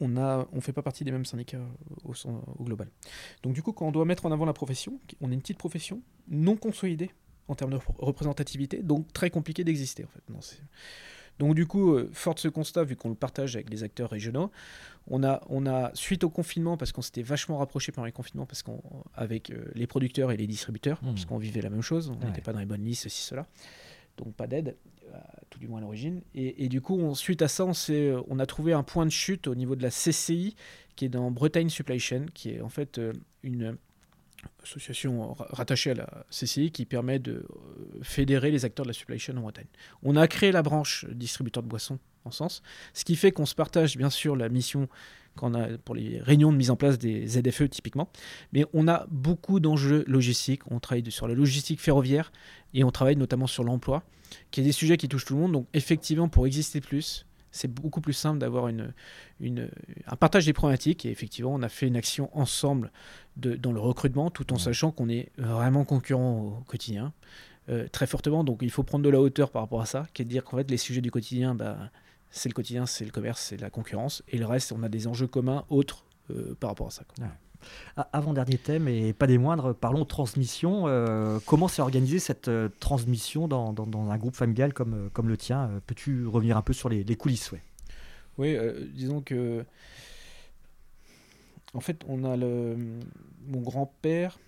on 0.00 0.08
ne 0.08 0.60
fait 0.60 0.72
pas 0.72 0.82
partie 0.82 1.04
des 1.04 1.10
mêmes 1.10 1.24
syndicats 1.24 1.66
au, 2.04 2.12
au, 2.12 2.64
global. 2.64 2.88
Donc 3.42 3.54
du 3.54 3.62
coup, 3.62 3.72
quand 3.72 3.88
on 3.88 3.92
doit 3.92 4.04
mettre 4.04 4.24
en 4.24 4.32
avant 4.32 4.44
la 4.44 4.52
profession, 4.52 5.00
on 5.20 5.30
est 5.30 5.34
une 5.34 5.40
petite 5.40 5.58
profession 5.58 6.00
non 6.28 6.56
consolidée 6.56 7.10
en 7.48 7.56
termes 7.56 7.72
de 7.72 7.78
représentativité, 7.98 8.82
donc 8.82 9.12
très 9.12 9.30
compliqué 9.30 9.64
d'exister 9.64 10.04
en 10.04 10.08
fait. 10.08 10.22
Donc 11.38 11.54
du 11.54 11.66
coup, 11.66 11.94
euh, 11.94 12.10
fort 12.12 12.34
de 12.34 12.40
ce 12.40 12.48
constat, 12.48 12.84
vu 12.84 12.96
qu'on 12.96 13.08
le 13.08 13.14
partage 13.14 13.56
avec 13.56 13.70
les 13.70 13.82
acteurs 13.82 14.10
régionaux, 14.10 14.50
on 15.08 15.24
a, 15.24 15.42
on 15.48 15.66
a 15.66 15.90
suite 15.94 16.24
au 16.24 16.30
confinement, 16.30 16.76
parce 16.76 16.92
qu'on 16.92 17.02
s'était 17.02 17.22
vachement 17.22 17.58
rapproché 17.58 17.90
pendant 17.92 18.06
les 18.06 18.12
confinements, 18.12 18.46
parce 18.46 18.62
qu'on 18.62 18.80
avec 19.14 19.50
euh, 19.50 19.64
les 19.74 19.86
producteurs 19.86 20.30
et 20.30 20.36
les 20.36 20.46
distributeurs, 20.46 21.02
mmh. 21.02 21.06
parce 21.06 21.24
qu'on 21.24 21.38
vivait 21.38 21.62
la 21.62 21.70
même 21.70 21.82
chose, 21.82 22.10
on 22.10 22.26
n'était 22.26 22.42
pas 22.42 22.52
dans 22.52 22.60
les 22.60 22.66
bonnes 22.66 22.84
listes, 22.84 23.04
ceci, 23.04 23.22
cela, 23.22 23.46
donc 24.16 24.34
pas 24.34 24.46
d'aide, 24.46 24.76
tout 25.50 25.58
du 25.58 25.68
moins 25.68 25.78
à 25.78 25.82
l'origine. 25.82 26.22
Et, 26.34 26.68
du 26.68 26.80
coup, 26.80 27.14
suite 27.14 27.42
à 27.42 27.48
ça, 27.48 27.66
on, 27.66 27.72
on 28.28 28.38
a 28.38 28.46
trouvé 28.46 28.72
un 28.72 28.82
point 28.82 29.04
de 29.04 29.10
chute 29.10 29.46
au 29.46 29.54
niveau 29.54 29.76
de 29.76 29.82
la 29.82 29.90
CCI, 29.90 30.54
qui 30.96 31.06
est 31.06 31.08
dans 31.08 31.30
Bretagne 31.30 31.68
Supply 31.68 31.98
Chain, 31.98 32.26
qui 32.34 32.50
est 32.50 32.60
en 32.60 32.68
fait 32.68 32.98
euh, 32.98 33.12
une 33.42 33.76
association 34.62 35.34
rattachée 35.38 35.90
à 35.90 35.94
la 35.94 36.24
CCI 36.30 36.70
qui 36.70 36.84
permet 36.84 37.18
de 37.18 37.32
euh, 37.32 37.44
fédérer 38.02 38.50
les 38.50 38.64
acteurs 38.64 38.84
de 38.84 38.90
la 38.90 38.94
supply 38.94 39.18
chain 39.18 39.36
en 39.36 39.40
Bretagne. 39.40 39.66
On 40.02 40.16
a 40.16 40.26
créé 40.28 40.52
la 40.52 40.62
branche 40.62 41.06
distributeur 41.10 41.62
de 41.62 41.68
boissons 41.68 41.98
en 42.24 42.30
sens, 42.30 42.62
ce 42.94 43.04
qui 43.04 43.16
fait 43.16 43.32
qu'on 43.32 43.46
se 43.46 43.54
partage 43.54 43.96
bien 43.96 44.10
sûr 44.10 44.36
la 44.36 44.48
mission 44.48 44.88
qu'on 45.36 45.54
a 45.54 45.78
pour 45.78 45.94
les 45.94 46.20
réunions 46.20 46.52
de 46.52 46.56
mise 46.56 46.70
en 46.70 46.76
place 46.76 46.98
des 46.98 47.26
ZFE 47.26 47.68
typiquement, 47.68 48.10
mais 48.52 48.64
on 48.72 48.86
a 48.86 49.06
beaucoup 49.10 49.60
d'enjeux 49.60 50.04
logistiques, 50.06 50.70
on 50.70 50.78
travaille 50.78 51.10
sur 51.10 51.26
la 51.26 51.34
logistique 51.34 51.80
ferroviaire 51.80 52.32
et 52.74 52.84
on 52.84 52.90
travaille 52.90 53.16
notamment 53.16 53.46
sur 53.46 53.64
l'emploi, 53.64 54.02
qui 54.50 54.60
est 54.60 54.64
des 54.64 54.72
sujets 54.72 54.96
qui 54.96 55.08
touchent 55.08 55.24
tout 55.24 55.34
le 55.34 55.40
monde, 55.40 55.52
donc 55.52 55.66
effectivement 55.72 56.28
pour 56.28 56.46
exister 56.46 56.80
plus, 56.80 57.26
c'est 57.52 57.68
beaucoup 57.68 58.00
plus 58.00 58.14
simple 58.14 58.38
d'avoir 58.38 58.68
une, 58.68 58.92
une, 59.38 59.70
un 60.06 60.16
partage 60.16 60.46
des 60.46 60.52
problématiques. 60.52 61.06
Et 61.06 61.10
effectivement, 61.10 61.54
on 61.54 61.62
a 61.62 61.68
fait 61.68 61.86
une 61.86 61.96
action 61.96 62.30
ensemble 62.36 62.90
de, 63.36 63.54
dans 63.54 63.72
le 63.72 63.80
recrutement, 63.80 64.30
tout 64.30 64.52
en 64.52 64.58
sachant 64.58 64.90
qu'on 64.90 65.08
est 65.08 65.30
vraiment 65.38 65.84
concurrent 65.84 66.40
au 66.40 66.64
quotidien, 66.66 67.12
euh, 67.68 67.86
très 67.92 68.06
fortement. 68.06 68.42
Donc 68.42 68.60
il 68.62 68.70
faut 68.70 68.82
prendre 68.82 69.04
de 69.04 69.10
la 69.10 69.20
hauteur 69.20 69.50
par 69.50 69.62
rapport 69.62 69.82
à 69.82 69.86
ça, 69.86 70.06
qui 70.14 70.22
est 70.22 70.24
de 70.24 70.30
dire 70.30 70.44
qu'en 70.44 70.56
fait, 70.56 70.70
les 70.70 70.78
sujets 70.78 71.02
du 71.02 71.10
quotidien, 71.10 71.54
bah, 71.54 71.90
c'est 72.30 72.48
le 72.48 72.54
quotidien, 72.54 72.86
c'est 72.86 73.04
le 73.04 73.10
commerce, 73.10 73.40
c'est 73.40 73.60
la 73.60 73.70
concurrence. 73.70 74.22
Et 74.28 74.38
le 74.38 74.46
reste, 74.46 74.72
on 74.72 74.82
a 74.82 74.88
des 74.88 75.06
enjeux 75.06 75.28
communs 75.28 75.64
autres 75.68 76.04
euh, 76.30 76.54
par 76.58 76.70
rapport 76.70 76.88
à 76.88 76.90
ça. 76.90 77.04
Avant-dernier 78.12 78.58
thème, 78.58 78.88
et 78.88 79.12
pas 79.12 79.26
des 79.26 79.38
moindres, 79.38 79.74
parlons 79.74 80.04
transmission. 80.04 80.84
Euh, 80.86 81.38
comment 81.46 81.68
s'est 81.68 81.82
organisée 81.82 82.18
cette 82.18 82.48
euh, 82.48 82.68
transmission 82.80 83.48
dans, 83.48 83.74
un 84.10 84.16
groupe 84.16 84.36
familial 84.36 84.72
comme, 84.72 84.94
euh, 84.94 85.22
le 85.22 85.36
tien? 85.36 85.70
Peux-tu 85.86 86.26
revenir 86.26 86.56
un 86.56 86.62
peu 86.62 86.72
sur 86.72 86.88
les, 86.88 87.16
coulisses 87.16 87.52
ouais? 87.52 87.62
Oui, 88.38 88.56
disons 88.94 89.20
que. 89.20 89.64
En 91.74 91.80
fait, 91.80 92.02
on 92.06 92.24
a 92.24 92.36
le, 92.36 92.76
mon 93.46 93.60
grand-père 93.60 94.38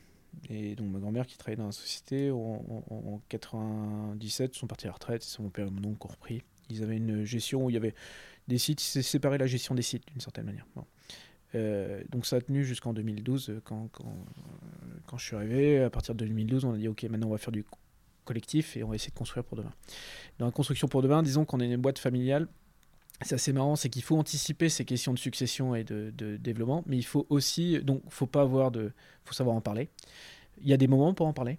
et 0.51 0.75
donc 0.75 0.91
ma 0.91 0.99
grand-mère 0.99 1.27
qui 1.27 1.39
travaillait 1.39 1.57
dans 1.57 1.67
la 1.67 1.73
société 1.73 2.31
en, 2.31 3.21
97 3.29 4.55
sont 4.55 4.67
partis 4.67 4.87
à 4.87 4.89
la 4.89 4.95
retraite. 4.95 5.23
C'est 5.23 5.41
mon 5.41 5.49
père 5.49 5.67
et 5.67 5.71
mon 5.71 5.89
oncle 5.89 6.07
ont 6.07 6.11
repris. 6.11 6.43
Ils 6.71 6.83
avaient 6.83 6.97
une 6.97 7.25
gestion 7.25 7.65
où 7.65 7.71
il 7.71 7.75
y 7.75 7.77
avait 7.77 7.95
des 8.49 8.59
sites, 8.59 8.95
ils 8.95 9.03
séparé 9.03 9.39
la 9.39 9.47
gestion 9.47 9.75
des 9.75 9.83
sites 9.83 10.07
d'une 10.09 10.21
certaine 10.21 10.45
manière. 10.45 10.67
Euh, 11.55 12.03
donc 12.11 12.27
ça 12.27 12.37
a 12.37 12.41
tenu 12.41 12.65
jusqu'en 12.65 12.93
2012 12.93 13.49
euh, 13.49 13.61
quand, 13.65 13.89
quand, 13.93 14.17
quand, 15.07 15.19
je 15.19 15.25
suis 15.25 15.37
arrivé. 15.37 15.83
À 15.83 15.91
partir 15.91 16.15
de 16.15 16.25
2012, 16.25 16.65
on 16.65 16.75
a 16.75 16.77
dit 16.77 16.89
ok, 16.89 17.05
maintenant 17.05 17.29
on 17.29 17.33
va 17.33 17.39
faire 17.39 17.53
du 17.53 17.65
collectif 18.25 18.77
et 18.77 18.83
on 18.83 18.89
va 18.89 18.95
essayer 18.97 19.11
de 19.11 19.19
construire 19.19 19.45
pour 19.45 19.57
demain. 19.57 19.73
Dans 20.39 20.47
la 20.47 20.53
construction 20.53 20.89
pour 20.89 21.03
demain, 21.03 21.23
disons 21.23 21.45
qu'on 21.45 21.61
est 21.61 21.71
une 21.71 21.77
boîte 21.77 21.99
familiale. 21.99 22.49
C'est 23.23 23.37
assez 23.37 23.53
marrant, 23.53 23.77
c'est 23.77 23.89
qu'il 23.89 24.03
faut 24.03 24.17
anticiper 24.17 24.69
ces 24.69 24.85
questions 24.85 25.15
de 25.15 25.19
succession 25.19 25.75
et 25.75 25.85
de, 25.85 26.13
de 26.17 26.37
développement, 26.37 26.83
mais 26.87 26.97
il 26.97 27.05
faut 27.05 27.27
aussi, 27.31 27.79
donc, 27.81 28.03
faut 28.09 28.27
pas 28.27 28.43
avoir 28.43 28.73
de, 28.73 28.93
faut 29.25 29.35
savoir 29.35 29.55
en 29.55 29.61
parler. 29.61 29.89
Il 30.61 30.69
y 30.69 30.73
a 30.73 30.77
des 30.77 30.89
moments 30.89 31.15
pour 31.15 31.27
en 31.27 31.33
parler. 31.33 31.59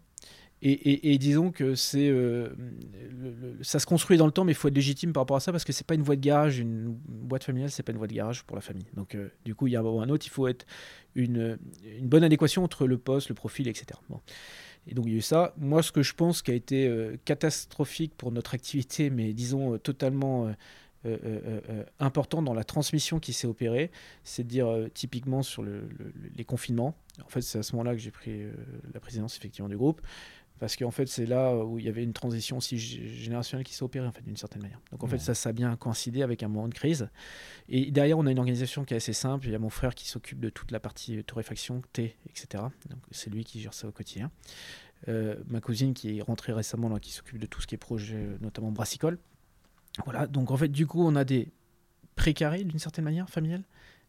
Et, 0.61 1.17
disons 1.19 1.51
que 1.51 1.75
c'est, 1.75 2.09
euh, 2.09 2.49
ça 3.61 3.77
se 3.77 3.85
construit 3.85 4.17
dans 4.17 4.25
le 4.25 4.31
temps, 4.31 4.45
mais 4.45 4.53
il 4.53 4.55
faut 4.55 4.67
être 4.67 4.75
légitime 4.75 5.13
par 5.13 5.21
rapport 5.21 5.37
à 5.37 5.39
ça 5.39 5.51
parce 5.51 5.63
que 5.63 5.71
c'est 5.71 5.85
pas 5.85 5.93
une 5.93 6.01
voie 6.01 6.15
de 6.15 6.21
garage, 6.21 6.57
une 6.57 6.97
boîte 7.07 7.43
familiale, 7.43 7.69
c'est 7.69 7.83
pas 7.83 7.91
une 7.91 7.99
voie 7.99 8.07
de 8.07 8.13
garage 8.13 8.43
pour 8.43 8.55
la 8.55 8.61
famille. 8.61 8.87
Donc, 8.95 9.13
euh, 9.13 9.29
du 9.43 9.53
coup, 9.53 9.67
il 9.67 9.73
y 9.73 9.75
a 9.75 9.81
un 9.81 10.09
autre, 10.09 10.25
il 10.25 10.29
faut 10.29 10.47
être 10.47 10.65
une, 11.13 11.59
une, 11.99 12.07
bonne 12.07 12.23
adéquation 12.23 12.63
entre 12.63 12.87
le 12.87 12.97
poste, 12.97 13.29
le 13.29 13.35
profil, 13.35 13.67
etc. 13.67 13.99
Bon. 14.09 14.21
Et 14.87 14.95
donc, 14.95 15.05
il 15.05 15.11
y 15.11 15.15
a 15.15 15.17
eu 15.17 15.21
ça. 15.21 15.53
Moi, 15.57 15.83
ce 15.83 15.91
que 15.91 16.01
je 16.01 16.13
pense 16.15 16.41
qui 16.41 16.49
a 16.49 16.55
été 16.55 16.87
euh, 16.87 17.15
catastrophique 17.25 18.13
pour 18.17 18.31
notre 18.31 18.55
activité, 18.55 19.11
mais 19.11 19.33
disons 19.33 19.77
totalement 19.77 20.51
important 21.99 22.41
dans 22.41 22.55
la 22.55 22.63
transmission 22.63 23.19
qui 23.19 23.31
s'est 23.31 23.45
opérée, 23.45 23.91
c'est 24.23 24.41
de 24.41 24.47
dire 24.47 24.67
typiquement 24.95 25.43
sur 25.43 25.63
les 25.63 26.43
confinements. 26.43 26.95
En 27.23 27.29
fait, 27.29 27.41
c'est 27.41 27.59
à 27.59 27.63
ce 27.63 27.73
moment-là 27.73 27.93
que 27.93 28.01
j'ai 28.01 28.09
pris 28.09 28.41
la 28.91 28.99
présidence 28.99 29.37
effectivement 29.37 29.69
du 29.69 29.77
groupe. 29.77 30.01
Parce 30.59 30.77
qu'en 30.77 30.91
fait, 30.91 31.07
c'est 31.07 31.25
là 31.25 31.53
où 31.55 31.79
il 31.79 31.85
y 31.85 31.89
avait 31.89 32.03
une 32.03 32.13
transition 32.13 32.57
aussi 32.57 32.77
générationnelle 32.77 33.65
qui 33.65 33.73
s'est 33.73 33.83
opérée, 33.83 34.07
en 34.07 34.11
fait, 34.11 34.23
d'une 34.23 34.37
certaine 34.37 34.61
manière. 34.61 34.79
Donc, 34.91 35.03
en 35.03 35.07
fait, 35.07 35.17
ça, 35.17 35.35
ça 35.35 35.49
a 35.49 35.51
bien 35.51 35.75
coïncidé 35.75 36.21
avec 36.21 36.43
un 36.43 36.47
moment 36.47 36.69
de 36.69 36.73
crise. 36.73 37.09
Et 37.67 37.91
derrière, 37.91 38.17
on 38.17 38.25
a 38.25 38.31
une 38.31 38.39
organisation 38.39 38.85
qui 38.85 38.93
est 38.93 38.97
assez 38.97 39.13
simple. 39.13 39.47
Il 39.47 39.51
y 39.51 39.55
a 39.55 39.59
mon 39.59 39.69
frère 39.69 39.93
qui 39.95 40.07
s'occupe 40.07 40.39
de 40.39 40.49
toute 40.49 40.71
la 40.71 40.79
partie 40.79 41.21
torréfaction, 41.25 41.81
thé, 41.91 42.15
etc. 42.29 42.63
Donc, 42.89 42.99
c'est 43.11 43.29
lui 43.29 43.43
qui 43.43 43.59
gère 43.59 43.73
ça 43.73 43.87
au 43.87 43.91
quotidien. 43.91 44.31
Euh, 45.09 45.35
ma 45.47 45.59
cousine 45.59 45.93
qui 45.93 46.17
est 46.17 46.21
rentrée 46.21 46.53
récemment, 46.53 46.87
là, 46.87 46.99
qui 46.99 47.11
s'occupe 47.11 47.37
de 47.37 47.45
tout 47.45 47.61
ce 47.61 47.67
qui 47.67 47.75
est 47.75 47.79
projet, 47.79 48.15
euh, 48.15 48.37
notamment 48.39 48.71
brassicole. 48.71 49.19
Voilà. 50.05 50.25
Donc, 50.25 50.51
en 50.51 50.57
fait, 50.57 50.69
du 50.69 50.87
coup, 50.87 51.05
on 51.05 51.15
a 51.15 51.25
des 51.25 51.49
précarés, 52.15 52.63
d'une 52.63 52.79
certaine 52.79 53.03
manière, 53.03 53.29
familiales. 53.29 53.63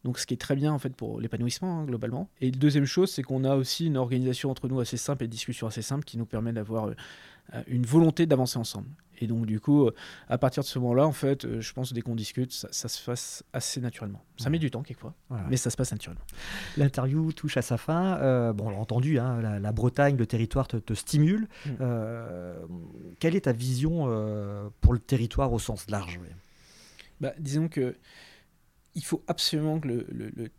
Donc, 0.07 0.21
ce 0.21 0.27
qui 0.27 0.35
est 0.35 0.37
très 0.37 0.55
bien 0.55 0.73
en 0.73 0.79
fait 0.79 0.95
pour 0.95 1.21
l'épanouissement 1.21 1.81
hein, 1.81 1.85
globalement. 1.85 2.31
Et 2.41 2.53
deuxième 2.53 2.85
chose, 2.85 3.11
c'est 3.11 3.25
qu'on 3.25 3.43
a 3.43 3.57
aussi 3.57 3.87
une 3.87 3.97
organisation 3.97 4.53
entre 4.53 4.69
nous 4.69 4.79
assez 4.79 4.97
simple 4.97 5.25
et 5.25 5.27
des 5.27 5.33
discussions 5.33 5.67
assez 5.67 5.83
simples 5.83 6.05
qui 6.05 6.17
nous 6.17 6.27
permet 6.27 6.53
d'avoir 6.53 6.87
euh, 6.87 7.63
une 7.67 7.85
volonté 7.85 8.25
d'avancer 8.25 8.57
ensemble. 8.57 8.87
Et 9.19 9.27
donc, 9.27 9.47
du 9.47 9.59
coup, 9.59 9.85
euh, 9.85 9.95
à 10.29 10.39
partir 10.39 10.63
de 10.63 10.69
ce 10.69 10.79
moment-là, 10.79 11.09
en 11.09 11.13
fait, 11.13 11.45
euh, 11.45 11.61
je 11.61 11.73
pense 11.73 11.93
dès 11.93 12.03
qu'on 12.03 12.15
discute, 12.15 12.53
ça, 12.53 12.89
se 12.89 13.05
passe 13.05 13.43
assez 13.53 13.81
naturellement. 13.81 14.23
Ça 14.37 14.49
met 14.49 14.61
du 14.61 14.71
temps 14.71 14.85
quelquefois, 14.85 15.13
mais 15.51 15.57
ça 15.57 15.71
se 15.71 15.77
passe 15.77 15.91
naturellement. 15.91 16.25
L'interview 16.77 17.33
touche 17.33 17.57
à 17.57 17.63
sa 17.63 17.77
fin. 17.77 18.53
bon, 18.53 18.69
on 18.69 18.71
l'a 18.71 18.77
entendu, 18.77 19.19
hein, 19.19 19.59
la, 19.59 19.73
Bretagne, 19.73 20.17
le 20.17 20.27
territoire 20.27 20.69
te, 20.69 20.95
stimule. 20.95 21.49
Mm. 21.67 21.75
quelle 23.19 23.35
est 23.35 23.47
ta 23.47 23.53
vision 23.53 24.05
pour 24.81 24.93
le 24.93 25.01
territoire 25.01 25.53
au 25.53 25.59
sens 25.59 25.91
large 25.91 26.21
bah, 27.21 27.33
Disons 27.41 27.67
que 27.67 27.97
il 28.97 29.05
faut 29.05 29.23
absolument 29.29 29.79
que 29.79 29.89
le, 29.89 30.51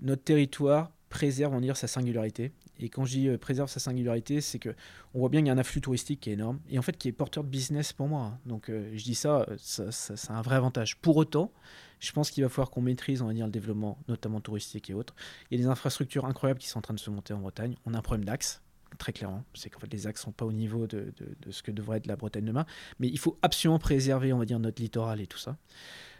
notre 0.00 0.24
territoire 0.24 0.90
préserve 1.10 1.54
on 1.54 1.60
dire, 1.60 1.76
sa 1.76 1.86
singularité. 1.86 2.52
Et 2.80 2.88
quand 2.88 3.04
je 3.04 3.12
dis 3.12 3.28
euh, 3.28 3.36
préserve 3.36 3.68
sa 3.68 3.78
singularité, 3.78 4.40
c'est 4.40 4.58
que 4.58 4.70
on 5.14 5.20
voit 5.20 5.28
bien 5.28 5.40
qu'il 5.40 5.48
y 5.48 5.50
a 5.50 5.52
un 5.52 5.58
afflux 5.58 5.82
touristique 5.82 6.20
qui 6.20 6.30
est 6.30 6.32
énorme 6.32 6.58
et 6.70 6.78
en 6.78 6.82
fait 6.82 6.96
qui 6.96 7.08
est 7.08 7.12
porteur 7.12 7.44
de 7.44 7.50
business 7.50 7.92
pour 7.92 8.08
moi. 8.08 8.38
Donc 8.46 8.70
euh, 8.70 8.90
je 8.94 9.04
dis 9.04 9.14
ça, 9.14 9.46
c'est 9.58 10.30
un 10.30 10.40
vrai 10.40 10.56
avantage. 10.56 10.96
Pour 10.96 11.18
autant, 11.18 11.52
je 12.00 12.10
pense 12.12 12.30
qu'il 12.30 12.42
va 12.42 12.48
falloir 12.48 12.70
qu'on 12.70 12.80
maîtrise, 12.80 13.20
on 13.20 13.26
va 13.26 13.34
dire, 13.34 13.44
le 13.44 13.52
développement, 13.52 13.98
notamment 14.08 14.40
touristique 14.40 14.88
et 14.88 14.94
autres. 14.94 15.14
Il 15.50 15.58
y 15.58 15.60
a 15.60 15.64
des 15.64 15.70
infrastructures 15.70 16.24
incroyables 16.24 16.58
qui 16.58 16.68
sont 16.68 16.78
en 16.78 16.82
train 16.82 16.94
de 16.94 16.98
se 16.98 17.10
monter 17.10 17.34
en 17.34 17.40
Bretagne. 17.40 17.76
On 17.84 17.92
a 17.92 17.98
un 17.98 18.02
problème 18.02 18.24
d'axe, 18.24 18.62
très 18.98 19.12
clairement. 19.12 19.44
C'est 19.54 19.68
qu'en 19.68 19.78
fait, 19.78 19.92
les 19.92 20.06
axes 20.06 20.22
sont 20.22 20.32
pas 20.32 20.46
au 20.46 20.52
niveau 20.52 20.86
de, 20.86 21.12
de, 21.40 21.52
ce 21.52 21.62
que 21.62 21.70
devrait 21.70 21.98
être 21.98 22.06
la 22.06 22.16
Bretagne 22.16 22.44
demain. 22.44 22.66
Mais 22.98 23.08
il 23.08 23.18
faut 23.18 23.38
absolument 23.42 23.78
préserver, 23.78 24.32
on 24.32 24.38
va 24.38 24.46
dire, 24.46 24.58
notre 24.58 24.80
littoral 24.80 25.20
et 25.20 25.26
tout 25.26 25.38
ça. 25.38 25.58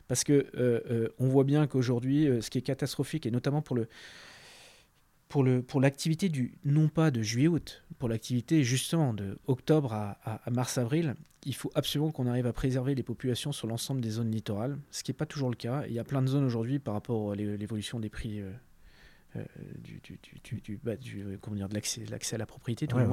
Parce 0.08 0.24
que 0.24 0.32
euh, 0.32 0.80
euh, 0.90 1.08
on 1.18 1.28
voit 1.28 1.44
bien 1.44 1.66
qu'aujourd'hui, 1.66 2.28
euh, 2.28 2.40
ce 2.40 2.50
qui 2.50 2.58
est 2.58 2.62
catastrophique, 2.62 3.26
et 3.26 3.30
notamment 3.30 3.62
pour 3.62 3.76
le 3.76 3.88
pour, 5.28 5.42
le, 5.42 5.62
pour 5.62 5.80
l'activité 5.80 6.28
du, 6.28 6.58
non 6.66 6.88
pas 6.88 7.10
de 7.10 7.22
juillet-août, 7.22 7.84
pour 7.98 8.10
l'activité 8.10 8.64
justement 8.64 9.14
de 9.14 9.38
octobre 9.46 9.94
à, 9.94 10.18
à, 10.24 10.50
mars-avril, 10.50 11.14
il 11.46 11.54
faut 11.54 11.70
absolument 11.74 12.10
qu'on 12.10 12.26
arrive 12.26 12.46
à 12.46 12.52
préserver 12.52 12.94
les 12.94 13.02
populations 13.02 13.50
sur 13.50 13.66
l'ensemble 13.66 14.02
des 14.02 14.10
zones 14.10 14.30
littorales, 14.30 14.76
ce 14.90 15.02
qui 15.02 15.10
n'est 15.10 15.16
pas 15.16 15.24
toujours 15.24 15.48
le 15.48 15.56
cas. 15.56 15.84
Il 15.88 15.94
y 15.94 15.98
a 15.98 16.04
plein 16.04 16.20
de 16.20 16.26
zones 16.26 16.44
aujourd'hui 16.44 16.78
par 16.78 16.92
rapport 16.92 17.32
à 17.32 17.34
l'évolution 17.34 17.98
des 17.98 18.10
prix 18.10 18.42
du, 19.78 20.02
du, 20.44 20.60
du, 20.60 20.80
bah, 20.84 20.92
comment 21.40 21.56
dire, 21.56 21.70
de 21.70 21.74
l'accès, 21.74 22.04
l'accès 22.10 22.34
à 22.34 22.38
la 22.38 22.44
propriété, 22.44 22.86
tout 22.86 22.98
le 22.98 23.06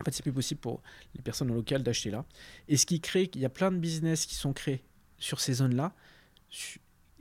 En 0.00 0.04
fait, 0.04 0.12
c'est 0.12 0.22
plus 0.22 0.32
possible 0.32 0.60
pour 0.60 0.80
les 1.16 1.22
personnes 1.22 1.52
locales 1.52 1.82
d'acheter 1.82 2.12
là. 2.12 2.24
Et 2.68 2.76
ce 2.76 2.86
qui 2.86 3.00
crée 3.00 3.26
qu'il 3.26 3.42
y 3.42 3.44
a 3.44 3.50
plein 3.50 3.72
de 3.72 3.78
business 3.78 4.24
qui 4.24 4.36
sont 4.36 4.52
créés 4.52 4.84
sur 5.20 5.38
ces 5.38 5.54
zones-là, 5.54 5.94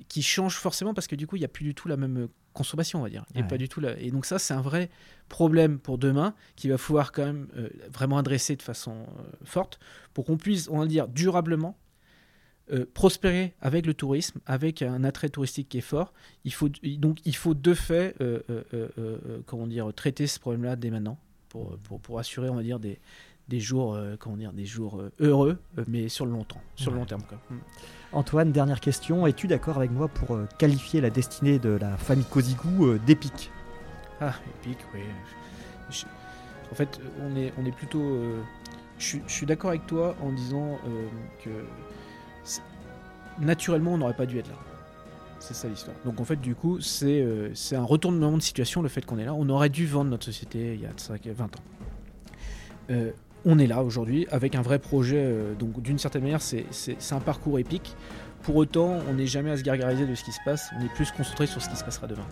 qui 0.07 0.23
change 0.23 0.55
forcément 0.55 0.93
parce 0.95 1.07
que 1.07 1.15
du 1.15 1.27
coup, 1.27 1.35
il 1.35 1.39
n'y 1.39 1.45
a 1.45 1.49
plus 1.49 1.63
du 1.63 1.75
tout 1.75 1.88
la 1.88 1.97
même 1.97 2.27
consommation, 2.53 2.99
on 2.99 3.03
va 3.03 3.09
dire. 3.09 3.25
Il 3.35 3.45
pas 3.45 3.57
du 3.57 3.69
tout 3.69 3.81
Et 3.99 4.12
donc 4.12 4.25
ça, 4.25 4.39
c'est 4.39 4.53
un 4.53 4.62
vrai 4.62 4.89
problème 5.27 5.79
pour 5.79 5.97
demain 5.97 6.33
qu'il 6.55 6.71
va 6.71 6.77
falloir 6.77 7.12
quand 7.12 7.25
même 7.25 7.47
euh, 7.55 7.69
vraiment 7.91 8.17
adresser 8.17 8.55
de 8.55 8.62
façon 8.62 8.91
euh, 8.91 9.23
forte 9.43 9.79
pour 10.13 10.25
qu'on 10.25 10.38
puisse, 10.38 10.67
on 10.69 10.79
va 10.79 10.88
dire, 10.88 11.07
durablement 11.07 11.77
euh, 12.71 12.85
prospérer 12.93 13.55
avec 13.62 13.85
le 13.85 13.93
tourisme, 13.93 14.39
avec 14.45 14.81
un 14.81 15.03
attrait 15.03 15.29
touristique 15.29 15.69
qui 15.69 15.77
est 15.77 15.81
fort. 15.81 16.13
Il 16.43 16.53
faut, 16.53 16.69
donc 16.69 17.19
il 17.25 17.35
faut 17.35 17.53
de 17.53 17.73
fait, 17.73 18.15
comment 19.45 19.67
dire, 19.67 19.93
traiter 19.93 20.27
ce 20.27 20.39
problème-là 20.39 20.75
dès 20.75 20.89
maintenant 20.89 21.19
pour, 21.49 21.77
pour, 21.79 21.99
pour, 21.99 22.19
assurer, 22.19 22.49
on 22.49 22.55
va 22.55 22.63
dire, 22.63 22.79
des, 22.79 22.99
des 23.49 23.59
jours, 23.59 23.95
euh, 23.95 24.15
comment 24.19 24.38
dire, 24.38 24.53
des 24.53 24.65
jours 24.65 24.99
euh, 24.99 25.12
heureux, 25.19 25.57
euh, 25.77 25.83
mais 25.88 26.07
sur 26.07 26.25
le 26.25 26.31
long 26.31 26.43
temps, 26.43 26.62
sur 26.75 26.91
le 26.91 26.97
long 26.97 27.05
terme. 27.05 27.23
Quoi. 27.27 27.38
Mm. 27.49 27.59
Antoine, 28.13 28.51
dernière 28.51 28.79
question. 28.79 29.27
Es-tu 29.27 29.47
d'accord 29.47 29.77
avec 29.77 29.91
moi 29.91 30.07
pour 30.07 30.38
qualifier 30.57 31.01
la 31.01 31.09
destinée 31.09 31.59
de 31.59 31.69
la 31.69 31.97
famille 31.97 32.25
Kozigu 32.25 32.99
d'épique 33.05 33.51
Ah, 34.21 34.33
épique, 34.63 34.79
oui. 34.93 35.01
En 36.71 36.75
fait, 36.75 36.99
on 37.21 37.35
est, 37.35 37.51
on 37.59 37.65
est 37.65 37.71
plutôt. 37.71 38.01
euh, 38.01 38.41
je 38.97 39.05
suis- 39.05 39.21
je 39.27 39.31
suis 39.33 39.45
d'accord 39.45 39.69
avec 39.71 39.85
toi 39.88 40.15
en 40.21 40.31
disant 40.31 40.79
euh, 40.88 41.07
que 41.43 41.49
naturellement, 43.43 43.93
on 43.93 43.97
n'aurait 43.97 44.15
pas 44.15 44.25
dû 44.25 44.38
être 44.39 44.49
là. 44.49 44.55
C'est 45.39 45.53
ça 45.53 45.67
l'histoire. 45.69 45.95
Donc 46.05 46.19
en 46.19 46.25
fait, 46.25 46.35
du 46.41 46.53
coup, 46.53 46.81
c'est 46.81 47.21
euh, 47.21 47.49
c'est 47.53 47.75
un 47.75 47.83
retournement 47.83 48.35
de 48.35 48.41
situation 48.41 48.81
le 48.81 48.89
fait 48.89 49.05
qu'on 49.05 49.17
est 49.19 49.25
là. 49.25 49.33
On 49.33 49.47
aurait 49.49 49.69
dû 49.69 49.85
vendre 49.85 50.09
notre 50.12 50.25
société 50.25 50.73
il 50.73 50.81
y 50.81 50.85
a 50.85 50.91
de 50.91 50.99
ça 50.99 51.13
20 51.23 51.45
ans. 51.45 51.49
Euh, 52.89 53.12
on 53.45 53.60
est 53.60 53.67
là 53.67 53.84
aujourd'hui 53.84 54.28
avec 54.32 54.56
un 54.56 54.62
vrai 54.62 54.80
projet. 54.80 55.17
euh, 55.17 55.54
donc 55.56 55.82
d'une 55.82 55.99
certaine 55.99 56.23
manière, 56.23 56.41
c'est 56.41 56.65
un 57.12 57.19
parcours 57.19 57.60
épique. 57.60 57.95
Pour 58.43 58.56
autant, 58.56 58.99
on 59.10 59.13
n'est 59.13 59.28
jamais 59.28 59.52
à 59.52 59.58
se 59.58 59.63
gargariser 59.63 60.06
de 60.06 60.15
ce 60.15 60.23
qui 60.23 60.32
se 60.32 60.39
passe. 60.45 60.69
On 60.78 60.84
est 60.84 60.93
plus 60.93 61.12
concentré 61.12 61.45
sur 61.45 61.62
ce 61.62 61.69
qui 61.69 61.75
se 61.75 61.84
passera 61.84 62.08
demain. 62.08 62.25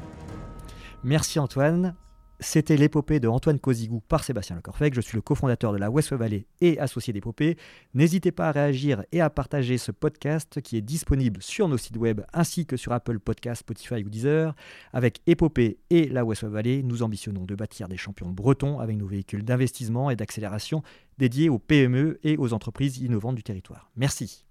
Merci 1.04 1.40
Antoine. 1.40 1.96
C'était 2.40 2.78
l'épopée 2.78 3.20
de 3.20 3.28
Antoine 3.28 3.60
Cosigou 3.60 4.00
par 4.00 4.24
Sébastien 4.24 4.56
Lecorfec. 4.56 4.94
Je 4.94 5.02
suis 5.02 5.16
le 5.16 5.24
cofondateur 5.24 5.74
de 5.74 5.78
la 5.78 5.90
West 5.90 6.14
Valley 6.14 6.46
et 6.62 6.78
associé 6.80 7.12
d'épopée. 7.12 7.58
N'hésitez 7.96 8.32
pas 8.32 8.50
à 8.50 8.52
réagir 8.52 9.04
et 9.12 9.22
à 9.22 9.32
partager 9.32 9.80
ce 9.80 9.92
podcast 9.92 10.62
qui 10.62 10.78
est 10.78 10.82
disponible 10.82 11.42
sur 11.42 11.68
nos 11.68 11.78
sites 11.78 11.98
web 11.98 12.22
ainsi 12.34 12.68
que 12.68 12.78
sur 12.78 12.92
Apple 12.92 13.20
Podcasts, 13.20 13.62
Spotify 13.62 14.04
ou 14.04 14.10
Deezer. 14.10 14.56
Avec 14.94 15.20
Épopée 15.26 15.80
et 15.90 16.08
la 16.10 16.24
West 16.24 16.44
Valley, 16.44 16.84
nous 16.84 17.02
ambitionnons 17.02 17.46
de 17.46 17.56
bâtir 17.56 17.88
des 17.88 17.98
champions 17.98 18.30
bretons 18.30 18.80
avec 18.80 18.98
nos 18.98 19.08
véhicules 19.08 19.44
d'investissement 19.44 20.12
et 20.12 20.16
d'accélération 20.16 20.84
dédiés 21.18 21.50
aux 21.50 21.60
PME 21.60 22.20
et 22.24 22.38
aux 22.38 22.54
entreprises 22.54 23.00
innovantes 23.00 23.36
du 23.36 23.44
territoire. 23.44 23.90
Merci. 23.96 24.47